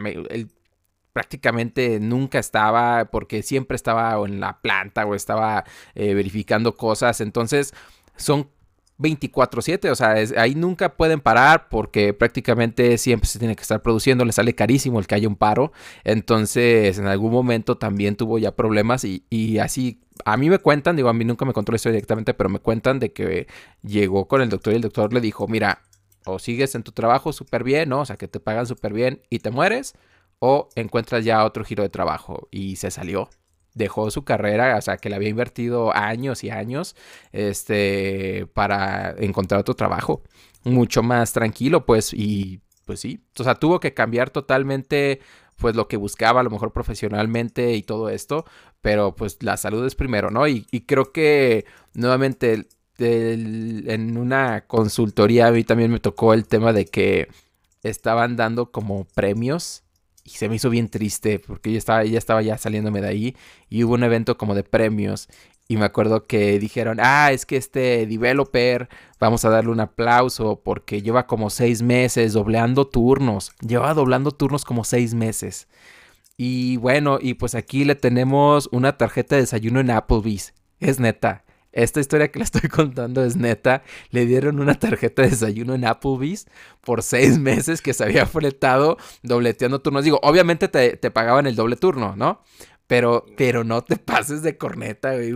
prácticamente 1.12 1.98
nunca 1.98 2.38
estaba 2.38 3.06
porque 3.06 3.42
siempre 3.42 3.74
estaba 3.74 4.24
en 4.24 4.38
la 4.38 4.60
planta 4.60 5.04
o 5.04 5.16
estaba 5.16 5.64
eh, 5.96 6.14
verificando 6.14 6.76
cosas. 6.76 7.20
Entonces 7.20 7.74
son 8.16 8.50
24/7, 8.98 9.90
o 9.90 9.94
sea, 9.94 10.14
ahí 10.36 10.54
nunca 10.54 10.96
pueden 10.96 11.20
parar 11.20 11.68
porque 11.68 12.14
prácticamente 12.14 12.96
siempre 12.98 13.28
se 13.28 13.38
tiene 13.38 13.56
que 13.56 13.62
estar 13.62 13.82
produciendo, 13.82 14.24
le 14.24 14.32
sale 14.32 14.54
carísimo 14.54 14.98
el 15.00 15.06
que 15.06 15.16
haya 15.16 15.28
un 15.28 15.36
paro, 15.36 15.72
entonces 16.04 16.98
en 16.98 17.06
algún 17.06 17.32
momento 17.32 17.76
también 17.76 18.16
tuvo 18.16 18.38
ya 18.38 18.54
problemas 18.54 19.04
y, 19.04 19.24
y 19.30 19.58
así, 19.58 20.00
a 20.24 20.36
mí 20.36 20.48
me 20.48 20.58
cuentan, 20.58 20.96
digo, 20.96 21.08
a 21.08 21.12
mí 21.12 21.24
nunca 21.24 21.44
me 21.44 21.52
contó 21.52 21.74
esto 21.74 21.88
directamente, 21.88 22.34
pero 22.34 22.48
me 22.48 22.60
cuentan 22.60 23.00
de 23.00 23.12
que 23.12 23.48
llegó 23.82 24.28
con 24.28 24.42
el 24.42 24.48
doctor 24.48 24.72
y 24.72 24.76
el 24.76 24.82
doctor 24.82 25.12
le 25.12 25.20
dijo, 25.20 25.48
mira, 25.48 25.82
o 26.24 26.38
sigues 26.38 26.74
en 26.74 26.82
tu 26.82 26.92
trabajo 26.92 27.32
súper 27.32 27.64
bien, 27.64 27.88
¿no? 27.88 28.00
O 28.00 28.04
sea, 28.06 28.16
que 28.16 28.28
te 28.28 28.40
pagan 28.40 28.66
súper 28.66 28.92
bien 28.92 29.22
y 29.28 29.40
te 29.40 29.50
mueres, 29.50 29.94
o 30.38 30.68
encuentras 30.76 31.24
ya 31.24 31.44
otro 31.44 31.64
giro 31.64 31.82
de 31.82 31.88
trabajo 31.88 32.48
y 32.50 32.76
se 32.76 32.90
salió 32.90 33.28
dejó 33.74 34.10
su 34.10 34.24
carrera, 34.24 34.76
o 34.76 34.80
sea, 34.80 34.96
que 34.96 35.08
le 35.08 35.16
había 35.16 35.28
invertido 35.28 35.94
años 35.94 36.44
y 36.44 36.50
años, 36.50 36.96
este, 37.32 38.46
para 38.54 39.14
encontrar 39.18 39.60
otro 39.60 39.74
trabajo, 39.74 40.22
mucho 40.64 41.02
más 41.02 41.32
tranquilo, 41.32 41.84
pues, 41.84 42.12
y 42.14 42.60
pues 42.86 43.00
sí, 43.00 43.20
o 43.38 43.44
sea, 43.44 43.56
tuvo 43.56 43.80
que 43.80 43.94
cambiar 43.94 44.30
totalmente, 44.30 45.20
pues, 45.56 45.76
lo 45.76 45.88
que 45.88 45.96
buscaba, 45.96 46.40
a 46.40 46.42
lo 46.44 46.50
mejor 46.50 46.72
profesionalmente 46.72 47.74
y 47.74 47.82
todo 47.82 48.10
esto, 48.10 48.44
pero 48.80 49.16
pues 49.16 49.42
la 49.42 49.56
salud 49.56 49.86
es 49.86 49.94
primero, 49.94 50.30
¿no? 50.30 50.46
Y, 50.46 50.64
creo 50.86 51.10
que 51.12 51.64
nuevamente 51.94 52.66
en 52.98 54.18
una 54.18 54.66
consultoría 54.66 55.48
a 55.48 55.52
mí 55.52 55.64
también 55.64 55.90
me 55.90 56.00
tocó 56.00 56.34
el 56.34 56.46
tema 56.46 56.72
de 56.72 56.84
que 56.84 57.28
estaban 57.82 58.36
dando 58.36 58.70
como 58.70 59.04
premios 59.06 59.83
y 60.24 60.30
se 60.30 60.48
me 60.48 60.56
hizo 60.56 60.70
bien 60.70 60.88
triste 60.88 61.38
porque 61.38 61.70
yo 61.70 61.78
estaba, 61.78 62.04
ya 62.04 62.18
estaba 62.18 62.42
ya 62.42 62.58
saliéndome 62.58 63.00
de 63.02 63.08
ahí 63.08 63.36
y 63.68 63.84
hubo 63.84 63.94
un 63.94 64.04
evento 64.04 64.38
como 64.38 64.54
de 64.54 64.64
premios 64.64 65.28
y 65.66 65.76
me 65.76 65.86
acuerdo 65.86 66.26
que 66.26 66.58
dijeron, 66.58 66.98
ah, 67.00 67.32
es 67.32 67.46
que 67.46 67.56
este 67.56 68.06
developer, 68.06 68.88
vamos 69.18 69.44
a 69.44 69.50
darle 69.50 69.70
un 69.70 69.80
aplauso 69.80 70.60
porque 70.62 71.00
lleva 71.00 71.26
como 71.26 71.48
seis 71.48 71.80
meses 71.80 72.34
dobleando 72.34 72.86
turnos, 72.86 73.52
lleva 73.66 73.94
doblando 73.94 74.30
turnos 74.30 74.64
como 74.64 74.84
seis 74.84 75.14
meses. 75.14 75.68
Y 76.36 76.76
bueno, 76.78 77.18
y 77.20 77.34
pues 77.34 77.54
aquí 77.54 77.84
le 77.84 77.94
tenemos 77.94 78.68
una 78.72 78.98
tarjeta 78.98 79.36
de 79.36 79.42
desayuno 79.42 79.80
en 79.80 79.90
Applebee's, 79.90 80.52
es 80.80 81.00
neta. 81.00 81.43
Esta 81.74 81.98
historia 81.98 82.30
que 82.30 82.38
le 82.38 82.44
estoy 82.44 82.62
contando 82.70 83.24
es 83.24 83.36
neta. 83.36 83.82
Le 84.10 84.26
dieron 84.26 84.60
una 84.60 84.74
tarjeta 84.74 85.22
de 85.22 85.30
desayuno 85.30 85.74
en 85.74 85.84
Applebee's 85.84 86.46
por 86.80 87.02
seis 87.02 87.38
meses 87.38 87.82
que 87.82 87.92
se 87.92 88.04
había 88.04 88.26
fletado 88.26 88.96
dobleteando 89.22 89.80
turnos. 89.80 90.04
Digo, 90.04 90.20
obviamente 90.22 90.68
te, 90.68 91.10
pagaban 91.10 91.46
el 91.46 91.56
doble 91.56 91.76
turno, 91.76 92.14
¿no? 92.16 92.42
Pero, 92.86 93.26
pero 93.36 93.64
no 93.64 93.82
te 93.82 93.96
pases 93.96 94.42
de 94.42 94.56
corneta, 94.56 95.14
güey. 95.14 95.32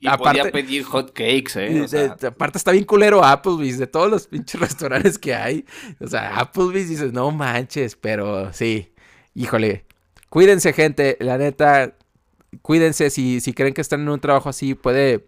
Y 0.00 0.08
aparte, 0.08 0.40
podía 0.40 0.52
pedir 0.52 0.82
hot 0.82 1.12
cakes, 1.12 1.52
¿eh? 1.56 1.86
aparte 2.26 2.58
está 2.58 2.72
bien 2.72 2.84
culero 2.84 3.24
Applebee's, 3.24 3.78
de 3.78 3.86
todos 3.86 4.10
los 4.10 4.26
pinches 4.26 4.60
restaurantes 4.60 5.18
que 5.18 5.34
hay. 5.34 5.64
O 6.00 6.08
sea, 6.08 6.36
Applebee's 6.40 6.90
dices, 6.90 7.12
no 7.12 7.30
manches, 7.30 7.96
pero 7.96 8.52
sí. 8.52 8.92
Híjole. 9.34 9.86
Cuídense, 10.28 10.72
gente. 10.72 11.16
La 11.20 11.38
neta, 11.38 11.94
cuídense 12.60 13.10
si, 13.10 13.40
si 13.40 13.52
creen 13.52 13.74
que 13.74 13.80
están 13.80 14.02
en 14.02 14.08
un 14.08 14.20
trabajo 14.20 14.48
así, 14.48 14.74
puede, 14.74 15.24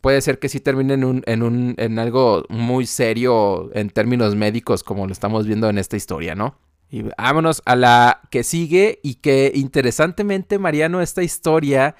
puede 0.00 0.20
ser 0.20 0.38
que 0.38 0.48
sí 0.48 0.60
terminen 0.60 1.00
en, 1.00 1.04
un, 1.04 1.22
en, 1.26 1.42
un, 1.42 1.74
en 1.78 1.98
algo 1.98 2.44
muy 2.48 2.86
serio 2.86 3.70
en 3.74 3.90
términos 3.90 4.36
médicos, 4.36 4.84
como 4.84 5.06
lo 5.06 5.12
estamos 5.12 5.46
viendo 5.46 5.68
en 5.68 5.78
esta 5.78 5.96
historia, 5.96 6.34
¿no? 6.34 6.56
Y 6.90 7.02
vámonos 7.18 7.60
a 7.66 7.76
la 7.76 8.22
que 8.30 8.44
sigue 8.44 9.00
y 9.02 9.16
que 9.16 9.52
interesantemente, 9.54 10.58
Mariano, 10.58 11.02
esta 11.02 11.22
historia, 11.22 11.96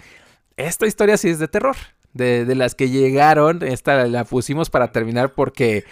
esta 0.56 0.86
historia 0.86 1.16
sí 1.18 1.28
es 1.28 1.38
de 1.38 1.48
terror. 1.48 1.76
De, 2.14 2.46
de 2.46 2.54
las 2.54 2.74
que 2.74 2.88
llegaron, 2.88 3.62
esta 3.62 4.06
la 4.06 4.24
pusimos 4.24 4.70
para 4.70 4.92
terminar 4.92 5.34
porque 5.34 5.84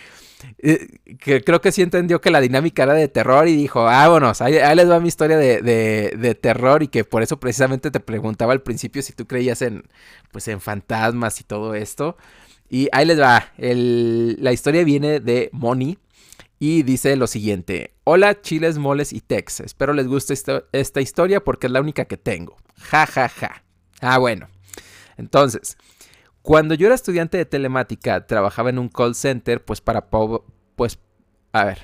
eh, 0.59 0.99
que 1.19 1.43
creo 1.43 1.61
que 1.61 1.73
sí 1.73 1.83
entendió 1.83 2.21
que 2.21 2.31
la 2.31 2.41
dinámica 2.41 2.83
era 2.83 2.95
de 2.95 3.09
terror 3.09 3.49
y 3.49 3.57
dijo, 3.57 3.85
vámonos, 3.85 4.41
ahí, 4.41 4.55
les 4.75 4.91
va 4.91 5.01
mi 5.01 5.09
historia 5.09 5.37
de, 5.37 5.63
de, 5.63 6.35
terror 6.35 6.83
y 6.83 6.89
que 6.89 7.05
por 7.05 7.23
eso 7.23 7.39
precisamente 7.39 7.91
te 7.91 8.01
preguntaba 8.01 8.53
al 8.53 8.63
principio 8.63 9.03
si 9.03 9.13
tú 9.13 9.27
creías 9.27 9.63
en, 9.63 9.85
pues, 10.33 10.49
en 10.49 10.61
fantasmas 10.61 11.41
y 11.41 11.45
todo 11.45 11.75
esto. 11.75 12.17
Y 12.69 12.89
ahí 12.93 13.07
les 13.07 13.21
va, 13.21 13.53
la 13.57 14.53
historia 14.53 14.85
viene 14.85 15.21
de 15.21 15.51
Moni 15.53 15.99
y 16.59 16.83
dice 16.83 17.15
lo 17.17 17.27
siguiente, 17.27 17.93
hola 18.05 18.41
chiles, 18.41 18.79
moles 18.79 19.13
y 19.13 19.21
tex, 19.21 19.61
espero 19.61 19.93
les 19.93 20.09
guste 20.09 20.33
esta, 20.33 20.65
esta 20.73 21.01
historia 21.01 21.45
porque 21.45 21.67
es 21.67 21.73
la 21.73 21.81
única 21.81 22.07
que 22.07 22.17
tengo, 22.17 22.57
ja, 22.79 23.07
ja, 23.07 23.29
ja. 23.29 23.63
Ah, 24.01 24.19
bueno, 24.19 24.49
entonces... 25.17 25.77
Cuando 26.47 26.77
yo 26.77 26.87
era 26.87 26.95
estudiante 26.95 27.39
de 27.39 27.45
telemática, 27.45 28.25
trabajaba 28.25 28.71
en 28.71 28.79
un 28.79 28.89
call 28.89 29.17
center, 29.17 29.65
pues 29.65 29.81
para... 29.81 30.09
Pues, 30.77 31.01
a 31.51 31.65
ver. 31.65 31.81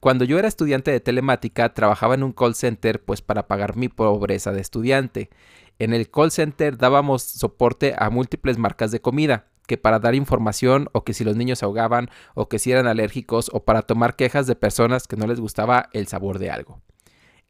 Cuando 0.00 0.26
yo 0.26 0.38
era 0.38 0.48
estudiante 0.48 0.90
de 0.90 1.00
telemática, 1.00 1.72
trabajaba 1.72 2.12
en 2.12 2.22
un 2.22 2.32
call 2.32 2.54
center, 2.54 3.02
pues 3.02 3.22
para 3.22 3.48
pagar 3.48 3.76
mi 3.76 3.88
pobreza 3.88 4.52
de 4.52 4.60
estudiante. 4.60 5.30
En 5.78 5.94
el 5.94 6.10
call 6.10 6.30
center 6.30 6.76
dábamos 6.76 7.22
soporte 7.22 7.94
a 7.96 8.10
múltiples 8.10 8.58
marcas 8.58 8.90
de 8.90 9.00
comida, 9.00 9.46
que 9.66 9.78
para 9.78 9.98
dar 9.98 10.14
información 10.14 10.90
o 10.92 11.02
que 11.02 11.14
si 11.14 11.24
los 11.24 11.36
niños 11.36 11.60
se 11.60 11.64
ahogaban 11.64 12.10
o 12.34 12.50
que 12.50 12.58
si 12.58 12.72
eran 12.72 12.86
alérgicos 12.86 13.50
o 13.50 13.64
para 13.64 13.80
tomar 13.80 14.14
quejas 14.14 14.46
de 14.46 14.56
personas 14.56 15.06
que 15.06 15.16
no 15.16 15.26
les 15.26 15.40
gustaba 15.40 15.88
el 15.94 16.06
sabor 16.06 16.38
de 16.38 16.50
algo. 16.50 16.82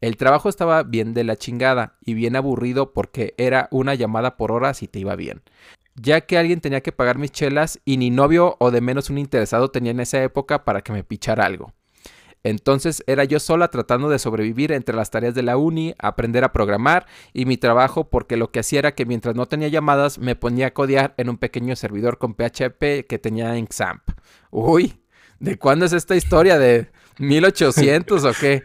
El 0.01 0.17
trabajo 0.17 0.49
estaba 0.49 0.85
bien 0.85 1.13
de 1.13 1.25
la 1.25 1.35
chingada 1.35 1.99
y 2.01 2.15
bien 2.15 2.37
aburrido 2.37 2.93
porque 2.95 3.35
era 3.37 3.67
una 3.73 3.97
llamada 3.97 4.37
por 4.37 4.53
hora 4.53 4.75
si 4.75 4.87
te 4.87 5.01
iba 5.01 5.17
bien 5.17 5.43
ya 6.01 6.23
que 6.23 6.39
alguien 6.39 6.61
tenía 6.61 6.81
que 6.81 6.93
pagar 6.93 7.19
mis 7.19 7.33
chelas 7.33 7.81
y 7.85 7.97
ni 7.97 8.11
novio 8.11 8.57
o 8.59 8.71
de 8.71 8.81
menos 8.81 9.11
un 9.11 9.19
interesado 9.19 9.71
tenía 9.71 9.91
en 9.91 10.01
esa 10.01 10.23
época 10.23 10.65
para 10.65 10.83
que 10.83 10.93
me 10.93 11.05
pichara 11.05 11.45
algo. 11.45 11.73
Entonces 12.43 13.05
era 13.07 13.25
yo 13.25 13.39
sola 13.39 13.69
tratando 13.69 14.09
de 14.09 14.19
sobrevivir 14.19 14.73
entre 14.73 14.97
las 14.97 15.11
tareas 15.11 15.35
de 15.35 15.43
la 15.43 15.59
uni, 15.59 15.95
aprender 15.99 16.43
a 16.43 16.53
programar 16.53 17.07
y 17.35 17.45
mi 17.45 17.59
trabajo 17.59 18.09
porque 18.09 18.39
lo 18.39 18.51
que 18.51 18.61
hacía 18.61 18.79
era 18.79 18.95
que 18.95 19.05
mientras 19.05 19.35
no 19.35 19.47
tenía 19.47 19.69
llamadas 19.69 20.19
me 20.19 20.37
ponía 20.37 20.69
a 20.69 20.71
codear 20.73 21.13
en 21.19 21.29
un 21.29 21.37
pequeño 21.37 21.77
servidor 21.77 22.17
con 22.17 22.35
PHP 22.35 23.07
que 23.07 23.19
tenía 23.21 23.57
en 23.57 23.67
XAMPP. 23.67 24.11
Uy, 24.51 25.03
¿de 25.39 25.59
cuándo 25.59 25.85
es 25.85 25.93
esta 25.93 26.17
historia? 26.17 26.59
¿De 26.59 26.91
1800 27.19 28.25
o 28.25 28.33
qué? 28.33 28.63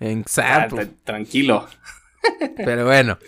En 0.00 0.24
XAMPP. 0.24 0.78
Ah, 0.78 0.86
tranquilo. 1.04 1.66
Pero 2.56 2.84
bueno, 2.84 3.18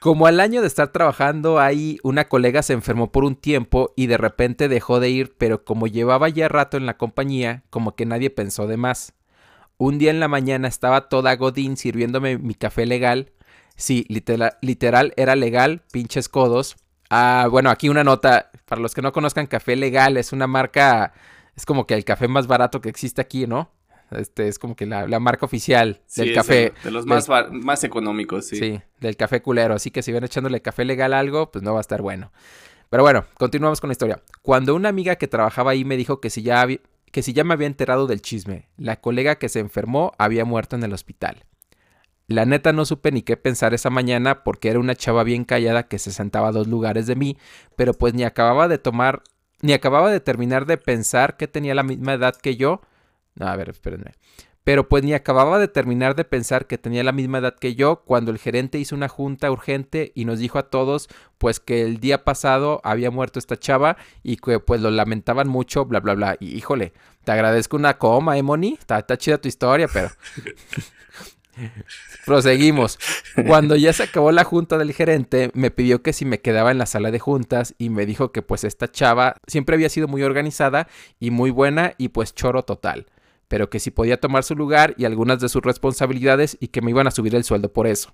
como 0.00 0.26
al 0.26 0.40
año 0.40 0.60
de 0.60 0.66
estar 0.66 0.88
trabajando 0.88 1.58
ahí, 1.58 1.98
una 2.02 2.28
colega 2.28 2.62
se 2.62 2.72
enfermó 2.72 3.10
por 3.12 3.24
un 3.24 3.36
tiempo 3.36 3.92
y 3.96 4.06
de 4.06 4.18
repente 4.18 4.68
dejó 4.68 5.00
de 5.00 5.10
ir, 5.10 5.34
pero 5.36 5.64
como 5.64 5.86
llevaba 5.86 6.28
ya 6.28 6.48
rato 6.48 6.76
en 6.76 6.86
la 6.86 6.96
compañía, 6.96 7.64
como 7.70 7.94
que 7.94 8.06
nadie 8.06 8.30
pensó 8.30 8.66
de 8.66 8.76
más. 8.76 9.14
Un 9.76 9.98
día 9.98 10.10
en 10.10 10.20
la 10.20 10.28
mañana 10.28 10.68
estaba 10.68 11.08
toda 11.08 11.36
Godín 11.36 11.76
sirviéndome 11.76 12.38
mi 12.38 12.54
café 12.54 12.86
legal. 12.86 13.32
Sí, 13.76 14.06
literal, 14.08 14.56
literal 14.60 15.12
era 15.16 15.34
legal, 15.34 15.82
pinches 15.90 16.28
codos. 16.28 16.76
Ah, 17.10 17.48
bueno, 17.50 17.70
aquí 17.70 17.88
una 17.88 18.04
nota, 18.04 18.50
para 18.66 18.80
los 18.80 18.94
que 18.94 19.02
no 19.02 19.12
conozcan, 19.12 19.46
Café 19.46 19.76
Legal 19.76 20.16
es 20.16 20.32
una 20.32 20.46
marca, 20.46 21.12
es 21.54 21.66
como 21.66 21.86
que 21.86 21.94
el 21.94 22.04
café 22.04 22.28
más 22.28 22.46
barato 22.46 22.80
que 22.80 22.88
existe 22.88 23.20
aquí, 23.20 23.46
¿no? 23.46 23.70
Este 24.18 24.48
es 24.48 24.58
como 24.58 24.76
que 24.76 24.86
la, 24.86 25.06
marca 25.20 25.46
oficial 25.46 26.00
del 26.16 26.34
café. 26.34 26.72
de 26.82 26.90
los 26.90 27.06
más, 27.06 27.28
más 27.50 27.84
económicos, 27.84 28.46
sí. 28.46 28.56
Sí, 28.56 28.80
del 29.00 29.16
café 29.16 29.42
culero. 29.42 29.74
Así 29.74 29.90
que 29.90 30.02
si 30.02 30.12
ven 30.12 30.24
echándole 30.24 30.62
café 30.62 30.84
legal 30.84 31.12
a 31.12 31.18
algo, 31.18 31.50
pues 31.50 31.62
no 31.62 31.72
va 31.72 31.80
a 31.80 31.82
estar 31.82 32.02
bueno. 32.02 32.32
Pero 32.90 33.02
bueno, 33.02 33.24
continuamos 33.38 33.80
con 33.80 33.88
la 33.88 33.92
historia. 33.92 34.22
Cuando 34.42 34.74
una 34.74 34.88
amiga 34.88 35.16
que 35.16 35.26
trabajaba 35.26 35.72
ahí 35.72 35.84
me 35.84 35.96
dijo 35.96 36.20
que 36.20 36.30
si 36.30 36.42
ya, 36.42 36.66
que 37.10 37.22
si 37.22 37.32
ya 37.32 37.42
me 37.42 37.54
había 37.54 37.66
enterado 37.66 38.06
del 38.06 38.22
chisme, 38.22 38.68
la 38.76 39.00
colega 39.00 39.36
que 39.36 39.48
se 39.48 39.60
enfermó 39.60 40.12
había 40.18 40.44
muerto 40.44 40.76
en 40.76 40.84
el 40.84 40.92
hospital. 40.92 41.44
La 42.26 42.46
neta 42.46 42.72
no 42.72 42.86
supe 42.86 43.12
ni 43.12 43.22
qué 43.22 43.36
pensar 43.36 43.74
esa 43.74 43.90
mañana 43.90 44.44
porque 44.44 44.70
era 44.70 44.78
una 44.78 44.94
chava 44.94 45.24
bien 45.24 45.44
callada 45.44 45.88
que 45.88 45.98
se 45.98 46.10
sentaba 46.10 46.48
a 46.48 46.52
dos 46.52 46.68
lugares 46.68 47.06
de 47.06 47.16
mí, 47.16 47.36
pero 47.76 47.92
pues 47.92 48.14
ni 48.14 48.24
acababa 48.24 48.66
de 48.66 48.78
tomar, 48.78 49.22
ni 49.60 49.74
acababa 49.74 50.10
de 50.10 50.20
terminar 50.20 50.64
de 50.64 50.78
pensar 50.78 51.36
que 51.36 51.48
tenía 51.48 51.74
la 51.74 51.82
misma 51.82 52.14
edad 52.14 52.34
que 52.36 52.56
yo 52.56 52.80
no, 53.34 53.48
a 53.48 53.56
ver, 53.56 53.70
espérenme. 53.70 54.12
Pero 54.64 54.88
pues 54.88 55.04
ni 55.04 55.12
acababa 55.12 55.58
de 55.58 55.68
terminar 55.68 56.16
de 56.16 56.24
pensar 56.24 56.66
que 56.66 56.78
tenía 56.78 57.04
la 57.04 57.12
misma 57.12 57.38
edad 57.38 57.54
que 57.54 57.74
yo 57.74 58.02
cuando 58.06 58.30
el 58.30 58.38
gerente 58.38 58.78
hizo 58.78 58.96
una 58.96 59.08
junta 59.08 59.50
urgente 59.50 60.10
y 60.14 60.24
nos 60.24 60.38
dijo 60.38 60.58
a 60.58 60.70
todos 60.70 61.08
pues 61.36 61.60
que 61.60 61.82
el 61.82 62.00
día 62.00 62.24
pasado 62.24 62.80
había 62.82 63.10
muerto 63.10 63.38
esta 63.38 63.58
chava 63.58 63.98
y 64.22 64.38
que 64.38 64.60
pues 64.60 64.80
lo 64.80 64.90
lamentaban 64.90 65.48
mucho, 65.48 65.84
bla, 65.84 66.00
bla, 66.00 66.14
bla. 66.14 66.36
Y 66.40 66.56
híjole, 66.56 66.94
te 67.24 67.32
agradezco 67.32 67.76
una 67.76 67.98
coma, 67.98 68.38
¿eh, 68.38 68.42
Moni? 68.42 68.76
Está, 68.80 68.98
está 68.98 69.18
chida 69.18 69.38
tu 69.38 69.48
historia, 69.48 69.86
pero... 69.92 70.08
Proseguimos. 72.26 72.98
Cuando 73.46 73.76
ya 73.76 73.92
se 73.92 74.02
acabó 74.02 74.32
la 74.32 74.42
junta 74.42 74.76
del 74.76 74.92
gerente, 74.92 75.50
me 75.54 75.70
pidió 75.70 76.02
que 76.02 76.12
si 76.12 76.24
me 76.24 76.40
quedaba 76.40 76.72
en 76.72 76.78
la 76.78 76.86
sala 76.86 77.12
de 77.12 77.20
juntas 77.20 77.74
y 77.78 77.90
me 77.90 78.06
dijo 78.06 78.32
que 78.32 78.42
pues 78.42 78.64
esta 78.64 78.90
chava 78.90 79.36
siempre 79.46 79.76
había 79.76 79.88
sido 79.88 80.08
muy 80.08 80.22
organizada 80.24 80.88
y 81.20 81.30
muy 81.30 81.50
buena 81.50 81.94
y 81.96 82.08
pues 82.08 82.34
choro 82.34 82.64
total 82.64 83.06
pero 83.54 83.70
que 83.70 83.78
si 83.78 83.92
podía 83.92 84.18
tomar 84.18 84.42
su 84.42 84.56
lugar 84.56 84.96
y 84.98 85.04
algunas 85.04 85.38
de 85.38 85.48
sus 85.48 85.62
responsabilidades 85.62 86.56
y 86.58 86.66
que 86.66 86.82
me 86.82 86.90
iban 86.90 87.06
a 87.06 87.12
subir 87.12 87.36
el 87.36 87.44
sueldo 87.44 87.72
por 87.72 87.86
eso. 87.86 88.12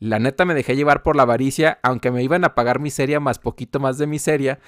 La 0.00 0.18
neta 0.18 0.44
me 0.44 0.54
dejé 0.54 0.74
llevar 0.74 1.04
por 1.04 1.14
la 1.14 1.22
avaricia, 1.22 1.78
aunque 1.84 2.10
me 2.10 2.24
iban 2.24 2.42
a 2.42 2.56
pagar 2.56 2.80
miseria 2.80 3.20
más 3.20 3.38
poquito 3.38 3.78
más 3.78 3.96
de 3.96 4.08
miseria. 4.08 4.58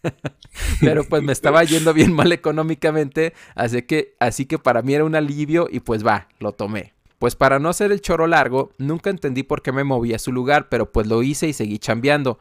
Pero 0.80 1.04
pues 1.04 1.22
me 1.22 1.32
estaba 1.34 1.62
yendo 1.62 1.92
bien 1.92 2.14
mal 2.14 2.32
económicamente, 2.32 3.34
así 3.54 3.82
que, 3.82 4.16
así 4.18 4.46
que 4.46 4.58
para 4.58 4.80
mí 4.80 4.94
era 4.94 5.04
un 5.04 5.14
alivio 5.14 5.68
y 5.70 5.80
pues 5.80 6.06
va, 6.06 6.28
lo 6.38 6.52
tomé. 6.52 6.94
Pues 7.18 7.36
para 7.36 7.58
no 7.58 7.68
hacer 7.68 7.92
el 7.92 8.00
choro 8.00 8.26
largo, 8.26 8.72
nunca 8.78 9.10
entendí 9.10 9.42
por 9.42 9.60
qué 9.60 9.72
me 9.72 9.84
movía 9.84 10.16
a 10.16 10.20
su 10.20 10.32
lugar, 10.32 10.70
pero 10.70 10.90
pues 10.90 11.06
lo 11.06 11.22
hice 11.22 11.48
y 11.48 11.52
seguí 11.52 11.78
chambeando. 11.78 12.38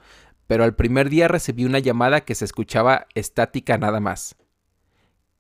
Pero 0.48 0.64
al 0.64 0.74
primer 0.74 1.10
día 1.10 1.28
recibí 1.28 1.66
una 1.66 1.80
llamada 1.80 2.22
que 2.22 2.34
se 2.34 2.46
escuchaba 2.46 3.08
estática 3.14 3.78
nada 3.78 4.00
más. 4.00 4.38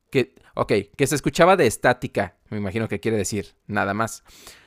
Que, 0.09 0.35
ok, 0.55 0.73
que 0.95 1.07
se 1.07 1.15
escuchaba 1.15 1.57
de 1.57 1.67
estática, 1.67 2.37
me 2.49 2.57
imagino 2.57 2.87
que 2.87 2.99
quiere 2.99 3.17
decir, 3.17 3.47
nada 3.67 3.93
más. 3.93 4.23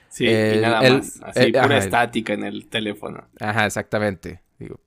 Sí, 0.08 0.26
y 0.26 0.60
nada 0.60 0.80
más. 0.80 1.20
Así, 1.22 1.52
pura 1.52 1.78
estática 1.78 2.34
en 2.34 2.44
el 2.44 2.68
teléfono. 2.68 3.26
Ajá, 3.40 3.66
exactamente. 3.66 4.42
Digo, 4.58 4.80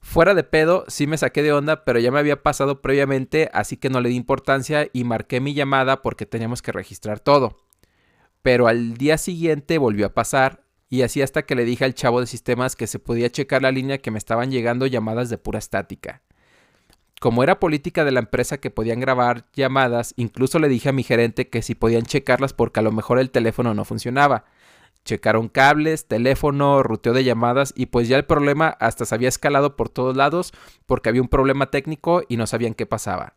fuera 0.00 0.34
de 0.34 0.44
pedo, 0.44 0.84
sí 0.88 1.06
me 1.06 1.16
saqué 1.16 1.42
de 1.42 1.52
onda, 1.52 1.84
pero 1.84 1.98
ya 1.98 2.10
me 2.10 2.18
había 2.18 2.42
pasado 2.42 2.82
previamente, 2.82 3.48
así 3.54 3.78
que 3.78 3.88
no 3.88 4.00
le 4.00 4.10
di 4.10 4.16
importancia 4.16 4.88
y 4.92 5.04
marqué 5.04 5.40
mi 5.40 5.54
llamada 5.54 6.02
porque 6.02 6.26
teníamos 6.26 6.60
que 6.60 6.72
registrar 6.72 7.20
todo. 7.20 7.56
Pero 8.42 8.68
al 8.68 8.98
día 8.98 9.16
siguiente 9.18 9.78
volvió 9.78 10.06
a 10.06 10.14
pasar 10.14 10.64
y 10.90 11.02
así 11.02 11.22
hasta 11.22 11.42
que 11.42 11.54
le 11.54 11.64
dije 11.64 11.84
al 11.84 11.94
chavo 11.94 12.20
de 12.20 12.26
sistemas 12.26 12.76
que 12.76 12.86
se 12.86 12.98
podía 12.98 13.30
checar 13.30 13.62
la 13.62 13.70
línea 13.70 13.98
que 13.98 14.10
me 14.10 14.18
estaban 14.18 14.50
llegando 14.50 14.86
llamadas 14.86 15.30
de 15.30 15.38
pura 15.38 15.58
estática. 15.58 16.22
Como 17.20 17.42
era 17.42 17.60
política 17.60 18.06
de 18.06 18.12
la 18.12 18.20
empresa 18.20 18.58
que 18.58 18.70
podían 18.70 18.98
grabar 18.98 19.44
llamadas, 19.52 20.14
incluso 20.16 20.58
le 20.58 20.70
dije 20.70 20.88
a 20.88 20.92
mi 20.92 21.02
gerente 21.02 21.50
que 21.50 21.60
si 21.60 21.74
podían 21.74 22.04
checarlas 22.04 22.54
porque 22.54 22.80
a 22.80 22.82
lo 22.82 22.92
mejor 22.92 23.18
el 23.18 23.30
teléfono 23.30 23.74
no 23.74 23.84
funcionaba. 23.84 24.46
Checaron 25.04 25.48
cables, 25.48 26.08
teléfono, 26.08 26.82
ruteo 26.82 27.12
de 27.12 27.22
llamadas 27.22 27.74
y 27.76 27.86
pues 27.86 28.08
ya 28.08 28.16
el 28.16 28.24
problema 28.24 28.68
hasta 28.80 29.04
se 29.04 29.14
había 29.14 29.28
escalado 29.28 29.76
por 29.76 29.90
todos 29.90 30.16
lados 30.16 30.52
porque 30.86 31.10
había 31.10 31.20
un 31.20 31.28
problema 31.28 31.70
técnico 31.70 32.22
y 32.26 32.38
no 32.38 32.46
sabían 32.46 32.72
qué 32.72 32.86
pasaba. 32.86 33.34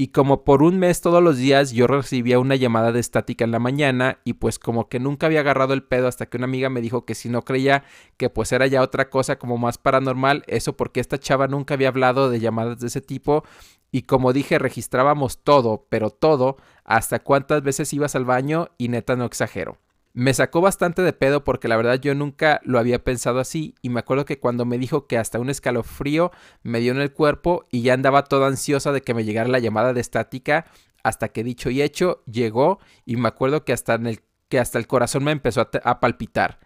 Y 0.00 0.12
como 0.12 0.44
por 0.44 0.62
un 0.62 0.78
mes 0.78 1.02
todos 1.02 1.22
los 1.22 1.36
días 1.36 1.72
yo 1.72 1.86
recibía 1.86 2.38
una 2.38 2.56
llamada 2.56 2.90
de 2.90 3.00
estática 3.00 3.44
en 3.44 3.50
la 3.50 3.58
mañana 3.58 4.18
y 4.24 4.32
pues 4.32 4.58
como 4.58 4.88
que 4.88 4.98
nunca 4.98 5.26
había 5.26 5.40
agarrado 5.40 5.74
el 5.74 5.82
pedo 5.82 6.08
hasta 6.08 6.24
que 6.24 6.38
una 6.38 6.46
amiga 6.46 6.70
me 6.70 6.80
dijo 6.80 7.04
que 7.04 7.14
si 7.14 7.28
no 7.28 7.42
creía 7.42 7.84
que 8.16 8.30
pues 8.30 8.50
era 8.52 8.66
ya 8.66 8.80
otra 8.80 9.10
cosa 9.10 9.38
como 9.38 9.58
más 9.58 9.76
paranormal, 9.76 10.42
eso 10.46 10.74
porque 10.74 11.00
esta 11.00 11.18
chava 11.18 11.48
nunca 11.48 11.74
había 11.74 11.88
hablado 11.88 12.30
de 12.30 12.40
llamadas 12.40 12.80
de 12.80 12.86
ese 12.86 13.02
tipo 13.02 13.44
y 13.90 14.04
como 14.04 14.32
dije 14.32 14.58
registrábamos 14.58 15.44
todo, 15.44 15.84
pero 15.90 16.08
todo, 16.08 16.56
hasta 16.84 17.18
cuántas 17.18 17.62
veces 17.62 17.92
ibas 17.92 18.16
al 18.16 18.24
baño 18.24 18.70
y 18.78 18.88
neta 18.88 19.16
no 19.16 19.26
exagero. 19.26 19.76
Me 20.12 20.34
sacó 20.34 20.60
bastante 20.60 21.02
de 21.02 21.12
pedo 21.12 21.44
porque 21.44 21.68
la 21.68 21.76
verdad 21.76 22.00
yo 22.00 22.14
nunca 22.16 22.60
lo 22.64 22.80
había 22.80 23.04
pensado 23.04 23.38
así 23.38 23.74
y 23.80 23.90
me 23.90 24.00
acuerdo 24.00 24.24
que 24.24 24.40
cuando 24.40 24.64
me 24.64 24.76
dijo 24.76 25.06
que 25.06 25.16
hasta 25.16 25.38
un 25.38 25.50
escalofrío 25.50 26.32
me 26.64 26.80
dio 26.80 26.90
en 26.90 27.00
el 27.00 27.12
cuerpo 27.12 27.66
y 27.70 27.82
ya 27.82 27.94
andaba 27.94 28.24
toda 28.24 28.48
ansiosa 28.48 28.90
de 28.90 29.02
que 29.02 29.14
me 29.14 29.24
llegara 29.24 29.48
la 29.48 29.60
llamada 29.60 29.92
de 29.92 30.00
estática 30.00 30.66
hasta 31.04 31.28
que 31.28 31.44
dicho 31.44 31.70
y 31.70 31.80
hecho 31.80 32.22
llegó 32.26 32.80
y 33.06 33.16
me 33.16 33.28
acuerdo 33.28 33.64
que 33.64 33.72
hasta, 33.72 33.94
en 33.94 34.06
el, 34.06 34.20
que 34.48 34.58
hasta 34.58 34.78
el 34.78 34.88
corazón 34.88 35.22
me 35.22 35.30
empezó 35.30 35.60
a, 35.60 35.70
a 35.84 36.00
palpitar. 36.00 36.58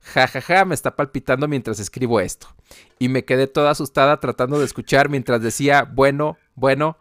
Ja, 0.00 0.26
ja, 0.26 0.40
ja, 0.40 0.64
me 0.64 0.74
está 0.74 0.96
palpitando 0.96 1.46
mientras 1.48 1.80
escribo 1.80 2.20
esto. 2.20 2.48
Y 2.98 3.08
me 3.08 3.24
quedé 3.24 3.46
toda 3.46 3.70
asustada 3.70 4.18
tratando 4.20 4.58
de 4.58 4.64
escuchar 4.64 5.08
mientras 5.08 5.42
decía, 5.42 5.84
bueno, 5.84 6.38
bueno, 6.54 6.98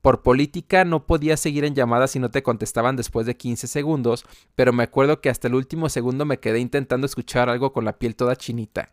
por 0.00 0.22
política 0.22 0.84
no 0.84 1.06
podía 1.06 1.36
seguir 1.36 1.64
en 1.64 1.74
llamadas 1.74 2.12
si 2.12 2.18
no 2.18 2.30
te 2.30 2.42
contestaban 2.42 2.96
después 2.96 3.26
de 3.26 3.36
15 3.36 3.66
segundos, 3.66 4.24
pero 4.54 4.72
me 4.72 4.84
acuerdo 4.84 5.20
que 5.20 5.28
hasta 5.28 5.48
el 5.48 5.54
último 5.54 5.88
segundo 5.88 6.24
me 6.24 6.38
quedé 6.38 6.60
intentando 6.60 7.06
escuchar 7.06 7.48
algo 7.48 7.72
con 7.72 7.84
la 7.84 7.98
piel 7.98 8.14
toda 8.14 8.36
chinita. 8.36 8.92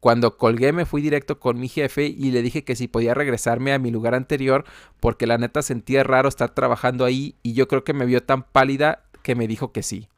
Cuando 0.00 0.36
colgué 0.36 0.72
me 0.72 0.84
fui 0.84 1.00
directo 1.00 1.38
con 1.38 1.60
mi 1.60 1.68
jefe 1.68 2.06
y 2.06 2.32
le 2.32 2.42
dije 2.42 2.64
que 2.64 2.76
si 2.76 2.88
podía 2.88 3.14
regresarme 3.14 3.72
a 3.72 3.78
mi 3.78 3.90
lugar 3.90 4.14
anterior 4.14 4.64
porque 4.98 5.28
la 5.28 5.38
neta 5.38 5.62
sentía 5.62 6.02
raro 6.02 6.28
estar 6.28 6.50
trabajando 6.50 7.04
ahí 7.04 7.36
y 7.42 7.52
yo 7.52 7.68
creo 7.68 7.84
que 7.84 7.92
me 7.92 8.04
vio 8.04 8.22
tan 8.22 8.42
pálida 8.42 9.04
que 9.22 9.36
me 9.36 9.46
dijo 9.46 9.72
que 9.72 9.82
sí. 9.82 10.08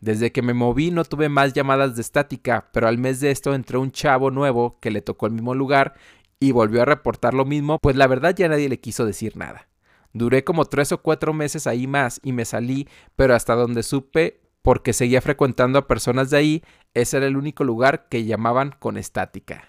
Desde 0.00 0.32
que 0.32 0.42
me 0.42 0.54
moví 0.54 0.90
no 0.90 1.04
tuve 1.04 1.28
más 1.28 1.52
llamadas 1.52 1.94
de 1.94 2.02
estática, 2.02 2.68
pero 2.72 2.88
al 2.88 2.98
mes 2.98 3.20
de 3.20 3.30
esto 3.30 3.54
entró 3.54 3.80
un 3.80 3.92
chavo 3.92 4.30
nuevo 4.30 4.78
que 4.80 4.90
le 4.90 5.00
tocó 5.00 5.26
el 5.26 5.32
mismo 5.32 5.54
lugar 5.54 5.94
y 6.42 6.50
volvió 6.50 6.82
a 6.82 6.86
reportar 6.86 7.34
lo 7.34 7.44
mismo, 7.44 7.78
pues 7.78 7.94
la 7.94 8.08
verdad 8.08 8.34
ya 8.34 8.48
nadie 8.48 8.68
le 8.68 8.80
quiso 8.80 9.06
decir 9.06 9.36
nada. 9.36 9.68
Duré 10.12 10.42
como 10.42 10.64
tres 10.64 10.90
o 10.90 11.00
cuatro 11.00 11.32
meses 11.32 11.68
ahí 11.68 11.86
más 11.86 12.18
y 12.24 12.32
me 12.32 12.44
salí, 12.44 12.88
pero 13.14 13.36
hasta 13.36 13.54
donde 13.54 13.84
supe, 13.84 14.40
porque 14.60 14.92
seguía 14.92 15.20
frecuentando 15.20 15.78
a 15.78 15.86
personas 15.86 16.30
de 16.30 16.36
ahí, 16.36 16.62
ese 16.94 17.18
era 17.18 17.26
el 17.26 17.36
único 17.36 17.62
lugar 17.62 18.08
que 18.08 18.24
llamaban 18.24 18.74
con 18.76 18.96
estática. 18.96 19.68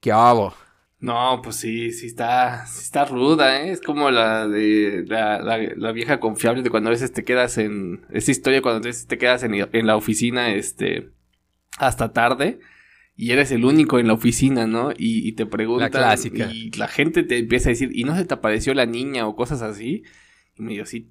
¿Qué 0.00 0.10
hago? 0.10 0.54
No, 0.98 1.40
pues 1.40 1.54
sí, 1.54 1.92
sí 1.92 2.06
está, 2.06 2.66
sí 2.66 2.82
está 2.82 3.04
ruda, 3.04 3.62
¿eh? 3.62 3.70
Es 3.70 3.80
como 3.80 4.10
la 4.10 4.48
de 4.48 5.04
la, 5.06 5.92
vieja 5.92 6.18
confiable 6.18 6.62
de 6.62 6.70
cuando 6.70 6.88
a 6.88 6.90
veces 6.90 7.12
te 7.12 7.22
quedas 7.22 7.58
en... 7.58 8.04
Esa 8.10 8.32
historia 8.32 8.60
cuando 8.60 8.78
a 8.78 8.88
veces 8.88 9.06
te 9.06 9.18
quedas 9.18 9.44
en, 9.44 9.54
en 9.54 9.86
la 9.86 9.94
oficina, 9.94 10.52
este... 10.52 11.10
Hasta 11.78 12.12
tarde 12.12 12.58
y 13.20 13.32
eres 13.32 13.50
el 13.50 13.66
único 13.66 13.98
en 13.98 14.06
la 14.06 14.14
oficina, 14.14 14.66
¿no? 14.66 14.94
Y, 14.96 15.32
te 15.32 15.44
preguntan. 15.44 15.90
La 15.92 15.98
clásica. 15.98 16.50
Y 16.50 16.70
la 16.70 16.88
gente 16.88 17.22
te 17.22 17.36
empieza 17.36 17.68
a 17.68 17.72
decir, 17.72 17.90
¿y 17.92 18.04
no 18.04 18.16
se 18.16 18.24
te 18.24 18.32
apareció 18.32 18.72
la 18.72 18.86
niña 18.86 19.26
o 19.26 19.36
cosas 19.36 19.60
así? 19.60 20.04
Y 20.56 20.62
me 20.62 20.72
digo, 20.72 20.86
sí, 20.86 21.10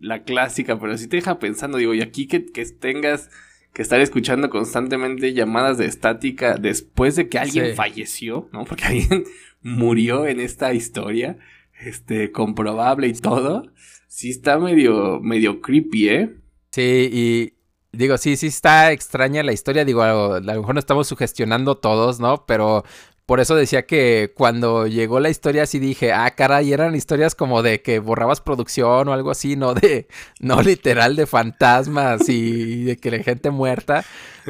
la 0.00 0.24
clásica, 0.24 0.80
pero 0.80 0.98
sí 0.98 1.06
te 1.06 1.14
deja 1.14 1.38
pensando, 1.38 1.78
digo, 1.78 1.94
y 1.94 2.02
aquí 2.02 2.26
que, 2.26 2.40
tengas 2.40 3.30
que 3.72 3.82
estar 3.82 4.00
escuchando 4.00 4.50
constantemente 4.50 5.34
llamadas 5.34 5.78
de 5.78 5.86
estática 5.86 6.56
después 6.56 7.14
de 7.14 7.28
que 7.28 7.38
alguien 7.38 7.76
falleció, 7.76 8.48
¿no? 8.52 8.64
Porque 8.64 8.84
alguien 8.86 9.22
murió 9.62 10.26
en 10.26 10.40
esta 10.40 10.74
historia, 10.74 11.38
este, 11.78 12.32
comprobable 12.32 13.06
y 13.06 13.12
todo. 13.12 13.70
Sí 14.08 14.30
está 14.30 14.58
medio, 14.58 15.20
medio 15.20 15.60
creepy, 15.60 16.08
¿eh? 16.08 16.36
Sí, 16.72 17.08
y, 17.12 17.55
Digo, 17.96 18.18
sí, 18.18 18.36
sí 18.36 18.48
está 18.48 18.92
extraña 18.92 19.42
la 19.42 19.52
historia. 19.52 19.84
Digo, 19.84 20.02
a 20.02 20.40
lo, 20.40 20.40
mejor 20.40 20.74
no 20.74 20.78
estamos 20.78 21.08
sugestionando 21.08 21.76
todos, 21.76 22.20
¿no? 22.20 22.44
Pero 22.46 22.84
por 23.24 23.40
eso 23.40 23.56
decía 23.56 23.86
que 23.86 24.32
cuando 24.36 24.86
llegó 24.86 25.18
la 25.18 25.30
historia 25.30 25.66
sí 25.66 25.78
dije, 25.78 26.12
ah, 26.12 26.30
caray, 26.30 26.72
eran 26.72 26.94
historias 26.94 27.34
como 27.34 27.62
de 27.62 27.82
que 27.82 27.98
borrabas 27.98 28.40
producción 28.40 29.08
o 29.08 29.12
algo 29.12 29.30
así, 29.30 29.56
no 29.56 29.74
de, 29.74 30.08
no 30.40 30.62
literal 30.62 31.16
de 31.16 31.26
fantasmas 31.26 32.28
y 32.28 32.84
de 32.84 32.96
que 32.98 33.10
la 33.10 33.22
gente 33.22 33.50
muerta. 33.50 34.04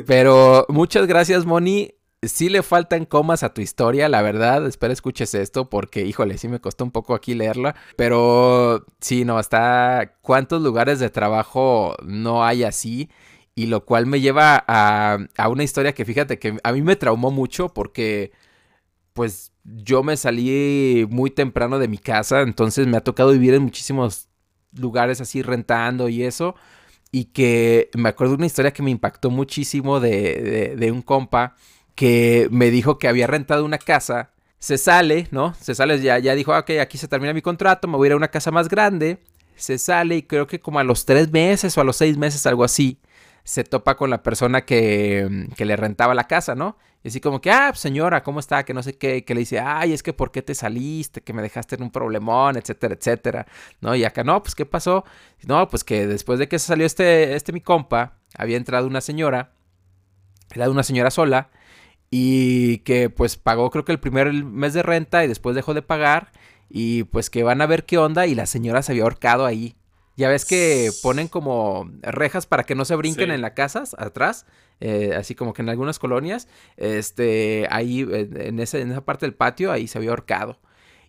Pero 0.07 0.67
muchas 0.69 1.07
gracias, 1.07 1.47
Moni. 1.47 1.93
Sí 2.23 2.49
le 2.49 2.63
faltan 2.63 3.05
comas 3.05 3.45
a 3.45 3.55
tu 3.55 3.61
historia, 3.61 4.09
la 4.09 4.23
verdad. 4.23 4.67
Espero 4.67 4.93
escuches 4.93 5.35
esto 5.35 5.71
porque, 5.71 6.05
híjole, 6.05 6.39
sí 6.39 6.49
me 6.49 6.61
costó 6.61 6.83
un 6.83 6.91
poco 6.91 7.15
aquí 7.15 7.35
leerla. 7.35 7.77
Pero 7.97 8.85
sí, 9.01 9.25
no, 9.25 9.39
hasta 9.39 10.17
cuántos 10.23 10.61
lugares 10.63 10.99
de 10.99 11.11
trabajo 11.11 11.95
no 12.05 12.45
hay 12.45 12.65
así 12.65 13.09
y 13.57 13.67
lo 13.67 13.85
cual 13.85 14.07
me 14.07 14.21
lleva 14.21 14.63
a, 14.69 15.19
a, 15.37 15.49
una 15.49 15.65
historia 15.65 15.95
que 15.95 16.05
fíjate 16.05 16.39
que 16.39 16.59
a 16.63 16.73
mí 16.73 16.83
me 16.83 16.95
traumó 16.95 17.33
mucho 17.33 17.71
porque 17.71 18.31
pues 19.15 19.51
yo 19.65 20.03
me 20.03 20.17
salí 20.17 21.07
muy 21.11 21.31
temprano 21.31 21.79
de 21.79 21.89
mi 21.89 21.99
casa, 21.99 22.43
entonces 22.43 22.87
me 22.87 22.99
ha 22.99 23.01
tocado 23.01 23.33
vivir 23.33 23.55
en 23.55 23.63
muchísimos 23.63 24.29
lugares 24.73 25.21
así 25.23 25.43
rentando 25.43 26.09
y 26.09 26.23
eso. 26.23 26.55
Y 27.13 27.27
que 27.27 27.91
me 27.97 28.11
acuerdo 28.11 28.33
de 28.33 28.39
una 28.39 28.47
historia 28.47 28.73
que 28.73 28.83
me 28.83 28.91
impactó 28.91 29.31
muchísimo 29.31 30.01
de, 30.01 30.75
de, 30.77 30.93
un 30.93 31.01
compa 31.01 31.57
que 31.95 32.49
me 32.51 32.71
dijo 32.71 32.99
que 32.99 33.09
había 33.09 33.27
rentado 33.27 33.65
una 33.65 33.79
casa. 33.79 34.33
Se 34.59 34.77
sale, 34.77 35.29
¿no? 35.31 35.55
Se 35.55 35.75
sale, 35.75 36.01
ya, 36.01 36.19
ya 36.19 36.35
dijo, 36.35 36.53
ah, 36.53 36.61
ok, 36.61 36.73
aquí 36.81 36.99
se 36.99 37.09
termina 37.09 37.33
mi 37.33 37.43
contrato, 37.43 37.89
me 37.89 37.97
voy 37.97 38.07
a 38.07 38.09
ir 38.09 38.13
a 38.13 38.17
una 38.17 38.29
casa 38.29 38.51
más 38.51 38.69
grande. 38.69 39.19
Se 39.57 39.79
sale 39.79 40.17
y 40.17 40.23
creo 40.23 40.47
que 40.47 40.61
como 40.61 40.79
a 40.79 40.85
los 40.85 41.07
tres 41.07 41.31
meses 41.33 41.79
o 41.79 41.81
a 41.81 41.85
los 41.85 41.97
seis 41.97 42.19
meses, 42.19 42.47
algo 42.47 42.65
así, 42.65 42.99
se 43.47 43.63
topa 43.63 43.97
con 43.97 44.11
la 44.11 44.25
persona 44.25 44.63
que, 44.63 45.47
que, 45.57 45.65
le 45.65 45.77
rentaba 45.77 46.15
la 46.15 46.25
casa, 46.25 46.57
¿no? 46.57 46.77
Y 47.05 47.09
así 47.09 47.21
como 47.21 47.41
que, 47.41 47.53
ah, 47.53 47.69
pues, 47.71 47.79
señora, 47.79 48.25
¿cómo 48.25 48.41
está? 48.41 48.65
Que 48.65 48.75
no 48.75 48.83
sé 48.83 48.99
qué, 48.99 49.25
que 49.25 49.35
le 49.35 49.41
dice, 49.41 49.61
ay, 49.61 49.93
es 49.93 50.03
que 50.03 50.13
¿por 50.13 50.33
qué 50.33 50.43
te 50.43 50.53
saliste? 50.53 51.21
Que 51.21 51.33
me 51.33 51.43
dejaste 51.43 51.77
en 51.77 51.85
un 51.85 51.93
problemón, 51.93 52.57
etcétera, 52.57 52.95
etcétera, 52.95 53.47
¿no? 53.81 53.95
Y 53.95 54.03
acá, 54.03 54.25
no, 54.25 54.43
pues, 54.43 54.57
¿qué 54.57 54.67
pasó? 54.67 55.05
No, 55.47 55.69
pues 55.69 55.85
que 55.85 56.09
después 56.09 56.41
de 56.41 56.49
que 56.49 56.59
salió 56.59 56.85
este, 56.85 57.37
este 57.37 57.53
mi 57.53 57.61
compa, 57.61 58.19
había 58.37 58.57
entrado 58.57 58.89
una 58.89 59.01
señora, 59.01 59.53
era 60.53 60.69
una 60.69 60.83
señora 60.83 61.13
sola, 61.13 61.51
y 62.11 62.79
que 62.79 63.11
pues 63.11 63.37
pagó 63.37 63.71
creo 63.71 63.85
que 63.85 63.93
el 63.93 64.01
primer 64.01 64.33
mes 64.33 64.75
de 64.75 64.83
renta 64.83 65.25
y 65.25 65.29
después 65.29 65.55
dejó 65.55 65.73
de 65.73 65.83
pagar, 65.83 66.33
y 66.69 67.05
pues 67.05 67.31
que 67.31 67.45
van 67.45 67.63
a 67.63 67.67
ver 67.67 67.87
qué 67.87 67.99
onda, 67.99 68.27
y 68.27 68.35
la 68.35 68.47
señora 68.47 68.83
se 68.83 68.91
había 68.91 69.05
ahorcado 69.05 69.47
ahí 69.47 69.77
ya 70.17 70.29
ves 70.29 70.45
que 70.45 70.91
ponen 71.03 71.29
como 71.29 71.91
rejas 72.03 72.47
para 72.47 72.65
que 72.65 72.75
no 72.75 72.85
se 72.85 72.97
brinquen 72.97 73.31
en 73.31 73.43
las 73.43 73.53
casas 73.53 73.95
atrás, 73.99 74.47
eh, 74.81 75.15
así 75.17 75.35
como 75.35 75.53
que 75.53 75.63
en 75.63 75.69
algunas 75.69 75.99
colonias, 75.99 76.49
este, 76.77 77.67
ahí 77.71 78.01
en, 78.01 78.59
ese, 78.61 78.81
en 78.81 78.93
esa 78.93 79.05
parte 79.05 79.27
del 79.27 79.35
patio, 79.35 79.73
ahí 79.73 79.87
se 79.87 79.99
había 79.99 80.11
ahorcado. 80.11 80.59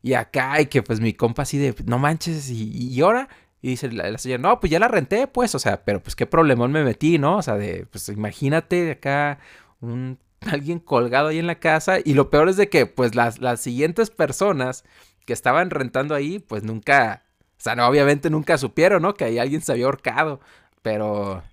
Y 0.02 0.14
acá, 0.14 0.62
y 0.62 0.68
que 0.68 0.84
pues 0.84 1.00
mi 1.00 1.14
compa 1.14 1.44
así 1.44 1.58
de, 1.58 1.76
no 1.86 2.00
manches, 2.00 2.50
y, 2.50 2.72
y 2.72 3.02
ahora, 3.02 3.30
y 3.62 3.70
dice 3.70 3.92
la, 3.92 4.18
señora, 4.18 4.42
no, 4.42 4.60
pues 4.60 4.72
ya 4.72 4.80
la 4.80 4.88
renté, 4.88 5.28
pues, 5.28 5.56
o 5.56 5.60
sea, 5.60 5.84
pero 5.84 6.02
pues 6.02 6.16
qué 6.16 6.26
problemón 6.26 6.72
me 6.72 6.84
metí, 6.84 7.18
¿no? 7.18 7.38
O 7.38 7.42
sea, 7.42 7.56
de, 7.56 7.88
pues 7.90 8.08
imagínate 8.10 8.92
acá 8.92 9.40
un 9.82 10.20
alguien 10.52 10.80
colgado 10.80 11.30
ahí 11.30 11.40
en 11.40 11.48
la 11.48 11.60
casa. 11.60 11.98
Y 12.04 12.14
lo 12.14 12.30
peor 12.30 12.50
es 12.50 12.58
de 12.58 12.70
que, 12.70 12.86
pues, 12.86 13.16
las, 13.16 13.40
las 13.40 13.60
siguientes 13.62 14.10
personas 14.10 14.84
que 15.26 15.34
estaban 15.34 15.70
rentando 15.70 16.16
ahí, 16.16 16.40
pues 16.40 16.64
nunca, 16.64 17.24
sea, 17.68 17.76
no, 17.76 17.88
obviamente 17.88 18.30
nunca 18.30 18.58
supieron, 18.58 19.02
¿no? 19.02 19.14
Que 19.14 19.26
ahí 19.26 19.40
alguien 19.40 19.62
se 19.62 19.72
había 19.72 19.86
ahorcado. 19.86 20.40
Pero, 20.82 21.44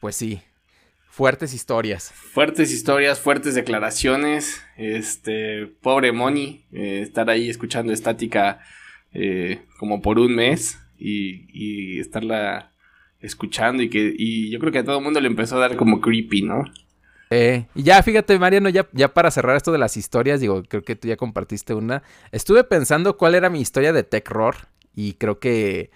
pues 0.00 0.16
sí, 0.16 0.40
fuertes 1.08 1.54
historias. 1.54 2.10
Fuertes 2.12 2.72
historias, 2.72 3.20
fuertes 3.20 3.54
declaraciones. 3.54 4.62
Este, 4.76 5.66
pobre 5.80 6.12
Moni, 6.12 6.64
eh, 6.72 7.00
estar 7.02 7.28
ahí 7.30 7.48
escuchando 7.48 7.92
estática 7.92 8.60
eh, 9.12 9.62
como 9.78 10.02
por 10.02 10.18
un 10.18 10.34
mes 10.34 10.78
y, 10.98 11.46
y 11.52 12.00
estarla 12.00 12.72
escuchando 13.20 13.82
y 13.82 13.88
que 13.88 14.14
y 14.16 14.50
yo 14.50 14.58
creo 14.58 14.72
que 14.72 14.78
a 14.80 14.84
todo 14.84 14.98
el 14.98 15.04
mundo 15.04 15.20
le 15.20 15.28
empezó 15.28 15.56
a 15.56 15.60
dar 15.60 15.76
como 15.76 16.00
creepy, 16.00 16.42
¿no? 16.42 16.64
Eh, 17.30 17.66
y 17.74 17.82
ya, 17.82 18.02
fíjate, 18.02 18.38
Mariano, 18.38 18.68
ya, 18.68 18.86
ya 18.92 19.08
para 19.14 19.30
cerrar 19.30 19.56
esto 19.56 19.72
de 19.72 19.78
las 19.78 19.96
historias, 19.96 20.40
digo, 20.40 20.62
creo 20.68 20.82
que 20.82 20.96
tú 20.96 21.08
ya 21.08 21.16
compartiste 21.16 21.72
una. 21.72 22.02
Estuve 22.30 22.62
pensando 22.62 23.16
cuál 23.16 23.34
era 23.34 23.48
mi 23.48 23.58
historia 23.58 23.94
de 23.94 24.02
Techror 24.02 24.56
y 24.94 25.14
creo 25.14 25.40
que, 25.40 25.90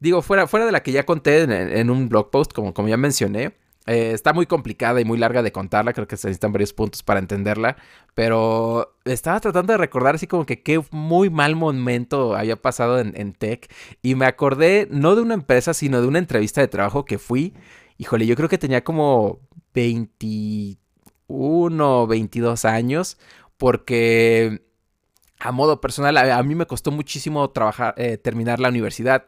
digo, 0.00 0.22
fuera, 0.22 0.46
fuera 0.46 0.66
de 0.66 0.72
la 0.72 0.82
que 0.82 0.92
ya 0.92 1.04
conté 1.04 1.42
en, 1.42 1.90
un 1.90 2.08
blog 2.08 2.30
post, 2.30 2.52
como, 2.52 2.74
como 2.74 2.88
ya 2.88 2.96
mencioné, 2.96 3.52
eh, 3.86 4.12
está 4.12 4.32
muy 4.32 4.46
complicada 4.46 5.00
y 5.00 5.04
muy 5.04 5.18
larga 5.18 5.42
de 5.42 5.52
contarla, 5.52 5.92
creo 5.92 6.06
que 6.06 6.16
se 6.16 6.28
necesitan 6.28 6.52
varios 6.52 6.72
puntos 6.72 7.02
para 7.02 7.18
entenderla, 7.18 7.76
pero 8.14 8.94
estaba 9.04 9.40
tratando 9.40 9.72
de 9.72 9.78
recordar 9.78 10.14
así 10.14 10.26
como 10.26 10.46
que 10.46 10.62
qué 10.62 10.82
muy 10.90 11.30
mal 11.30 11.56
momento 11.56 12.36
había 12.36 12.56
pasado 12.56 13.00
en, 13.00 13.14
en 13.16 13.32
tech 13.32 13.72
y 14.02 14.14
me 14.14 14.26
acordé 14.26 14.86
no 14.90 15.16
de 15.16 15.22
una 15.22 15.34
empresa, 15.34 15.74
sino 15.74 16.00
de 16.02 16.08
una 16.08 16.18
entrevista 16.18 16.60
de 16.60 16.68
trabajo 16.68 17.04
que 17.04 17.18
fui. 17.18 17.54
Híjole, 17.98 18.26
yo 18.26 18.36
creo 18.36 18.48
que 18.48 18.58
tenía 18.58 18.84
como 18.84 19.40
21, 19.74 22.06
22 22.06 22.64
años, 22.64 23.18
porque 23.56 24.62
a 25.40 25.52
modo 25.52 25.80
personal 25.80 26.16
a, 26.16 26.42
mí 26.42 26.54
me 26.54 26.66
costó 26.66 26.90
muchísimo 26.90 27.50
trabajar, 27.50 27.94
eh, 27.96 28.18
terminar 28.18 28.60
la 28.60 28.68
universidad, 28.68 29.26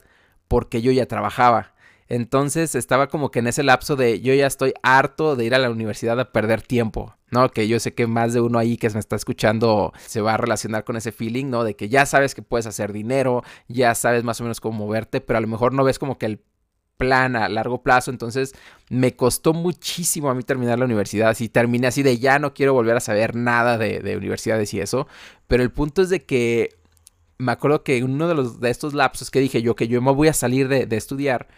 porque 0.48 0.82
yo 0.82 0.92
ya 0.92 1.06
trabajaba. 1.06 1.72
Entonces 2.08 2.74
estaba 2.74 3.08
como 3.08 3.30
que 3.30 3.38
en 3.38 3.46
ese 3.46 3.62
lapso 3.62 3.96
de 3.96 4.20
yo 4.20 4.34
ya 4.34 4.46
estoy 4.46 4.74
harto 4.82 5.34
de 5.34 5.46
ir 5.46 5.54
a 5.54 5.58
la 5.58 5.70
universidad 5.70 6.20
a 6.20 6.30
perder 6.30 6.60
tiempo, 6.60 7.16
¿no? 7.30 7.48
Que 7.48 7.68
yo 7.68 7.80
sé 7.80 7.94
que 7.94 8.06
más 8.06 8.34
de 8.34 8.42
uno 8.42 8.58
ahí 8.58 8.76
que 8.76 8.90
me 8.90 9.00
está 9.00 9.16
escuchando 9.16 9.94
se 9.96 10.20
va 10.20 10.34
a 10.34 10.36
relacionar 10.36 10.84
con 10.84 10.96
ese 10.96 11.10
feeling, 11.10 11.46
¿no? 11.46 11.64
De 11.64 11.74
que 11.74 11.88
ya 11.88 12.04
sabes 12.04 12.34
que 12.34 12.42
puedes 12.42 12.66
hacer 12.66 12.92
dinero, 12.92 13.42
ya 13.66 13.94
sabes 13.94 14.24
más 14.24 14.40
o 14.40 14.44
menos 14.44 14.60
cómo 14.60 14.84
moverte, 14.84 15.22
pero 15.22 15.38
a 15.38 15.40
lo 15.40 15.48
mejor 15.48 15.72
no 15.72 15.84
ves 15.84 15.98
como 15.98 16.18
que 16.18 16.26
el 16.26 16.42
plan 16.96 17.36
a 17.36 17.48
largo 17.48 17.82
plazo. 17.82 18.10
Entonces 18.10 18.54
me 18.88 19.16
costó 19.16 19.52
muchísimo 19.52 20.30
a 20.30 20.34
mí 20.34 20.42
terminar 20.42 20.78
la 20.78 20.84
universidad. 20.84 21.30
Así 21.30 21.48
terminé 21.48 21.86
así 21.86 22.02
de 22.02 22.18
ya 22.18 22.38
no 22.38 22.54
quiero 22.54 22.74
volver 22.74 22.96
a 22.96 23.00
saber 23.00 23.34
nada 23.34 23.78
de, 23.78 24.16
universidades 24.16 24.72
y 24.74 24.80
eso. 24.80 25.06
Pero 25.48 25.62
el 25.62 25.70
punto 25.70 26.02
es 26.02 26.10
de 26.10 26.24
que 26.24 26.76
me 27.38 27.52
acuerdo 27.52 27.82
que 27.82 28.04
uno 28.04 28.28
de, 28.28 28.34
los, 28.34 28.60
de 28.60 28.70
estos 28.70 28.94
lapsos 28.94 29.30
que 29.30 29.40
dije 29.40 29.62
yo 29.62 29.74
que 29.74 29.88
yo 29.88 30.00
me 30.00 30.12
voy 30.12 30.28
a 30.28 30.32
salir 30.32 30.68
de, 30.68 30.96
estudiar, 30.96 31.48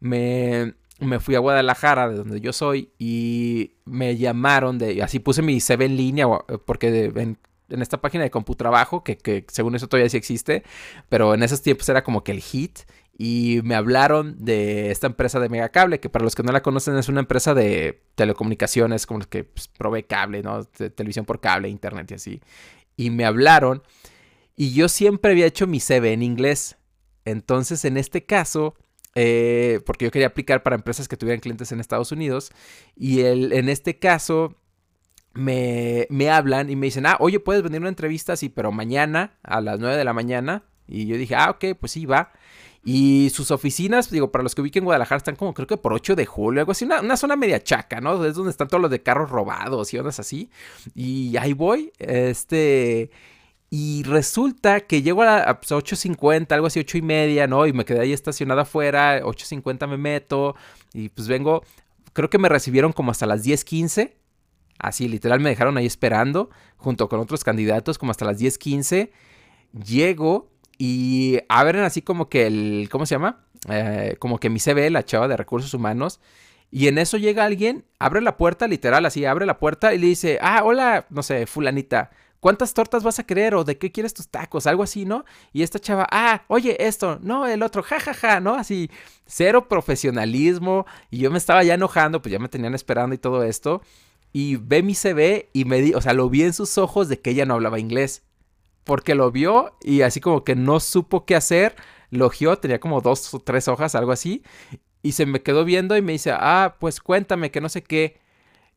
me, 0.00 0.74
me, 0.98 1.20
fui 1.20 1.34
a 1.34 1.40
Guadalajara, 1.40 2.08
de 2.08 2.16
donde 2.16 2.40
yo 2.40 2.54
soy, 2.54 2.90
y 2.98 3.74
me 3.84 4.16
llamaron 4.16 4.78
de, 4.78 5.02
así 5.02 5.18
puse 5.18 5.42
mi 5.42 5.60
CV 5.60 5.84
en 5.84 5.96
línea, 5.96 6.26
porque 6.64 7.12
en, 7.14 7.38
esta 7.68 8.00
página 8.00 8.24
de 8.24 8.30
CompuTrabajo, 8.30 9.04
que, 9.04 9.18
que 9.18 9.44
según 9.48 9.74
eso 9.74 9.88
todavía 9.88 10.08
sí 10.08 10.16
existe, 10.16 10.62
pero 11.10 11.34
en 11.34 11.42
esos 11.42 11.60
tiempos 11.60 11.88
era 11.90 12.02
como 12.02 12.24
que 12.24 12.32
el 12.32 12.40
hit, 12.40 12.78
y 13.18 13.60
me 13.64 13.74
hablaron 13.74 14.36
de 14.38 14.90
esta 14.90 15.06
empresa 15.06 15.40
de 15.40 15.48
Megacable, 15.48 16.00
que 16.00 16.10
para 16.10 16.24
los 16.24 16.34
que 16.34 16.42
no 16.42 16.52
la 16.52 16.62
conocen 16.62 16.96
es 16.96 17.08
una 17.08 17.20
empresa 17.20 17.54
de 17.54 18.02
telecomunicaciones, 18.14 19.06
como 19.06 19.20
que 19.20 19.44
pues, 19.44 19.68
provee 19.68 20.02
cable, 20.02 20.42
¿no? 20.42 20.64
televisión 20.64 21.24
por 21.24 21.40
cable, 21.40 21.68
internet 21.68 22.10
y 22.10 22.14
así. 22.14 22.42
Y 22.96 23.10
me 23.10 23.24
hablaron 23.24 23.82
y 24.54 24.72
yo 24.72 24.88
siempre 24.88 25.32
había 25.32 25.46
hecho 25.46 25.66
mi 25.66 25.80
CV 25.80 26.12
en 26.12 26.22
inglés. 26.22 26.76
Entonces, 27.24 27.84
en 27.84 27.96
este 27.96 28.24
caso, 28.24 28.74
eh, 29.14 29.80
porque 29.86 30.04
yo 30.04 30.10
quería 30.10 30.28
aplicar 30.28 30.62
para 30.62 30.76
empresas 30.76 31.08
que 31.08 31.16
tuvieran 31.16 31.40
clientes 31.40 31.72
en 31.72 31.80
Estados 31.80 32.12
Unidos, 32.12 32.52
y 32.94 33.20
el, 33.20 33.52
en 33.52 33.68
este 33.68 33.98
caso 33.98 34.56
me, 35.32 36.06
me 36.10 36.30
hablan 36.30 36.70
y 36.70 36.76
me 36.76 36.86
dicen, 36.86 37.06
ah, 37.06 37.16
oye, 37.20 37.40
puedes 37.40 37.62
venir 37.62 37.80
una 37.80 37.88
entrevista, 37.88 38.36
sí, 38.36 38.48
pero 38.48 38.72
mañana 38.72 39.38
a 39.42 39.60
las 39.60 39.78
9 39.78 39.96
de 39.96 40.04
la 40.04 40.12
mañana. 40.12 40.64
Y 40.86 41.06
yo 41.06 41.16
dije, 41.16 41.34
ah, 41.34 41.50
ok, 41.50 41.76
pues 41.78 41.92
sí, 41.92 42.06
va. 42.06 42.32
Y 42.88 43.30
sus 43.30 43.50
oficinas, 43.50 44.10
digo, 44.10 44.30
para 44.30 44.44
los 44.44 44.54
que 44.54 44.60
ubiquen 44.60 44.84
Guadalajara, 44.84 45.16
están 45.16 45.34
como 45.34 45.52
creo 45.54 45.66
que 45.66 45.76
por 45.76 45.92
8 45.92 46.14
de 46.14 46.24
julio, 46.24 46.60
algo 46.60 46.70
así, 46.70 46.84
una, 46.84 47.16
zona 47.16 47.34
media 47.34 47.60
chaca, 47.60 48.00
¿no? 48.00 48.24
Es 48.24 48.36
donde 48.36 48.52
están 48.52 48.68
todos 48.68 48.80
los 48.80 48.92
de 48.92 49.02
carros 49.02 49.28
robados 49.28 49.92
y 49.92 49.98
ondas 49.98 50.20
así. 50.20 50.50
Y 50.94 51.36
ahí 51.36 51.52
voy, 51.52 51.92
este... 51.98 53.10
Y 53.70 54.04
resulta 54.04 54.82
que 54.82 55.02
llego 55.02 55.22
a, 55.24 55.38
a 55.38 55.60
8.50, 55.60 56.16
pues, 56.16 56.52
algo 56.52 56.68
así, 56.68 56.78
8 56.78 56.98
y 56.98 57.02
media, 57.02 57.48
¿no? 57.48 57.66
Y 57.66 57.72
me 57.72 57.84
quedé 57.84 57.98
ahí 58.02 58.12
estacionada 58.12 58.62
afuera, 58.62 59.20
8.50 59.20 59.88
me 59.88 59.96
meto 59.96 60.54
y 60.94 61.08
pues 61.08 61.26
vengo, 61.26 61.64
creo 62.12 62.30
que 62.30 62.38
me 62.38 62.48
recibieron 62.48 62.92
como 62.92 63.10
hasta 63.10 63.26
las 63.26 63.44
10.15. 63.44 64.12
Así, 64.78 65.08
literal, 65.08 65.40
me 65.40 65.50
dejaron 65.50 65.76
ahí 65.76 65.86
esperando, 65.86 66.50
junto 66.76 67.08
con 67.08 67.18
otros 67.18 67.42
candidatos, 67.42 67.98
como 67.98 68.12
hasta 68.12 68.24
las 68.26 68.40
10.15. 68.40 69.10
Llego 69.72 70.52
y 70.78 71.38
abren 71.48 71.82
así 71.82 72.02
como 72.02 72.28
que 72.28 72.46
el, 72.46 72.88
¿cómo 72.90 73.06
se 73.06 73.14
llama? 73.14 73.44
Eh, 73.68 74.16
como 74.18 74.38
que 74.38 74.50
mi 74.50 74.58
CV, 74.58 74.90
la 74.90 75.04
chava 75.04 75.28
de 75.28 75.36
recursos 75.36 75.72
humanos. 75.74 76.20
Y 76.70 76.88
en 76.88 76.98
eso 76.98 77.16
llega 77.16 77.44
alguien, 77.44 77.84
abre 77.98 78.20
la 78.20 78.36
puerta, 78.36 78.66
literal, 78.66 79.06
así, 79.06 79.24
abre 79.24 79.46
la 79.46 79.58
puerta 79.58 79.94
y 79.94 79.98
le 79.98 80.08
dice, 80.08 80.38
ah, 80.42 80.62
hola, 80.64 81.06
no 81.10 81.22
sé, 81.22 81.46
fulanita, 81.46 82.10
¿cuántas 82.40 82.74
tortas 82.74 83.02
vas 83.04 83.18
a 83.18 83.24
querer 83.24 83.54
o 83.54 83.64
de 83.64 83.78
qué 83.78 83.92
quieres 83.92 84.12
tus 84.14 84.28
tacos? 84.28 84.66
Algo 84.66 84.82
así, 84.82 85.04
¿no? 85.04 85.24
Y 85.52 85.62
esta 85.62 85.78
chava, 85.78 86.06
ah, 86.10 86.42
oye, 86.48 86.76
esto, 86.86 87.18
no, 87.22 87.46
el 87.46 87.62
otro, 87.62 87.82
jajaja, 87.82 88.14
ja, 88.14 88.28
ja, 88.34 88.40
¿no? 88.40 88.54
Así, 88.54 88.90
cero 89.26 89.68
profesionalismo. 89.68 90.86
Y 91.10 91.18
yo 91.18 91.30
me 91.30 91.38
estaba 91.38 91.62
ya 91.62 91.74
enojando, 91.74 92.20
pues 92.20 92.32
ya 92.32 92.38
me 92.38 92.48
tenían 92.48 92.74
esperando 92.74 93.14
y 93.14 93.18
todo 93.18 93.44
esto. 93.44 93.80
Y 94.32 94.56
ve 94.56 94.82
mi 94.82 94.94
CV 94.94 95.48
y 95.52 95.64
me 95.64 95.80
di, 95.80 95.94
o 95.94 96.00
sea, 96.00 96.12
lo 96.12 96.28
vi 96.28 96.42
en 96.42 96.52
sus 96.52 96.78
ojos 96.78 97.08
de 97.08 97.20
que 97.20 97.30
ella 97.30 97.46
no 97.46 97.54
hablaba 97.54 97.78
inglés 97.78 98.25
porque 98.86 99.16
lo 99.16 99.32
vio 99.32 99.76
y 99.82 100.02
así 100.02 100.20
como 100.20 100.44
que 100.44 100.54
no 100.54 100.78
supo 100.78 101.26
qué 101.26 101.34
hacer, 101.34 101.74
logió, 102.10 102.56
tenía 102.56 102.78
como 102.78 103.00
dos 103.00 103.34
o 103.34 103.40
tres 103.40 103.66
hojas, 103.66 103.96
algo 103.96 104.12
así, 104.12 104.44
y 105.02 105.12
se 105.12 105.26
me 105.26 105.42
quedó 105.42 105.64
viendo 105.64 105.96
y 105.96 106.02
me 106.02 106.12
dice, 106.12 106.30
ah, 106.32 106.76
pues 106.78 107.00
cuéntame 107.00 107.50
que 107.50 107.60
no 107.60 107.68
sé 107.68 107.82
qué. 107.82 108.20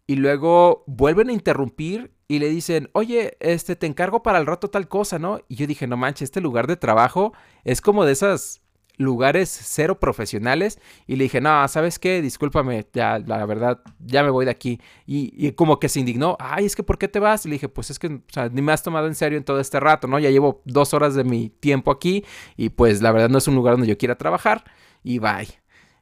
Y 0.08 0.16
luego 0.16 0.84
vuelven 0.88 1.30
a 1.30 1.34
interrumpir 1.34 2.12
y 2.28 2.40
le 2.40 2.50
dicen, 2.50 2.90
oye, 2.94 3.38
este, 3.40 3.76
te 3.76 3.86
encargo 3.86 4.24
para 4.24 4.40
el 4.40 4.48
rato 4.48 4.70
tal 4.72 4.88
cosa, 4.88 5.20
¿no? 5.20 5.42
Y 5.48 5.56
yo 5.56 5.68
dije, 5.68 5.86
no 5.86 5.96
manches, 5.96 6.24
este 6.24 6.42
lugar 6.42 6.66
de 6.66 6.76
trabajo 6.76 7.34
es 7.64 7.80
como 7.80 8.04
de 8.04 8.14
esas 8.14 8.62
lugares 9.00 9.50
cero 9.50 10.00
profesionales 10.00 10.78
y 11.08 11.16
le 11.16 11.24
dije, 11.24 11.42
no, 11.42 11.68
¿sabes 11.68 11.98
qué? 11.98 12.22
Discúlpame, 12.22 12.86
ya, 12.94 13.18
la 13.18 13.46
verdad, 13.46 13.82
ya 14.06 14.24
me 14.24 14.30
voy 14.30 14.46
de 14.46 14.52
aquí. 14.52 14.80
Y, 15.08 15.54
como 15.54 15.80
que 15.80 15.90
se 15.90 16.02
indignó, 16.02 16.38
ay, 16.40 16.66
es 16.66 16.76
que 16.76 16.84
¿por 16.84 16.98
qué 17.00 17.08
te 17.08 17.20
vas? 17.20 17.46
Y 17.46 17.50
le 17.50 17.54
dije, 17.54 17.70
pues 17.70 17.90
es 17.90 17.98
que 17.98 18.22
ni 18.52 18.62
me 18.62 18.74
has 18.74 18.84
tomado 18.84 19.08
en 19.08 19.16
serio 19.16 19.38
en 19.38 19.44
todo 19.46 19.60
este 19.60 19.80
rato, 19.80 20.08
¿no? 20.08 20.20
Ya 20.20 20.30
llevo 20.30 20.62
dos 20.66 20.94
horas 20.94 21.16
de 21.16 21.24
mi 21.24 21.50
tiempo 21.50 21.92
aquí 21.92 22.26
y 22.58 22.70
pues 22.70 23.02
la 23.02 23.12
verdad 23.12 23.30
no 23.30 23.38
es 23.38 23.48
un 23.48 23.56
lugar 23.56 23.76
donde 23.76 23.88
yo 23.88 23.98
quiera 23.98 24.18
trabajar 24.18 24.66
y 25.02 25.20
bye. 25.20 25.48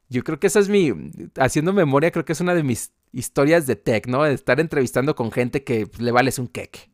Yo 0.09 0.23
creo 0.23 0.39
que 0.39 0.47
esa 0.47 0.59
es 0.59 0.69
mi, 0.69 0.91
haciendo 1.37 1.73
memoria, 1.73 2.11
creo 2.11 2.25
que 2.25 2.33
es 2.33 2.41
una 2.41 2.55
de 2.55 2.63
mis 2.63 2.93
historias 3.11 3.67
de 3.67 3.75
tech, 3.75 4.07
¿no? 4.07 4.25
Estar 4.25 4.59
entrevistando 4.59 5.15
con 5.15 5.31
gente 5.31 5.63
que 5.63 5.85
pues, 5.85 6.01
le 6.01 6.11
vales 6.11 6.39
un 6.39 6.47
queque. 6.47 6.89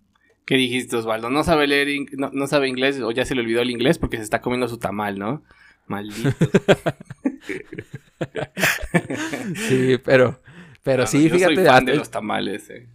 ¿Qué 0.45 0.55
dijiste, 0.55 0.97
Osvaldo? 0.97 1.29
No 1.29 1.43
sabe 1.45 1.67
leer, 1.67 1.87
no, 2.17 2.29
no 2.33 2.47
sabe 2.47 2.67
inglés 2.67 2.99
o 2.99 3.11
ya 3.11 3.23
se 3.23 3.35
le 3.35 3.41
olvidó 3.41 3.61
el 3.61 3.69
inglés 3.69 3.97
porque 3.97 4.17
se 4.17 4.23
está 4.23 4.41
comiendo 4.41 4.67
su 4.67 4.77
tamal, 4.77 5.17
¿no? 5.17 5.43
Maldito. 5.87 6.31
sí, 9.67 9.97
pero, 10.03 10.39
pero 10.81 11.05
sí, 11.07 11.27
yo 11.27 11.35
fíjate. 11.35 11.55
Soy 11.55 11.65
fan 11.65 11.85
de 11.85 11.95
los 11.95 12.09
tamales, 12.09 12.69
eh. 12.69 12.87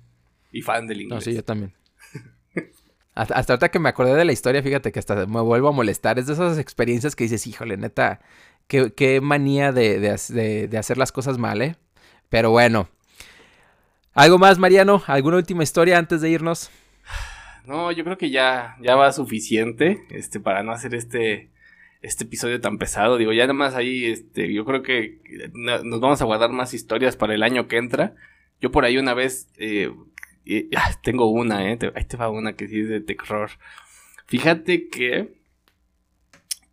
Y 0.52 0.62
fan 0.62 0.86
del 0.86 1.02
inglés. 1.02 1.14
No, 1.14 1.20
sí, 1.20 1.34
yo 1.34 1.44
también. 1.44 1.74
Hasta, 3.14 3.52
ahorita 3.52 3.70
que 3.70 3.80
me 3.80 3.88
acordé 3.88 4.14
de 4.14 4.24
la 4.24 4.32
historia, 4.32 4.62
fíjate 4.62 4.92
que 4.92 5.00
hasta 5.00 5.26
me 5.26 5.40
vuelvo 5.40 5.68
a 5.68 5.72
molestar. 5.72 6.20
Es 6.20 6.28
de 6.28 6.34
esas 6.34 6.56
experiencias 6.56 7.16
que 7.16 7.24
dices, 7.24 7.48
híjole, 7.48 7.76
neta, 7.76 8.20
qué, 8.68 8.92
qué 8.94 9.20
manía 9.20 9.72
de, 9.72 9.98
de, 9.98 10.68
de, 10.68 10.78
hacer 10.78 10.98
las 10.98 11.10
cosas 11.10 11.36
mal, 11.36 11.60
¿eh? 11.60 11.74
Pero 12.28 12.50
bueno. 12.50 12.88
¿Algo 14.14 14.38
más, 14.38 14.58
Mariano? 14.58 15.02
¿Alguna 15.08 15.36
última 15.36 15.64
historia 15.64 15.98
antes 15.98 16.20
de 16.20 16.30
irnos? 16.30 16.70
No, 17.64 17.92
yo 17.92 18.04
creo 18.04 18.16
que 18.16 18.30
ya, 18.30 18.76
ya 18.80 18.94
va 18.94 19.12
suficiente 19.12 20.06
este, 20.10 20.40
para 20.40 20.62
no 20.62 20.72
hacer 20.72 20.94
este, 20.94 21.50
este 22.02 22.24
episodio 22.24 22.60
tan 22.60 22.78
pesado. 22.78 23.16
Digo, 23.16 23.32
ya 23.32 23.44
nada 23.44 23.54
más 23.54 23.74
ahí, 23.74 24.06
este, 24.06 24.52
yo 24.52 24.64
creo 24.64 24.82
que 24.82 25.20
nos 25.54 26.00
vamos 26.00 26.20
a 26.22 26.24
guardar 26.24 26.50
más 26.50 26.74
historias 26.74 27.16
para 27.16 27.34
el 27.34 27.42
año 27.42 27.68
que 27.68 27.76
entra. 27.76 28.14
Yo 28.60 28.70
por 28.70 28.84
ahí 28.84 28.98
una 28.98 29.14
vez, 29.14 29.48
eh, 29.56 29.90
tengo 31.02 31.30
una, 31.30 31.70
eh, 31.70 31.78
ahí 31.94 32.04
te 32.04 32.16
va 32.16 32.30
una 32.30 32.54
que 32.54 32.68
sí 32.68 32.80
es 32.80 32.88
de 32.88 33.00
terror. 33.00 33.50
Fíjate 34.26 34.88
que 34.88 35.34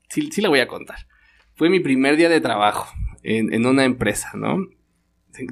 sí, 0.10 0.32
sí 0.32 0.42
la 0.42 0.50
voy 0.50 0.60
a 0.60 0.68
contar. 0.68 1.08
Fue 1.56 1.70
mi 1.70 1.80
primer 1.80 2.18
día 2.18 2.30
de 2.30 2.42
trabajo 2.42 2.94
en, 3.24 3.54
en 3.54 3.66
una 3.66 3.86
empresa, 3.86 4.32
¿no? 4.36 4.68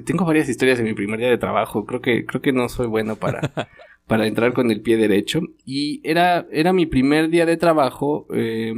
Tengo 0.04 0.24
varias 0.24 0.48
historias 0.48 0.78
de 0.78 0.84
mi 0.84 0.94
primer 0.94 1.18
día 1.18 1.28
de 1.28 1.38
trabajo. 1.38 1.84
Creo 1.84 2.00
que, 2.00 2.24
creo 2.24 2.40
que 2.40 2.52
no 2.52 2.68
soy 2.68 2.86
bueno 2.86 3.16
para, 3.16 3.40
para 4.06 4.26
entrar 4.26 4.52
con 4.52 4.70
el 4.70 4.80
pie 4.80 4.96
derecho. 4.96 5.40
Y 5.64 6.00
era, 6.04 6.46
era 6.50 6.72
mi 6.72 6.86
primer 6.86 7.28
día 7.28 7.46
de 7.46 7.56
trabajo 7.56 8.26
eh, 8.32 8.74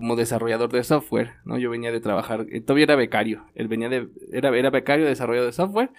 como 0.00 0.16
desarrollador 0.16 0.72
de 0.72 0.82
software, 0.82 1.34
¿no? 1.44 1.58
Yo 1.58 1.70
venía 1.70 1.92
de 1.92 2.00
trabajar, 2.00 2.46
eh, 2.50 2.60
todavía 2.60 2.84
era 2.84 2.96
becario. 2.96 3.46
Él 3.54 3.68
venía 3.68 3.88
de, 3.88 4.08
era, 4.32 4.56
era 4.56 4.70
becario 4.70 5.04
de 5.04 5.10
desarrollo 5.10 5.44
de 5.44 5.52
software. 5.52 5.90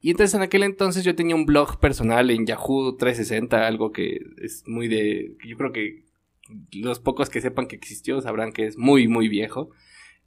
Y 0.00 0.10
entonces 0.10 0.34
en 0.34 0.42
aquel 0.42 0.62
entonces 0.62 1.02
yo 1.02 1.16
tenía 1.16 1.34
un 1.34 1.46
blog 1.46 1.80
personal 1.80 2.30
en 2.30 2.46
Yahoo 2.46 2.96
360, 2.96 3.66
algo 3.66 3.90
que 3.90 4.20
es 4.40 4.62
muy 4.66 4.88
de, 4.88 5.34
yo 5.44 5.56
creo 5.56 5.72
que 5.72 6.04
los 6.72 7.00
pocos 7.00 7.30
que 7.30 7.40
sepan 7.40 7.66
que 7.66 7.76
existió 7.76 8.20
sabrán 8.20 8.52
que 8.52 8.66
es 8.66 8.78
muy, 8.78 9.08
muy 9.08 9.28
viejo. 9.28 9.70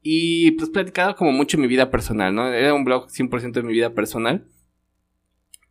Y 0.02 0.52
pues 0.52 0.70
platicaba 0.70 1.16
como 1.16 1.32
mucho 1.32 1.58
mi 1.58 1.68
vida 1.68 1.92
personal, 1.92 2.34
¿no? 2.34 2.52
Era 2.52 2.74
un 2.74 2.84
blog 2.84 3.08
100% 3.10 3.52
de 3.52 3.64
mi 3.64 3.74
vida 3.74 3.94
personal. 3.94 4.48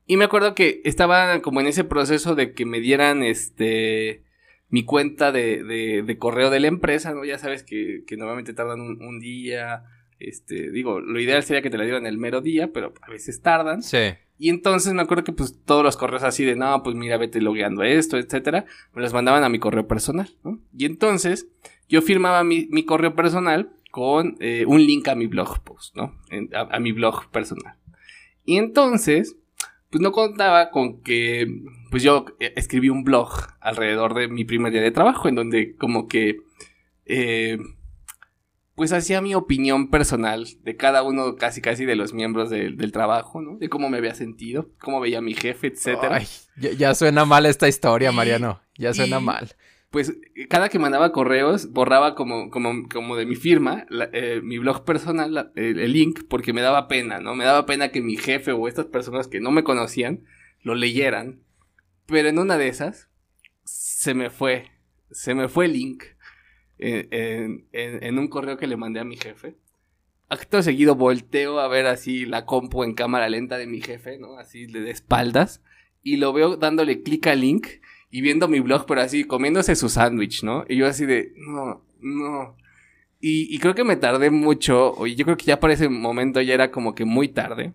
Y 0.07 0.17
me 0.17 0.25
acuerdo 0.25 0.55
que 0.55 0.81
estaba 0.85 1.43
como 1.43 1.61
en 1.61 1.67
ese 1.67 1.85
proceso 1.85 2.35
de 2.35 2.55
que 2.55 2.65
me 2.65 2.81
dieran 2.81 3.23
este 3.23 4.25
mi 4.69 4.85
cuenta 4.85 5.33
de, 5.33 5.63
de, 6.05 6.19
correo 6.19 6.51
de 6.51 6.61
la 6.61 6.69
empresa, 6.69 7.15
¿no? 7.15 7.25
Ya 7.25 7.39
sabes 7.39 7.63
que, 7.63 8.05
que 8.07 8.17
normalmente 8.17 8.53
tardan 8.53 8.81
un, 8.81 9.21
día. 9.21 9.85
Este, 10.19 10.71
digo, 10.71 11.01
lo 11.01 11.21
ideal 11.21 11.43
sería 11.43 11.63
que 11.63 11.71
te 11.71 11.79
la 11.79 11.85
dieran 11.85 12.07
el 12.07 12.19
mero 12.19 12.41
día, 12.41 12.71
pero 12.73 12.93
a 13.01 13.11
veces 13.11 13.41
tardan. 13.41 13.83
Sí. 13.83 14.15
Y 14.39 14.51
entonces 14.51 14.93
me 14.93 15.03
acuerdo 15.03 15.25
que 15.25 15.33
pues 15.33 15.59
todos 15.65 15.83
los 15.83 15.97
correos 15.97 16.23
así 16.23 16.45
de, 16.45 16.55
no, 16.55 16.83
pues 16.83 16.95
mira, 16.95 17.17
vete 17.17 17.41
logueando 17.41 17.83
esto, 17.83 18.19
etcétera, 18.19 18.67
me 18.95 19.03
los 19.03 19.13
mandaban 19.13 19.43
a 19.43 19.49
mi 19.49 19.59
correo 19.59 19.89
personal, 19.89 20.29
¿no? 20.45 20.61
Y 20.77 20.85
entonces 20.85 21.49
yo 21.89 22.03
firmaba 22.03 22.45
mi, 22.45 22.67
mi 22.71 22.85
correo 22.85 23.17
personal 23.17 23.73
con 23.91 24.37
eh, 24.41 24.65
un 24.67 24.85
link 24.87 25.09
a 25.09 25.15
mi 25.15 25.27
blog 25.27 25.61
post, 25.65 25.97
¿no? 25.97 26.15
a, 26.55 26.79
mi 26.79 26.93
blog 26.93 27.31
personal. 27.31 27.77
Y 28.45 28.59
entonces, 28.59 29.37
pues 29.91 30.01
no 30.01 30.13
contaba 30.13 30.71
con 30.71 31.03
que, 31.03 31.47
pues 31.91 32.03
yo 32.03 32.27
escribí 32.39 32.89
un 32.89 33.05
blog 33.05 33.31
alrededor 33.61 34.15
de 34.15 34.29
mi 34.29 34.45
primer 34.45 34.73
día 34.73 34.83
de 34.83 34.91
trabajo, 34.91 35.29
en 35.29 35.35
donde 35.35 35.77
como 35.77 36.09
que, 36.09 36.39
eh, 37.07 37.59
pues 38.75 38.93
hacía 38.93 39.21
mi 39.21 39.35
opinión 39.35 39.91
personal 39.91 40.47
de 40.63 40.77
cada 40.77 41.03
uno, 41.03 41.37
casi 41.37 41.61
casi 41.61 41.85
de 41.85 41.97
los 41.97 42.13
miembros 42.13 42.51
del 42.51 42.93
trabajo, 42.93 43.41
¿no? 43.41 43.59
De 43.59 43.69
cómo 43.69 43.89
me 43.91 43.99
había 43.99 44.15
sentido, 44.15 44.71
cómo 44.79 45.01
veía 45.01 45.19
a 45.19 45.23
mi 45.23 45.35
jefe, 45.35 45.69
etcétera. 45.69 46.23
ya, 46.57 46.95
suena 46.95 47.25
mal 47.25 47.47
esta 47.47 47.69
historia, 47.69 48.13
Mariano. 48.13 48.61
Ya 48.77 48.95
suena 48.95 49.19
mal 49.19 49.55
pues 49.91 50.19
cada 50.51 50.69
que 50.69 50.79
mandaba 50.79 51.13
correos 51.13 51.73
borraba 51.73 52.15
como, 52.15 52.51
como, 52.51 52.89
como 52.89 53.17
de 53.17 53.25
mi 53.25 53.37
firma 53.37 53.87
eh, 54.13 54.41
mi 54.43 54.59
blog 54.59 54.85
personal, 54.85 55.53
el, 55.55 55.93
link, 55.93 56.21
porque 56.29 56.53
me 56.53 56.61
daba 56.61 56.89
pena, 56.89 57.21
¿no? 57.21 57.35
Me 57.35 57.45
daba 57.45 57.65
pena 57.65 57.89
que 57.89 58.03
mi 58.03 58.17
jefe 58.17 58.53
o 58.53 58.69
estas 58.69 58.87
personas 58.87 59.29
que 59.29 59.41
no 59.41 59.51
me 59.51 59.65
conocían 59.65 60.25
lo 60.63 60.75
leyeran. 60.75 61.41
Pero 62.09 62.29
en 62.29 62.39
una 62.39 62.57
de 62.57 62.69
esas 62.69 63.09
se 63.65 64.15
me 64.15 64.31
fue, 64.31 64.71
se 65.11 65.35
me 65.35 65.47
fue 65.49 65.67
el 65.67 65.75
link 65.75 66.05
en, 66.79 68.19
un 68.19 68.29
correo 68.29 68.57
que 68.57 68.67
le 68.67 68.79
mandé 68.79 68.99
a 68.99 69.05
mi 69.05 69.17
jefe. 69.17 69.57
Acto 70.31 70.63
seguido 70.63 70.95
volteo 70.95 71.61
a 71.61 71.69
ver 71.69 71.87
así 71.87 72.25
la 72.25 72.47
compu 72.47 72.83
en 72.83 72.95
cámara 72.95 73.29
lenta 73.29 73.59
de 73.59 73.67
mi 73.67 73.83
jefe, 73.83 74.19
¿no? 74.19 74.39
Así 74.39 74.67
de 74.67 74.91
espaldas. 74.91 75.63
Y 76.03 76.17
lo 76.17 76.33
veo 76.33 76.57
dándole 76.57 77.03
clic 77.03 77.27
al 77.27 77.43
link 77.43 77.67
y 78.11 78.23
viendo 78.23 78.49
mi 78.49 78.61
blog, 78.61 78.87
pero 78.87 79.03
así, 79.03 79.25
comiéndose 79.25 79.77
su 79.77 79.91
sándwich, 79.91 80.43
¿no? 80.43 80.65
Y 80.67 80.77
yo 80.77 80.87
así 80.87 81.05
de, 81.05 81.35
no, 81.37 81.85
no. 82.01 82.57
Y, 83.21 83.59
creo 83.59 83.75
que 83.75 83.85
me 83.85 83.97
tardé 83.97 84.31
mucho, 84.31 84.95
y 85.07 85.17
yo 85.17 85.25
creo 85.25 85.37
que 85.37 85.45
ya 85.45 85.61
para 85.61 85.75
ese 85.75 85.89
momento 85.89 86.41
ya 86.41 86.55
era 86.55 86.71
como 86.71 86.95
que 86.95 87.05
muy 87.05 87.29
tarde. 87.29 87.75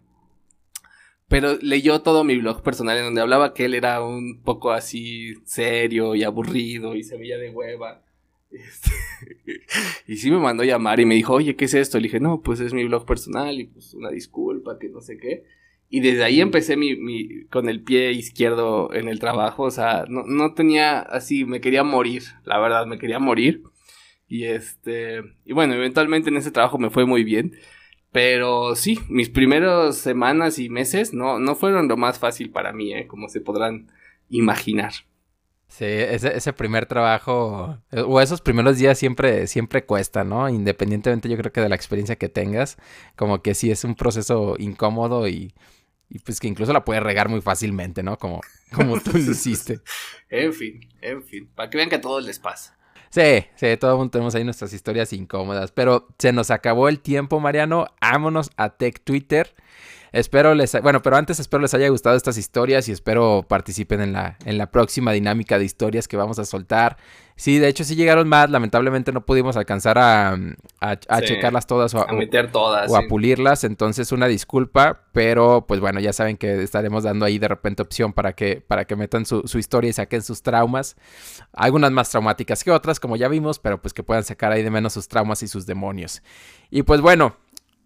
Pero 1.28 1.58
leyó 1.62 2.02
todo 2.02 2.24
mi 2.24 2.38
blog 2.38 2.62
personal 2.62 2.98
en 2.98 3.06
donde 3.06 3.22
hablaba 3.22 3.54
que 3.54 3.66
él 3.66 3.74
era 3.74 4.04
un 4.04 4.42
poco 4.44 4.72
así 4.72 5.34
serio 5.46 6.16
y 6.16 6.24
aburrido 6.24 6.96
y 6.96 7.04
se 7.04 7.18
veía 7.18 7.38
de 7.38 7.50
hueva. 7.50 8.04
Este, 8.52 8.92
y 10.08 10.18
sí 10.18 10.30
me 10.30 10.38
mandó 10.38 10.64
llamar 10.64 11.00
y 11.00 11.06
me 11.06 11.16
dijo, 11.16 11.34
oye, 11.34 11.56
¿qué 11.56 11.66
es 11.66 11.74
esto? 11.74 11.98
Le 11.98 12.04
dije, 12.04 12.20
no, 12.20 12.42
pues 12.42 12.60
es 12.60 12.74
mi 12.74 12.86
blog 12.86 13.06
personal 13.06 13.60
y 13.60 13.66
pues 13.66 13.94
una 13.94 14.10
disculpa, 14.10 14.78
que 14.78 14.90
no 14.90 15.02
sé 15.02 15.18
qué. 15.18 15.46
Y 15.90 16.00
desde 16.00 16.24
ahí 16.24 16.42
empecé 16.42 16.76
mi, 16.76 16.96
mi, 16.96 17.46
con 17.46 17.70
el 17.70 17.84
pie 17.84 18.12
izquierdo 18.14 18.92
en 18.94 19.08
el 19.08 19.20
trabajo. 19.20 19.64
O 19.64 19.72
sea, 19.72 20.06
no, 20.08 20.24
no 20.24 20.54
tenía 20.54 21.00
así, 21.00 21.46
me 21.46 21.62
quería 21.62 21.84
morir, 21.84 22.24
la 22.46 22.60
verdad, 22.60 22.86
me 22.88 22.98
quería 22.98 23.20
morir. 23.20 23.64
Y 24.28 24.46
este, 24.46 25.22
y 25.46 25.54
bueno, 25.54 25.76
eventualmente 25.76 26.30
en 26.30 26.38
ese 26.38 26.50
trabajo 26.50 26.80
me 26.80 26.90
fue 26.90 27.06
muy 27.06 27.24
bien. 27.24 27.54
Pero 28.14 28.76
sí, 28.76 29.00
mis 29.10 29.30
primeras 29.30 29.98
semanas 29.98 30.60
y 30.60 30.70
meses 30.70 31.14
no, 31.14 31.40
no 31.40 31.56
fueron 31.56 31.90
lo 31.90 31.98
más 31.98 32.20
fácil 32.20 32.52
para 32.52 32.72
mí, 32.72 32.94
¿eh? 32.94 33.08
como 33.08 33.28
se 33.28 33.42
podrán 33.42 33.92
imaginar. 34.30 34.94
Sí, 35.68 35.86
ese, 35.86 36.38
ese 36.38 36.54
primer 36.54 36.86
trabajo 36.86 37.80
o 37.92 38.22
esos 38.22 38.40
primeros 38.42 38.78
días 38.78 38.98
siempre, 38.98 39.48
siempre 39.48 39.86
cuesta, 39.86 40.24
¿no? 40.24 40.48
Independientemente 40.48 41.28
yo 41.28 41.36
creo 41.36 41.52
que 41.52 41.62
de 41.62 41.70
la 41.70 41.76
experiencia 41.76 42.16
que 42.16 42.30
tengas, 42.30 42.78
como 43.16 43.42
que 43.42 43.56
sí 43.56 43.72
es 43.72 43.84
un 43.84 43.96
proceso 43.96 44.56
incómodo 44.60 45.28
y 45.28 45.54
y 46.14 46.20
pues 46.20 46.40
que 46.40 46.48
incluso 46.48 46.72
la 46.74 46.86
puede 46.86 47.00
regar 47.00 47.28
muy 47.28 47.42
fácilmente, 47.42 48.04
¿no? 48.04 48.18
Como, 48.18 48.42
como 48.72 49.00
tú 49.00 49.12
lo 49.14 49.20
hiciste. 49.20 49.80
en 50.30 50.54
fin, 50.54 50.88
en 51.02 51.24
fin. 51.24 51.50
Para 51.56 51.72
que 51.72 51.78
vean 51.78 51.90
que 51.90 51.96
a 51.96 52.02
todos 52.02 52.24
les 52.24 52.38
pasa. 52.38 52.78
Sí, 53.14 53.46
sí, 53.54 53.78
todo 53.78 53.92
el 53.92 53.98
mundo 53.98 54.10
tenemos 54.10 54.34
ahí 54.34 54.44
nuestras 54.44 54.74
historias 54.74 55.14
incómodas. 55.14 55.72
Pero 55.72 56.08
se 56.18 56.34
nos 56.34 56.50
acabó 56.50 56.90
el 56.90 57.00
tiempo, 57.00 57.40
Mariano. 57.40 57.86
Vámonos 58.02 58.50
a 58.58 58.70
Tech 58.70 59.04
Twitter. 59.04 59.54
Espero 60.14 60.54
les, 60.54 60.80
bueno, 60.84 61.02
pero 61.02 61.18
antes 61.18 61.40
espero 61.40 61.64
les 61.64 61.74
haya 61.74 61.90
gustado 61.90 62.16
estas 62.16 62.38
historias 62.38 62.88
y 62.88 62.92
espero 62.92 63.44
participen 63.48 64.00
en 64.00 64.14
la, 64.14 64.38
en 64.46 64.60
la 64.60 64.70
próxima 64.70 65.12
dinámica 65.12 65.58
de 65.58 65.66
historias 65.66 66.08
que 66.08 66.18
vamos 66.18 66.38
a 66.38 66.46
soltar. 66.46 66.98
Sí, 67.36 67.58
de 67.58 67.68
hecho 67.68 67.84
sí 67.84 67.96
llegaron 67.96 68.30
más, 68.30 68.52
lamentablemente 68.52 69.12
no 69.12 69.26
pudimos 69.26 69.58
alcanzar 69.58 69.98
a, 69.98 70.38
a, 70.80 71.22
checarlas 71.22 71.66
todas 71.66 71.96
o 71.96 72.08
a, 72.08 72.14
meter 72.14 72.52
todas. 72.52 72.92
O 72.92 72.96
a 72.96 73.08
pulirlas, 73.08 73.64
entonces 73.64 74.12
una 74.12 74.28
disculpa, 74.28 75.02
pero 75.14 75.66
pues 75.68 75.80
bueno, 75.80 76.00
ya 76.00 76.14
saben 76.14 76.38
que 76.38 76.62
estaremos 76.62 77.04
dando 77.04 77.26
ahí 77.26 77.40
de 77.40 77.48
repente 77.48 77.82
opción 77.82 78.14
para 78.14 78.34
que, 78.34 78.62
para 78.62 78.86
que 78.86 78.96
metan 78.96 79.26
su, 79.26 79.42
su 79.48 79.58
historia 79.58 79.90
y 79.90 79.94
saquen 79.94 80.22
sus 80.22 80.44
traumas. 80.44 80.96
Algunas 81.54 81.92
más 81.92 82.12
traumáticas 82.12 82.64
que 82.64 82.70
otras, 82.70 83.00
como 83.00 83.16
ya 83.16 83.30
vimos, 83.30 83.58
pero 83.58 83.82
pues 83.82 83.96
que 83.96 84.04
puedan 84.04 84.24
sacar 84.24 84.52
ahí 84.52 84.62
de 84.62 84.70
menos 84.70 84.94
sus 84.94 85.08
traumas 85.08 85.42
y 85.42 85.48
sus 85.48 85.66
demonios. 85.66 86.22
Y 86.70 86.84
pues 86.84 87.02
bueno, 87.02 87.36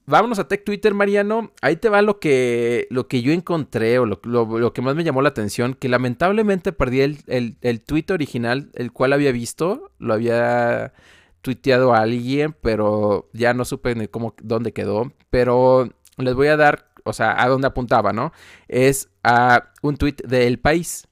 vámonos 0.07 0.39
a 0.39 0.47
Tech 0.47 0.63
Twitter, 0.63 0.93
Mariano. 0.93 1.51
Ahí 1.61 1.75
te 1.75 1.89
va 1.89 2.01
lo 2.01 2.19
que, 2.19 2.87
lo 2.89 3.07
que 3.07 3.21
yo 3.21 3.31
encontré 3.31 3.99
o 3.99 4.05
lo, 4.05 4.73
que 4.73 4.81
más 4.81 4.95
me 4.95 5.03
llamó 5.03 5.21
la 5.21 5.29
atención, 5.29 5.75
que 5.75 5.89
lamentablemente 5.89 6.71
perdí 6.71 7.01
el, 7.01 7.57
el, 7.61 7.81
tweet 7.81 8.05
original, 8.09 8.71
el 8.73 8.91
cual 8.91 9.13
había 9.13 9.31
visto, 9.31 9.91
lo 9.99 10.13
había 10.13 10.93
tuiteado 11.41 11.93
a 11.93 11.99
alguien, 11.99 12.55
pero 12.61 13.29
ya 13.33 13.53
no 13.53 13.65
supe 13.65 13.93
ni 13.95 14.07
cómo, 14.07 14.33
dónde 14.41 14.73
quedó. 14.73 15.11
Pero 15.29 15.89
les 16.17 16.33
voy 16.33 16.47
a 16.47 16.57
dar, 16.57 16.89
o 17.03 17.13
sea, 17.13 17.41
a 17.41 17.47
dónde 17.47 17.67
apuntaba, 17.67 18.13
¿no? 18.13 18.31
Es 18.67 19.09
a 19.23 19.71
un 19.81 19.97
tweet 19.97 20.15
del 20.25 20.59
país 20.59 21.07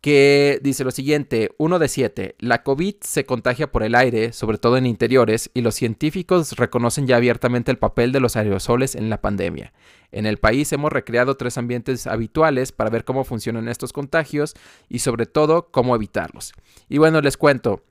que 0.00 0.60
dice 0.62 0.82
lo 0.82 0.90
siguiente, 0.90 1.50
uno 1.58 1.78
de 1.78 1.88
siete, 1.88 2.34
la 2.38 2.62
COVID 2.62 2.96
se 3.02 3.26
contagia 3.26 3.70
por 3.70 3.82
el 3.82 3.94
aire, 3.94 4.32
sobre 4.32 4.56
todo 4.56 4.78
en 4.78 4.86
interiores, 4.86 5.50
y 5.52 5.60
los 5.60 5.74
científicos 5.74 6.52
reconocen 6.52 7.06
ya 7.06 7.16
abiertamente 7.16 7.70
el 7.70 7.78
papel 7.78 8.10
de 8.12 8.20
los 8.20 8.36
aerosoles 8.36 8.94
en 8.94 9.10
la 9.10 9.20
pandemia. 9.20 9.72
En 10.10 10.24
el 10.24 10.38
país 10.38 10.72
hemos 10.72 10.90
recreado 10.90 11.36
tres 11.36 11.58
ambientes 11.58 12.06
habituales 12.06 12.72
para 12.72 12.90
ver 12.90 13.04
cómo 13.04 13.24
funcionan 13.24 13.68
estos 13.68 13.92
contagios 13.92 14.54
y 14.88 15.00
sobre 15.00 15.26
todo 15.26 15.70
cómo 15.70 15.94
evitarlos. 15.94 16.52
Y 16.88 16.98
bueno, 16.98 17.20
les 17.20 17.36
cuento, 17.36 17.84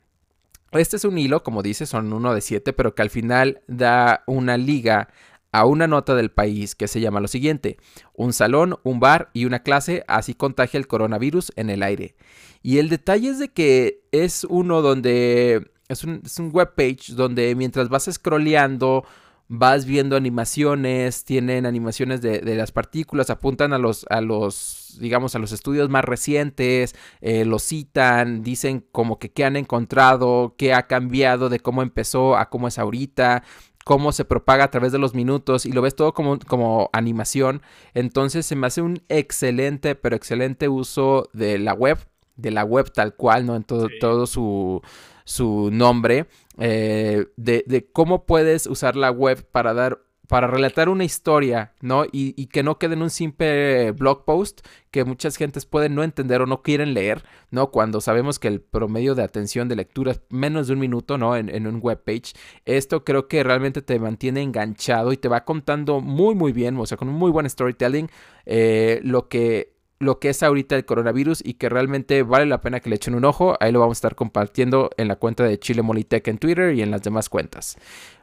este 0.72 0.98
es 0.98 1.06
un 1.06 1.18
hilo, 1.18 1.44
como 1.44 1.62
dice, 1.62 1.86
son 1.86 2.12
uno 2.12 2.34
de 2.34 2.42
siete, 2.42 2.74
pero 2.74 2.96
que 2.96 3.04
al 3.04 3.10
final 3.12 3.62
da 3.68 4.24
una 4.26 4.58
liga 4.58 5.10
a 5.52 5.66
una 5.66 5.88
nota 5.88 6.16
del 6.16 6.32
país 6.32 6.76
que 6.76 6.88
se 6.88 7.02
llama 7.02 7.20
lo 7.20 7.28
siguiente, 7.28 7.78
un 8.14 8.34
salón, 8.34 8.78
un 8.84 9.00
bar 9.00 9.30
y 9.34 9.46
una 9.46 9.64
clase, 9.64 10.04
así 10.08 10.34
contagia 10.34 10.78
el 10.78 10.88
coronavirus 10.88 11.52
en 11.56 11.70
el 11.70 11.84
aire. 11.84 12.16
Y 12.62 12.78
el 12.78 12.90
detalle 12.90 13.30
es 13.30 13.40
de 13.40 13.50
que 13.50 14.04
es 14.12 14.44
uno 14.44 14.82
donde, 14.82 15.72
es 15.88 16.04
un, 16.04 16.22
es 16.26 16.38
un 16.40 16.52
webpage 16.54 17.14
donde 17.14 17.56
mientras 17.56 17.90
vas 17.90 18.10
scrolleando, 18.12 19.06
vas 19.52 19.86
viendo 19.86 20.16
animaciones, 20.16 21.26
tienen 21.26 21.66
animaciones 21.66 22.22
de, 22.22 22.56
las 22.56 22.72
partículas, 22.72 23.32
apuntan 23.32 23.74
a 23.74 23.80
los, 23.80 24.06
a 24.12 24.22
los, 24.22 24.98
digamos, 25.02 25.34
a 25.34 25.40
los 25.40 25.52
estudios 25.52 25.90
más 25.90 26.06
recientes, 26.06 26.96
eh, 27.20 27.46
los 27.46 27.64
citan, 27.64 28.44
dicen 28.44 28.86
como 28.92 29.18
que 29.18 29.32
qué 29.32 29.46
han 29.46 29.56
encontrado, 29.56 30.54
qué 30.56 30.74
ha 30.74 30.86
cambiado 30.86 31.50
de 31.50 31.60
cómo 31.60 31.82
empezó 31.82 32.38
a 32.38 32.52
cómo 32.52 32.68
es 32.68 32.78
ahorita, 32.78 33.44
cómo 33.90 34.12
se 34.12 34.24
propaga 34.24 34.66
a 34.66 34.70
través 34.70 34.92
de 34.92 35.00
los 35.00 35.16
minutos 35.16 35.66
y 35.66 35.72
lo 35.72 35.82
ves 35.82 35.96
todo 35.96 36.14
como, 36.14 36.38
como 36.38 36.92
animación. 36.94 37.64
Entonces 37.96 38.46
se 38.46 38.56
me 38.56 38.68
hace 38.68 38.84
un 38.84 39.02
excelente, 39.10 39.96
pero 39.96 40.16
excelente 40.16 40.70
uso 40.70 41.28
de 41.34 41.58
la 41.58 41.74
web, 41.74 41.98
de 42.36 42.52
la 42.52 42.64
web 42.64 42.92
tal 42.94 43.16
cual, 43.16 43.48
¿no? 43.48 43.56
En 43.56 43.64
todo, 43.64 43.88
todo 44.00 44.28
su, 44.28 44.84
su 45.24 45.72
nombre. 45.72 46.28
eh, 46.60 47.26
de, 47.36 47.64
de, 47.66 47.88
cómo 47.92 48.28
puedes 48.28 48.68
usar 48.68 48.96
la 48.96 49.10
web 49.10 49.44
para 49.52 49.74
dar 49.74 50.04
para 50.30 50.46
relatar 50.46 50.90
una 50.90 51.06
historia, 51.06 51.74
¿no? 51.82 52.06
Y, 52.12 52.46
que 52.46 52.62
no 52.62 52.78
quede 52.78 52.94
en 52.94 53.02
un 53.02 53.10
simple 53.10 53.94
blog 53.94 54.26
post 54.26 54.62
que 54.92 55.04
muchas 55.04 55.36
gentes 55.38 55.66
pueden 55.66 55.96
no 55.96 56.04
entender 56.04 56.40
o 56.44 56.46
no 56.46 56.62
quieren 56.62 56.94
leer, 56.94 57.24
¿no? 57.50 57.72
Cuando 57.72 58.00
sabemos 58.00 58.38
que 58.38 58.48
el 58.48 58.62
promedio 58.62 59.16
de 59.16 59.24
atención 59.24 59.68
de 59.68 59.76
lectura 59.76 60.12
es 60.12 60.22
menos 60.30 60.68
de 60.68 60.74
un 60.74 60.80
minuto, 60.80 61.18
¿no? 61.18 61.36
En, 61.36 61.50
en 61.50 61.66
un 61.66 61.80
web 61.80 62.04
page. 62.04 62.34
Esto 62.66 63.04
creo 63.04 63.28
que 63.28 63.44
realmente 63.44 63.82
te 63.82 63.98
mantiene 63.98 64.44
enganchado 64.44 65.14
y 65.14 65.18
te 65.18 65.30
va 65.30 65.46
contando 65.46 66.00
muy, 66.00 66.36
muy 66.36 66.52
bien, 66.52 66.78
o 66.78 66.86
sea, 66.86 66.96
con 66.96 67.10
un 67.10 67.16
muy 67.16 67.32
buen 67.32 67.50
storytelling, 67.50 68.08
eh, 68.46 69.00
lo 69.02 69.30
que 69.30 69.79
lo 70.00 70.20
que 70.20 70.30
es 70.30 70.44
ahorita 70.44 70.76
el 70.76 70.86
coronavirus 70.86 71.42
y 71.46 71.56
que 71.56 71.70
realmente 71.70 72.24
vale 72.24 72.46
la 72.46 72.62
pena 72.62 72.80
que 72.80 72.90
le 72.90 72.96
echen 72.96 73.16
un 73.16 73.26
ojo. 73.26 73.58
Ahí 73.60 73.72
lo 73.72 73.80
vamos 73.80 73.98
a 73.98 74.00
estar 74.00 74.16
compartiendo 74.16 74.90
en 74.98 75.10
la 75.10 75.18
cuenta 75.18 75.44
de 75.44 75.60
Chile 75.60 75.82
Molitech 75.82 76.28
en 76.30 76.38
Twitter 76.38 76.74
y 76.74 76.82
en 76.82 76.92
las 76.92 77.04
demás 77.04 77.30
cuentas. 77.30 77.78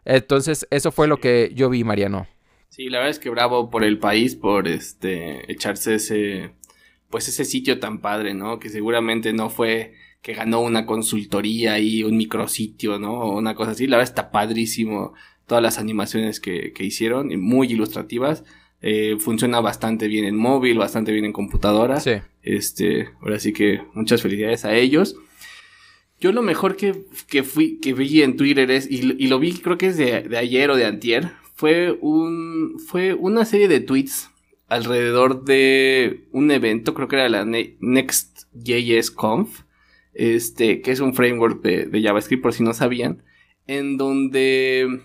Entonces, 0.04 0.66
eso 0.70 0.90
fue 0.90 1.06
lo 1.06 1.18
que 1.18 1.52
yo 1.54 1.68
vi, 1.68 1.84
Mariano. 1.84 2.26
Sí, 2.70 2.88
la 2.88 2.98
verdad 2.98 3.10
es 3.10 3.18
que 3.18 3.30
bravo 3.30 3.70
por 3.70 3.84
el 3.84 3.98
país, 3.98 4.36
por 4.36 4.68
este 4.68 5.50
echarse 5.52 5.94
ese 5.94 6.50
pues 7.10 7.28
ese 7.28 7.44
sitio 7.44 7.78
tan 7.78 8.00
padre, 8.00 8.34
¿no? 8.34 8.58
Que 8.58 8.68
seguramente 8.68 9.32
no 9.32 9.48
fue 9.48 9.94
que 10.22 10.34
ganó 10.34 10.60
una 10.60 10.86
consultoría 10.86 11.78
y 11.78 12.02
un 12.02 12.16
micrositio, 12.16 12.98
¿no? 12.98 13.20
O 13.20 13.38
una 13.38 13.54
cosa 13.54 13.72
así. 13.72 13.86
La 13.86 13.96
verdad 13.96 14.10
está 14.10 14.30
padrísimo 14.32 15.14
todas 15.46 15.62
las 15.62 15.78
animaciones 15.78 16.40
que, 16.40 16.72
que 16.72 16.84
hicieron, 16.84 17.30
y 17.30 17.36
muy 17.36 17.68
ilustrativas. 17.72 18.44
Eh, 18.82 19.16
funciona 19.18 19.60
bastante 19.60 20.06
bien 20.06 20.24
en 20.24 20.36
móvil, 20.36 20.78
bastante 20.78 21.12
bien 21.12 21.24
en 21.24 21.32
computadora. 21.32 22.00
Sí. 22.00 22.12
Este, 22.42 23.10
ahora 23.20 23.38
sí 23.38 23.52
que 23.52 23.82
muchas 23.94 24.22
felicidades 24.22 24.64
a 24.64 24.74
ellos. 24.74 25.16
Yo 26.20 26.32
lo 26.32 26.42
mejor 26.42 26.76
que, 26.76 27.04
que 27.28 27.42
fui, 27.42 27.78
que 27.78 27.92
vi 27.92 28.22
en 28.22 28.36
Twitter 28.36 28.70
es, 28.70 28.90
y, 28.90 29.02
lo 29.02 29.38
vi 29.38 29.52
creo 29.58 29.76
que 29.76 29.88
es 29.88 29.96
de, 29.96 30.22
de, 30.22 30.38
ayer 30.38 30.70
o 30.70 30.76
de 30.76 30.86
antier, 30.86 31.32
fue 31.54 31.92
un, 32.00 32.78
fue 32.78 33.12
una 33.12 33.44
serie 33.44 33.68
de 33.68 33.80
tweets 33.80 34.30
alrededor 34.68 35.44
de 35.44 36.26
un 36.32 36.50
evento, 36.50 36.94
creo 36.94 37.08
que 37.08 37.16
era 37.16 37.28
la 37.28 37.44
Next.js 37.44 39.10
Conf, 39.10 39.62
este, 40.14 40.80
que 40.80 40.90
es 40.90 41.00
un 41.00 41.14
framework 41.14 41.62
de, 41.62 41.86
de 41.86 42.02
JavaScript 42.02 42.42
por 42.42 42.54
si 42.54 42.62
no 42.62 42.72
sabían, 42.72 43.22
en 43.66 43.96
donde, 43.98 45.02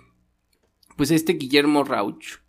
pues 0.96 1.12
este 1.12 1.34
Guillermo 1.34 1.84
Rauch, 1.84 2.41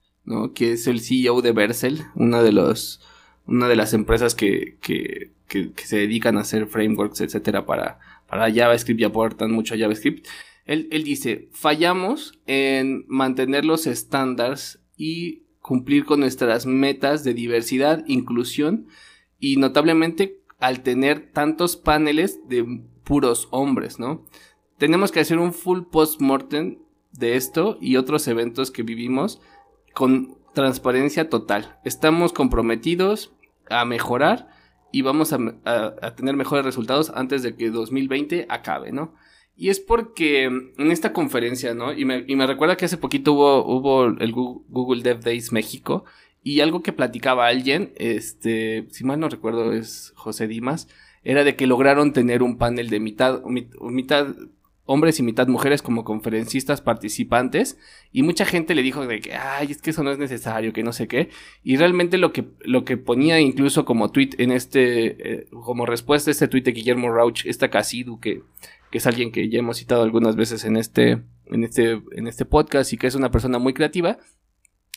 Que 0.55 0.73
es 0.73 0.87
el 0.87 1.01
CEO 1.01 1.43
de 1.43 1.53
Vercel, 1.53 2.05
una 2.15 2.43
de 2.43 2.53
los, 2.53 3.01
una 3.47 3.69
de 3.69 3.77
las 3.77 3.93
empresas 3.93 4.35
que, 4.35 4.79
que, 4.81 5.33
que, 5.49 5.73
se 5.85 5.97
dedican 5.97 6.37
a 6.37 6.43
hacer 6.43 6.67
frameworks, 6.67 7.21
etcétera, 7.21 7.67
para, 7.67 7.99
para 8.29 8.53
JavaScript 8.53 9.01
y 9.01 9.05
aportan 9.05 9.51
mucho 9.51 9.75
a 9.75 9.79
JavaScript. 9.79 10.27
Él, 10.65 10.89
él 10.93 11.03
dice, 11.03 11.49
fallamos 11.53 12.39
en 12.47 13.05
mantener 13.09 13.65
los 13.65 13.87
estándares 13.87 14.81
y 14.97 15.43
cumplir 15.61 16.05
con 16.05 16.21
nuestras 16.21 16.67
metas 16.67 17.25
de 17.25 17.35
diversidad, 17.35 18.05
inclusión 18.07 18.87
y 19.39 19.57
notablemente 19.57 20.41
al 20.61 20.83
tener 20.83 21.33
tantos 21.33 21.77
paneles 21.77 22.49
de 22.49 22.83
puros 23.03 23.49
hombres, 23.51 23.99
¿no? 23.99 24.25
Tenemos 24.79 25.11
que 25.11 25.21
hacer 25.21 25.39
un 25.39 25.53
full 25.53 25.83
post-mortem 25.91 26.79
de 27.13 27.37
esto 27.37 27.79
y 27.81 27.97
otros 27.97 28.27
eventos 28.29 28.71
que 28.71 28.83
vivimos 28.83 29.41
con 29.95 30.39
transparencia 30.55 31.29
total. 31.29 31.79
Estamos 31.85 32.33
comprometidos 32.33 33.33
a 33.69 33.85
mejorar 33.85 34.49
y 34.93 35.03
vamos 35.03 35.33
a, 35.33 36.15
tener 36.17 36.37
mejores 36.37 36.65
resultados 36.65 37.11
antes 37.15 37.43
de 37.43 37.57
que 37.57 37.71
2020 37.71 38.47
acabe, 38.49 38.93
¿no? 38.93 39.15
Y 39.57 39.69
es 39.69 39.81
porque 39.81 40.45
en 40.45 40.91
esta 40.91 41.13
conferencia, 41.13 41.75
¿no? 41.75 41.93
Y 41.93 42.05
me, 42.05 42.25
y 42.27 42.37
me 42.37 42.47
recuerda 42.47 42.77
que 42.77 42.85
hace 42.85 42.97
poquito 42.97 43.33
hubo, 43.33 43.65
hubo 43.65 44.05
el 44.05 44.33
Google 44.33 45.03
Dev 45.03 45.21
Days 45.21 45.53
México 45.53 46.05
y 46.43 46.61
algo 46.61 46.83
que 46.83 46.93
platicaba 46.93 47.47
alguien, 47.47 47.93
este, 47.97 48.87
si 48.91 49.05
mal 49.05 49.21
no 49.21 49.29
recuerdo 49.29 49.73
es 49.73 50.13
José 50.17 50.47
Dimas, 50.47 50.89
era 51.23 51.45
de 51.45 51.55
que 51.55 51.67
lograron 51.67 52.13
tener 52.13 52.43
un 52.43 52.59
panel 52.59 52.91
de 52.91 53.01
mitad, 53.01 53.43
mitad 53.45 54.35
hombres 54.93 55.19
y 55.19 55.23
mitad 55.23 55.49
mujeres 55.49 55.81
como 55.81 56.05
conferencistas 56.05 56.81
participantes 56.83 57.79
y 58.13 58.23
mucha 58.23 58.45
gente 58.45 58.75
le 58.75 58.83
dijo 58.83 59.07
de 59.07 59.21
que 59.21 59.35
ay 59.35 59.69
es 59.71 59.81
que 59.81 59.91
eso 59.91 60.03
no 60.03 60.11
es 60.11 60.19
necesario 60.19 60.73
que 60.73 60.83
no 60.83 60.93
sé 60.93 61.09
qué 61.09 61.31
y 61.65 61.77
realmente 61.77 62.19
lo 62.19 62.33
que 62.33 62.45
lo 62.61 62.85
que 62.85 62.99
ponía 62.99 63.41
incluso 63.41 63.85
como 63.85 64.13
tweet 64.13 64.31
en 64.39 64.53
este 64.53 65.33
eh, 65.33 65.47
como 65.51 65.87
respuesta 65.87 66.31
a 66.31 66.33
este 66.33 66.49
tweet 66.49 66.63
de 66.63 66.73
Guillermo 66.73 67.11
Rauch 67.11 67.47
esta 67.47 67.71
Casidu 67.71 68.21
que, 68.21 68.43
que 68.91 68.99
es 68.99 69.07
alguien 69.07 69.33
que 69.33 69.49
ya 69.49 69.59
hemos 69.59 69.79
citado 69.79 70.03
algunas 70.03 70.37
veces 70.37 70.65
en 70.65 70.77
este 70.77 71.23
en 71.47 71.65
este 71.65 72.03
en 72.13 72.27
este 72.27 72.45
podcast 72.45 72.93
y 72.93 72.99
que 72.99 73.07
es 73.07 73.15
una 73.15 73.31
persona 73.31 73.59
muy 73.59 73.73
creativa 73.73 74.19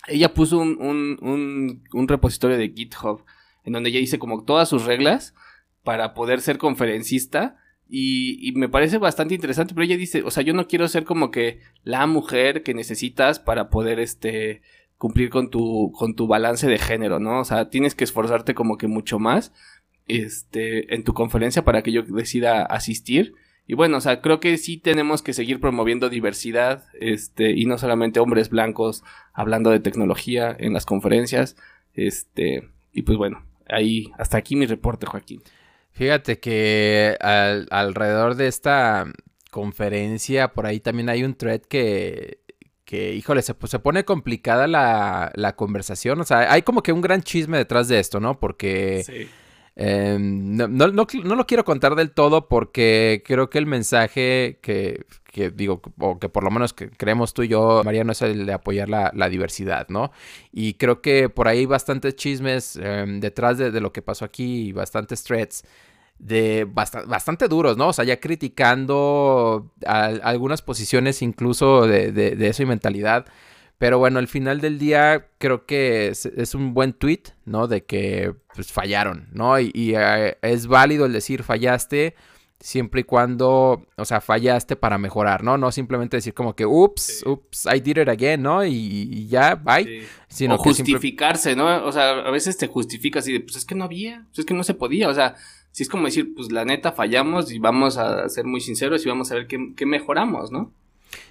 ella 0.08 0.34
puso 0.34 0.60
un, 0.60 0.78
un, 0.82 1.84
un, 1.94 2.08
repositorio 2.08 2.58
de 2.58 2.70
GitHub 2.70 3.24
en 3.64 3.74
donde 3.74 3.90
ella 3.90 4.00
dice 4.00 4.20
como 4.20 4.44
todas 4.44 4.70
sus 4.70 4.86
reglas 4.86 5.34
para 5.84 6.14
poder 6.14 6.42
ser 6.42 6.58
conferencista 6.58 7.58
y, 7.88 8.52
me 8.56 8.70
parece 8.70 8.98
bastante 8.98 9.36
interesante, 9.36 9.74
pero 9.74 9.86
ella 9.86 9.98
dice, 9.98 10.24
o 10.24 10.32
sea, 10.32 10.44
yo 10.44 10.54
no 10.54 10.68
quiero 10.68 10.88
ser 10.88 11.04
como 11.04 11.30
que 11.30 11.60
la 11.84 12.08
mujer 12.08 12.64
que 12.64 12.74
necesitas 12.74 13.40
para 13.40 13.70
poder, 13.70 14.00
este, 14.00 14.62
cumplir 14.98 15.30
con 15.30 15.50
tu, 15.50 15.92
con 15.92 16.16
tu 16.16 16.28
balance 16.28 16.68
de 16.68 16.80
género, 16.80 17.20
¿no? 17.20 17.40
O 17.42 17.46
sea, 17.46 17.70
tienes 17.70 17.94
que 17.96 18.04
esforzarte 18.04 18.56
como 18.56 18.78
que 18.78 18.88
mucho 18.88 19.20
más, 19.20 19.54
este, 20.08 20.96
en 20.96 21.04
tu 21.04 21.14
conferencia 21.14 21.64
para 21.64 21.84
que 21.84 21.92
yo 21.92 22.04
decida 22.04 22.64
asistir. 22.64 23.34
Y 23.68 23.74
bueno, 23.76 23.98
o 23.98 24.02
sea, 24.02 24.22
creo 24.22 24.40
que 24.40 24.58
sí 24.58 24.78
tenemos 24.78 25.22
que 25.22 25.34
seguir 25.34 25.60
promoviendo 25.60 26.10
diversidad, 26.10 26.86
este, 27.00 27.52
y 27.52 27.66
no 27.66 27.78
solamente 27.78 28.20
hombres 28.20 28.50
blancos 28.50 29.04
hablando 29.34 29.70
de 29.70 29.80
tecnología 29.80 30.56
en 30.58 30.74
las 30.74 30.86
conferencias, 30.86 31.56
este, 31.94 32.70
y 32.94 33.04
pues 33.04 33.18
bueno, 33.18 33.44
ahí, 33.68 34.12
hasta 34.18 34.38
aquí 34.38 34.56
mi 34.56 34.66
reporte, 34.66 35.06
Joaquín. 35.06 35.42
Fíjate 35.96 36.40
que 36.42 37.16
alrededor 37.22 38.36
de 38.36 38.48
esta 38.48 39.06
conferencia, 39.50 40.50
por 40.50 40.66
ahí 40.66 40.82
también 40.82 41.08
hay 41.08 41.24
un 41.24 41.36
thread 41.36 41.62
que, 41.62 42.40
que 42.84 43.14
híjole, 43.14 43.42
se, 43.42 43.56
se 43.66 43.80
pone 43.80 44.04
complicada 44.04 44.68
la, 44.68 45.32
la, 45.36 45.56
conversación. 45.56 46.20
O 46.20 46.26
sea, 46.26 46.52
hay 46.52 46.64
como 46.64 46.84
que 46.84 46.92
un 46.92 47.00
gran 47.00 47.24
chisme 47.24 47.58
detrás 47.58 47.88
de 47.88 48.00
esto, 48.00 48.20
¿no? 48.20 48.38
Porque... 48.42 49.04
Sí. 49.06 49.30
Em, 49.78 50.56
no, 50.56 50.68
no, 50.70 50.88
no, 50.88 51.36
lo 51.36 51.48
quiero 51.48 51.66
contar 51.66 51.96
del 51.96 52.12
todo 52.12 52.48
porque 52.48 53.22
creo 53.26 53.50
que 53.50 53.58
el 53.58 53.66
mensaje 53.66 54.60
que, 54.62 55.06
que 55.26 55.52
digo, 55.52 55.82
o 56.00 56.18
que 56.18 56.30
por 56.30 56.46
lo 56.46 56.52
menos 56.52 56.74
creemos 56.74 57.34
tú 57.34 57.44
y 57.44 57.50
yo, 57.50 57.82
Mariano, 57.84 58.14
es 58.14 58.22
el 58.22 58.46
de 58.46 58.54
apoyar 58.54 58.88
la, 58.88 59.30
diversidad, 59.30 59.88
¿no? 59.90 60.12
Y 60.54 60.76
creo 60.76 61.02
que 61.02 61.28
por 61.28 61.50
ahí 61.50 61.66
bastantes 61.66 62.16
chismes 62.16 62.78
em, 62.78 63.20
detrás 63.20 63.58
de, 63.58 63.82
lo 63.82 63.92
que 63.92 64.02
pasó 64.02 64.24
aquí 64.24 64.68
y 64.70 64.72
bastantes 64.72 65.24
threads 65.24 65.66
de 66.20 66.66
bastante 66.66 67.50
duros, 67.50 67.76
¿no? 67.76 67.90
O 67.90 67.94
sea, 67.94 68.06
ya 68.06 68.22
criticando 68.22 69.74
algunas 69.86 70.62
posiciones 70.62 71.22
incluso 71.22 71.86
de, 71.86 72.14
de, 72.14 72.48
eso 72.48 72.64
y 72.64 72.66
mentalidad. 72.66 73.26
Pero 73.78 74.00
bueno, 74.00 74.20
al 74.20 74.28
final 74.28 74.62
del 74.62 74.80
día 74.80 75.28
creo 75.38 75.66
que 75.66 76.08
es, 76.08 76.56
un 76.56 76.74
buen 76.74 76.94
tweet, 76.94 77.24
¿no? 77.44 77.68
De 77.68 77.84
que 77.84 78.34
pues, 78.54 78.72
fallaron, 78.72 79.28
¿no? 79.34 79.60
Y, 79.60 79.94
eh, 79.96 80.38
es 80.42 80.68
válido 80.68 81.06
el 81.06 81.14
decir 81.14 81.44
fallaste 81.44 82.16
siempre 82.60 83.02
y 83.02 83.04
cuando, 83.04 83.86
o 83.98 84.06
sea, 84.06 84.22
fallaste 84.22 84.78
para 84.78 84.98
mejorar, 84.98 85.44
¿no? 85.44 85.58
No 85.58 85.72
simplemente 85.72 86.18
decir 86.18 86.34
como 86.34 86.56
que, 86.56 86.66
ups, 86.66 87.24
ups, 87.26 87.68
I 87.72 87.82
did 87.82 87.98
it 87.98 88.08
again, 88.08 88.42
¿no? 88.42 88.66
Y, 88.66 89.28
ya, 89.28 89.56
bye. 89.56 90.08
Sino 90.30 90.56
o 90.56 90.58
justificarse, 90.58 91.56
¿no? 91.56 91.86
O 91.86 91.92
sea, 91.92 92.12
a 92.12 92.32
veces 92.32 92.58
te 92.58 92.68
justificas 92.68 93.28
y 93.28 93.34
de, 93.34 93.40
pues 93.42 93.58
es 93.58 93.66
que 93.66 93.76
no 93.76 93.84
había, 93.84 94.24
pues 94.30 94.40
es 94.40 94.46
que 94.46 94.54
no 94.54 94.64
se 94.64 94.74
podía, 94.74 95.10
o 95.10 95.14
sea, 95.14 95.36
si 95.72 95.84
es 95.84 95.90
como 95.90 96.06
decir, 96.06 96.34
pues 96.34 96.52
la 96.52 96.64
neta 96.64 96.94
fallamos 96.94 97.52
y 97.52 97.60
vamos 97.60 97.98
a 97.98 98.30
ser 98.30 98.46
muy 98.46 98.62
sinceros 98.62 99.06
y 99.06 99.10
vamos 99.10 99.32
a 99.32 99.36
ver 99.36 99.48
qué, 99.48 99.74
qué 99.76 99.86
mejoramos, 99.86 100.52
¿no? 100.52 100.72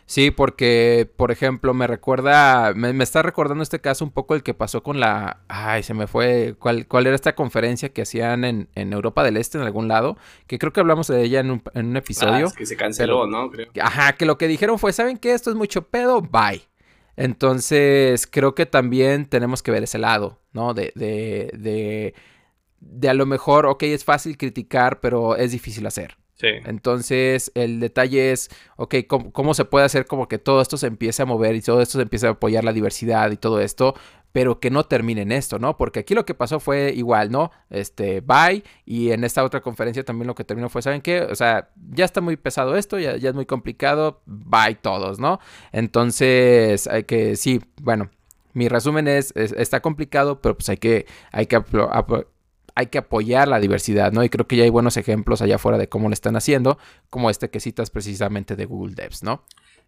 Sí, 0.06 0.30
porque, 0.30 1.10
por 1.16 1.30
ejemplo, 1.30 1.72
me 1.72 1.86
recuerda, 1.86 2.74
me, 2.74 3.02
está 3.02 3.22
recordando 3.22 3.62
este 3.62 3.80
caso 3.80 4.04
un 4.04 4.10
poco 4.10 4.34
el 4.34 4.42
que 4.42 4.52
pasó 4.52 4.82
con 4.82 5.00
la, 5.00 5.40
ay, 5.48 5.82
se 5.82 5.94
me 5.94 6.06
fue, 6.06 6.56
¿cuál, 6.58 6.86
cuál 6.86 7.06
era 7.06 7.16
esta 7.16 7.34
conferencia 7.34 7.88
que 7.88 8.02
hacían 8.02 8.44
en, 8.44 8.68
en, 8.74 8.92
Europa 8.92 9.24
del 9.24 9.38
Este, 9.38 9.56
en 9.56 9.64
algún 9.64 9.88
lado? 9.88 10.18
Que 10.46 10.58
creo 10.58 10.74
que 10.74 10.80
hablamos 10.80 11.06
de 11.06 11.22
ella 11.22 11.40
en 11.40 11.50
un, 11.50 11.62
en 11.72 11.86
un 11.86 11.96
episodio. 11.96 12.48
Ah, 12.48 12.54
que 12.54 12.66
se 12.66 12.76
canceló, 12.76 13.26
¿no? 13.26 13.50
Creo. 13.50 13.68
Ajá, 13.80 14.12
que 14.12 14.26
lo 14.26 14.36
que 14.36 14.46
dijeron 14.46 14.78
fue, 14.78 14.92
¿saben 14.92 15.16
qué? 15.16 15.32
Esto 15.32 15.48
es 15.50 15.56
mucho 15.56 15.88
pedo, 15.88 16.20
bye. 16.20 16.68
Entonces, 17.16 18.26
creo 18.26 18.54
que 18.54 18.66
también 18.66 19.24
tenemos 19.26 19.62
que 19.62 19.70
ver 19.70 19.84
ese 19.84 19.98
lado, 19.98 20.40
¿no? 20.52 20.74
De, 20.74 20.92
de, 20.96 21.50
de, 21.54 22.14
de 22.80 23.08
a 23.08 23.14
lo 23.14 23.24
mejor, 23.24 23.64
ok, 23.66 23.84
es 23.84 24.04
fácil 24.04 24.36
criticar, 24.36 25.00
pero 25.00 25.36
es 25.36 25.52
difícil 25.52 25.86
hacer. 25.86 26.18
Entonces, 26.40 27.52
el 27.54 27.80
detalle 27.80 28.32
es, 28.32 28.50
ok, 28.76 28.96
¿cómo, 29.06 29.54
se 29.54 29.64
puede 29.64 29.84
hacer 29.84 30.06
como 30.06 30.28
que 30.28 30.38
todo 30.38 30.60
esto 30.60 30.76
se 30.76 30.86
empiece 30.86 31.22
a 31.22 31.26
mover 31.26 31.54
y 31.54 31.62
todo 31.62 31.80
esto 31.80 31.98
se 31.98 32.02
empiece 32.02 32.26
a 32.26 32.30
apoyar 32.30 32.64
la 32.64 32.72
diversidad 32.72 33.30
y 33.30 33.36
todo 33.36 33.60
esto? 33.60 33.94
pero 34.32 34.58
que 34.58 34.68
no 34.68 34.82
termine 34.82 35.22
en 35.22 35.30
esto, 35.30 35.60
¿no? 35.60 35.76
Porque 35.76 36.00
aquí 36.00 36.12
lo 36.12 36.26
que 36.26 36.34
pasó 36.34 36.58
fue 36.58 36.92
igual, 36.92 37.30
¿no? 37.30 37.52
Este, 37.70 38.20
bye, 38.20 38.64
y 38.84 39.12
en 39.12 39.22
esta 39.22 39.44
otra 39.44 39.60
conferencia 39.60 40.04
también 40.04 40.26
lo 40.26 40.34
que 40.34 40.42
terminó 40.42 40.68
fue, 40.68 40.82
¿saben 40.82 41.02
qué? 41.02 41.20
O 41.20 41.36
sea, 41.36 41.70
ya 41.92 42.04
está 42.04 42.20
muy 42.20 42.36
pesado 42.36 42.74
esto, 42.74 42.98
ya, 42.98 43.16
ya 43.16 43.28
es 43.28 43.34
muy 43.36 43.46
complicado, 43.46 44.22
bye 44.26 44.74
todos, 44.74 45.20
¿no? 45.20 45.38
Entonces, 45.70 46.88
hay 46.88 47.04
que, 47.04 47.36
sí, 47.36 47.60
bueno, 47.80 48.10
mi 48.54 48.68
resumen 48.68 49.06
es, 49.06 49.32
está 49.36 49.80
complicado, 49.80 50.40
pero 50.40 50.56
pues 50.56 50.68
hay 50.68 50.78
que, 50.78 51.06
hay 51.30 51.46
que 51.46 51.62
hay 52.74 52.86
que 52.86 52.98
apoyar 52.98 53.48
la 53.48 53.60
diversidad, 53.60 54.12
¿no? 54.12 54.24
Y 54.24 54.28
creo 54.28 54.46
que 54.46 54.56
ya 54.56 54.64
hay 54.64 54.70
buenos 54.70 54.96
ejemplos 54.96 55.42
allá 55.42 55.56
afuera 55.56 55.78
de 55.78 55.88
cómo 55.88 56.08
lo 56.08 56.14
están 56.14 56.36
haciendo, 56.36 56.78
como 57.10 57.30
este 57.30 57.50
que 57.50 57.60
citas 57.60 57.90
precisamente 57.90 58.56
de 58.56 58.64
Google 58.64 58.94
Devs, 58.94 59.22
¿no? 59.22 59.44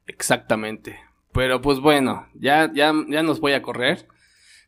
Exactamente. 0.07 0.99
Pero 1.32 1.61
pues 1.61 1.80
bueno, 1.80 2.28
ya, 2.34 2.70
ya, 2.72 2.93
ya 3.09 3.22
nos 3.22 3.41
voy 3.41 3.53
a 3.53 3.62
correr. 3.62 4.07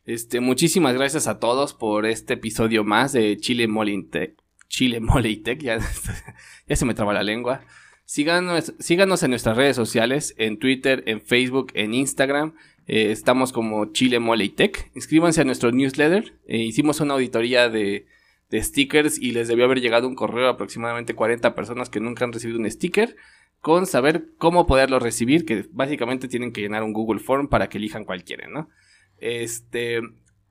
Este, 0.05 0.41
muchísimas 0.41 0.95
gracias 0.95 1.27
a 1.27 1.39
todos 1.39 1.75
por 1.75 2.07
este 2.07 2.35
episodio 2.35 2.83
más 2.83 3.13
de 3.13 3.37
Chile 3.37 3.69
Molintech. 3.69 4.37
Chile 4.69 5.01
Molitech, 5.01 5.61
ya, 5.61 5.79
ya 6.67 6.77
se 6.77 6.85
me 6.85 6.95
traba 6.95 7.13
la 7.13 7.23
lengua. 7.23 7.63
Síganos, 8.05 8.75
síganos 8.79 9.23
en 9.23 9.31
nuestras 9.31 9.57
redes 9.57 9.77
sociales, 9.77 10.35
en 10.39 10.59
Twitter, 10.59 11.05
en 11.07 11.21
Facebook, 11.21 11.73
en 11.75 11.95
Instagram. 11.95 12.55
Eh, 12.89 13.13
estamos 13.13 13.53
como 13.53 13.93
Chile 13.93 14.19
Mole 14.19 14.49
Tech. 14.49 14.91
Inscríbanse 14.95 15.43
a 15.43 15.45
nuestro 15.45 15.71
newsletter. 15.71 16.35
Eh, 16.47 16.57
hicimos 16.57 17.01
una 17.01 17.15
auditoría 17.15 17.69
de, 17.69 18.07
stickers 18.51 19.19
y 19.19 19.33
les 19.33 19.47
debió 19.47 19.67
haber 19.67 19.81
llegado 19.83 20.09
un 20.09 20.15
correo 20.15 20.47
a 20.47 20.53
aproximadamente 20.53 21.15
40 21.15 21.55
personas 21.55 21.91
que 21.91 22.01
nunca 22.01 22.25
han 22.25 22.33
recibido 22.33 22.59
un 22.59 22.69
sticker 22.71 23.15
con 23.61 23.87
saber 23.87 24.31
cómo 24.39 24.67
poderlo 24.67 24.99
recibir, 25.01 25.45
que 25.45 25.67
básicamente 25.71 26.29
tienen 26.29 26.53
que 26.53 26.63
llenar 26.63 26.83
un 26.83 26.95
Google 26.95 27.21
Form 27.21 27.49
para 27.49 27.69
que 27.69 27.77
elijan 27.77 28.05
cuál 28.07 28.25
quieren, 28.25 28.53
¿no? 28.53 28.71
Este, 29.19 30.01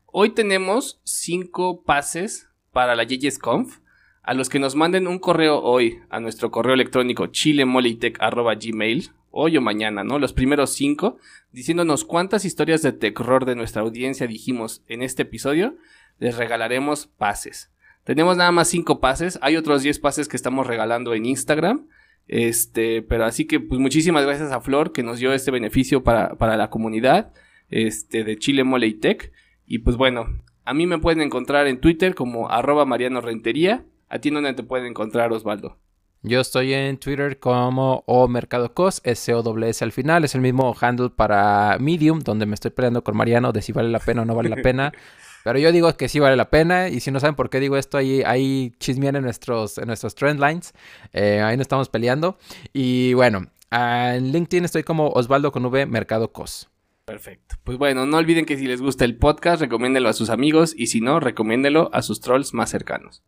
hoy 0.05 0.29
tenemos 0.31 1.01
5 1.05 1.83
pases 1.83 2.49
para 2.71 2.95
la 2.95 3.03
JJSConf. 3.03 3.79
A 4.27 4.33
los 4.33 4.49
que 4.49 4.59
nos 4.59 4.75
manden 4.75 5.07
un 5.07 5.19
correo 5.19 5.61
hoy 5.61 6.01
a 6.09 6.19
nuestro 6.19 6.51
correo 6.51 6.73
electrónico 6.73 7.27
chilemolitech.gmail 7.27 9.11
hoy 9.31 9.55
o 9.55 9.61
mañana, 9.61 10.03
¿no? 10.03 10.19
Los 10.19 10.33
primeros 10.33 10.71
cinco, 10.71 11.17
diciéndonos 11.53 12.03
cuántas 12.03 12.43
historias 12.43 12.81
de 12.81 12.91
terror 12.91 13.45
de 13.45 13.55
nuestra 13.55 13.83
audiencia 13.83 14.27
dijimos 14.27 14.83
en 14.89 15.01
este 15.01 15.21
episodio, 15.21 15.77
les 16.19 16.35
regalaremos 16.35 17.07
pases. 17.07 17.71
Tenemos 18.03 18.35
nada 18.35 18.51
más 18.51 18.67
cinco 18.67 18.99
pases, 18.99 19.39
hay 19.41 19.55
otros 19.55 19.81
10 19.81 19.97
pases 19.99 20.27
que 20.27 20.35
estamos 20.35 20.67
regalando 20.67 21.13
en 21.13 21.25
Instagram. 21.25 21.87
Este, 22.27 23.03
pero 23.03 23.23
así 23.23 23.45
que 23.45 23.61
pues 23.61 23.79
muchísimas 23.79 24.25
gracias 24.25 24.51
a 24.51 24.59
Flor 24.59 24.91
que 24.91 25.03
nos 25.03 25.19
dio 25.19 25.31
este 25.31 25.51
beneficio 25.51 26.03
para, 26.03 26.35
para 26.35 26.57
la 26.57 26.69
comunidad 26.69 27.31
este, 27.69 28.25
de 28.25 28.37
Chile 28.37 28.65
Mole 28.65 28.87
y 28.87 28.93
Tech. 28.95 29.31
Y 29.65 29.79
pues 29.79 29.95
bueno, 29.95 30.43
a 30.65 30.73
mí 30.73 30.85
me 30.85 30.97
pueden 30.97 31.21
encontrar 31.21 31.65
en 31.67 31.79
Twitter 31.79 32.13
como 32.13 32.49
arroba 32.49 32.83
Mariano 32.83 33.21
Rentería. 33.21 33.85
¿A 34.09 34.19
ti 34.19 34.29
dónde 34.29 34.53
te 34.53 34.63
pueden 34.63 34.87
encontrar, 34.87 35.31
Osvaldo? 35.31 35.77
Yo 36.23 36.41
estoy 36.41 36.73
en 36.73 36.97
Twitter 36.97 37.39
como 37.39 38.03
o 38.05 38.27
Mercado 38.27 38.73
Cos, 38.73 39.01
S-O-S 39.03 39.83
al 39.83 39.91
final. 39.91 40.23
Es 40.23 40.35
el 40.35 40.41
mismo 40.41 40.75
handle 40.79 41.09
para 41.09 41.77
Medium, 41.79 42.19
donde 42.19 42.45
me 42.45 42.55
estoy 42.55 42.71
peleando 42.71 43.03
con 43.03 43.15
Mariano 43.15 43.51
de 43.51 43.61
si 43.61 43.71
vale 43.71 43.89
la 43.89 43.99
pena 43.99 44.23
o 44.23 44.25
no 44.25 44.35
vale 44.35 44.49
la 44.49 44.57
pena. 44.57 44.91
Pero 45.43 45.59
yo 45.59 45.71
digo 45.71 45.95
que 45.95 46.09
sí 46.09 46.19
vale 46.19 46.35
la 46.35 46.49
pena. 46.49 46.89
Y 46.89 46.99
si 46.99 47.11
no 47.11 47.19
saben 47.19 47.35
por 47.35 47.49
qué 47.49 47.59
digo 47.59 47.77
esto, 47.77 47.97
ahí, 47.97 48.23
ahí 48.25 48.73
chismean 48.79 49.15
en 49.15 49.23
nuestros, 49.23 49.77
en 49.77 49.87
nuestros 49.87 50.15
trend 50.15 50.41
lines. 50.41 50.73
Eh, 51.13 51.41
ahí 51.41 51.55
nos 51.55 51.65
estamos 51.65 51.87
peleando. 51.87 52.37
Y 52.73 53.13
bueno, 53.13 53.45
en 53.71 54.31
LinkedIn 54.31 54.65
estoy 54.65 54.83
como 54.83 55.09
Osvaldo 55.09 55.51
con 55.51 55.65
V 55.65 55.85
Mercado 55.85 56.33
Cos. 56.33 56.69
Perfecto. 57.05 57.55
Pues 57.63 57.77
bueno, 57.77 58.05
no 58.05 58.17
olviden 58.17 58.45
que 58.45 58.57
si 58.57 58.67
les 58.67 58.81
gusta 58.81 59.05
el 59.05 59.17
podcast, 59.17 59.61
recomiéndelo 59.61 60.09
a 60.09 60.13
sus 60.13 60.29
amigos. 60.29 60.73
Y 60.75 60.87
si 60.87 60.99
no, 60.99 61.21
recomiéndelo 61.21 61.89
a 61.93 62.01
sus 62.01 62.19
trolls 62.19 62.53
más 62.53 62.69
cercanos. 62.69 63.23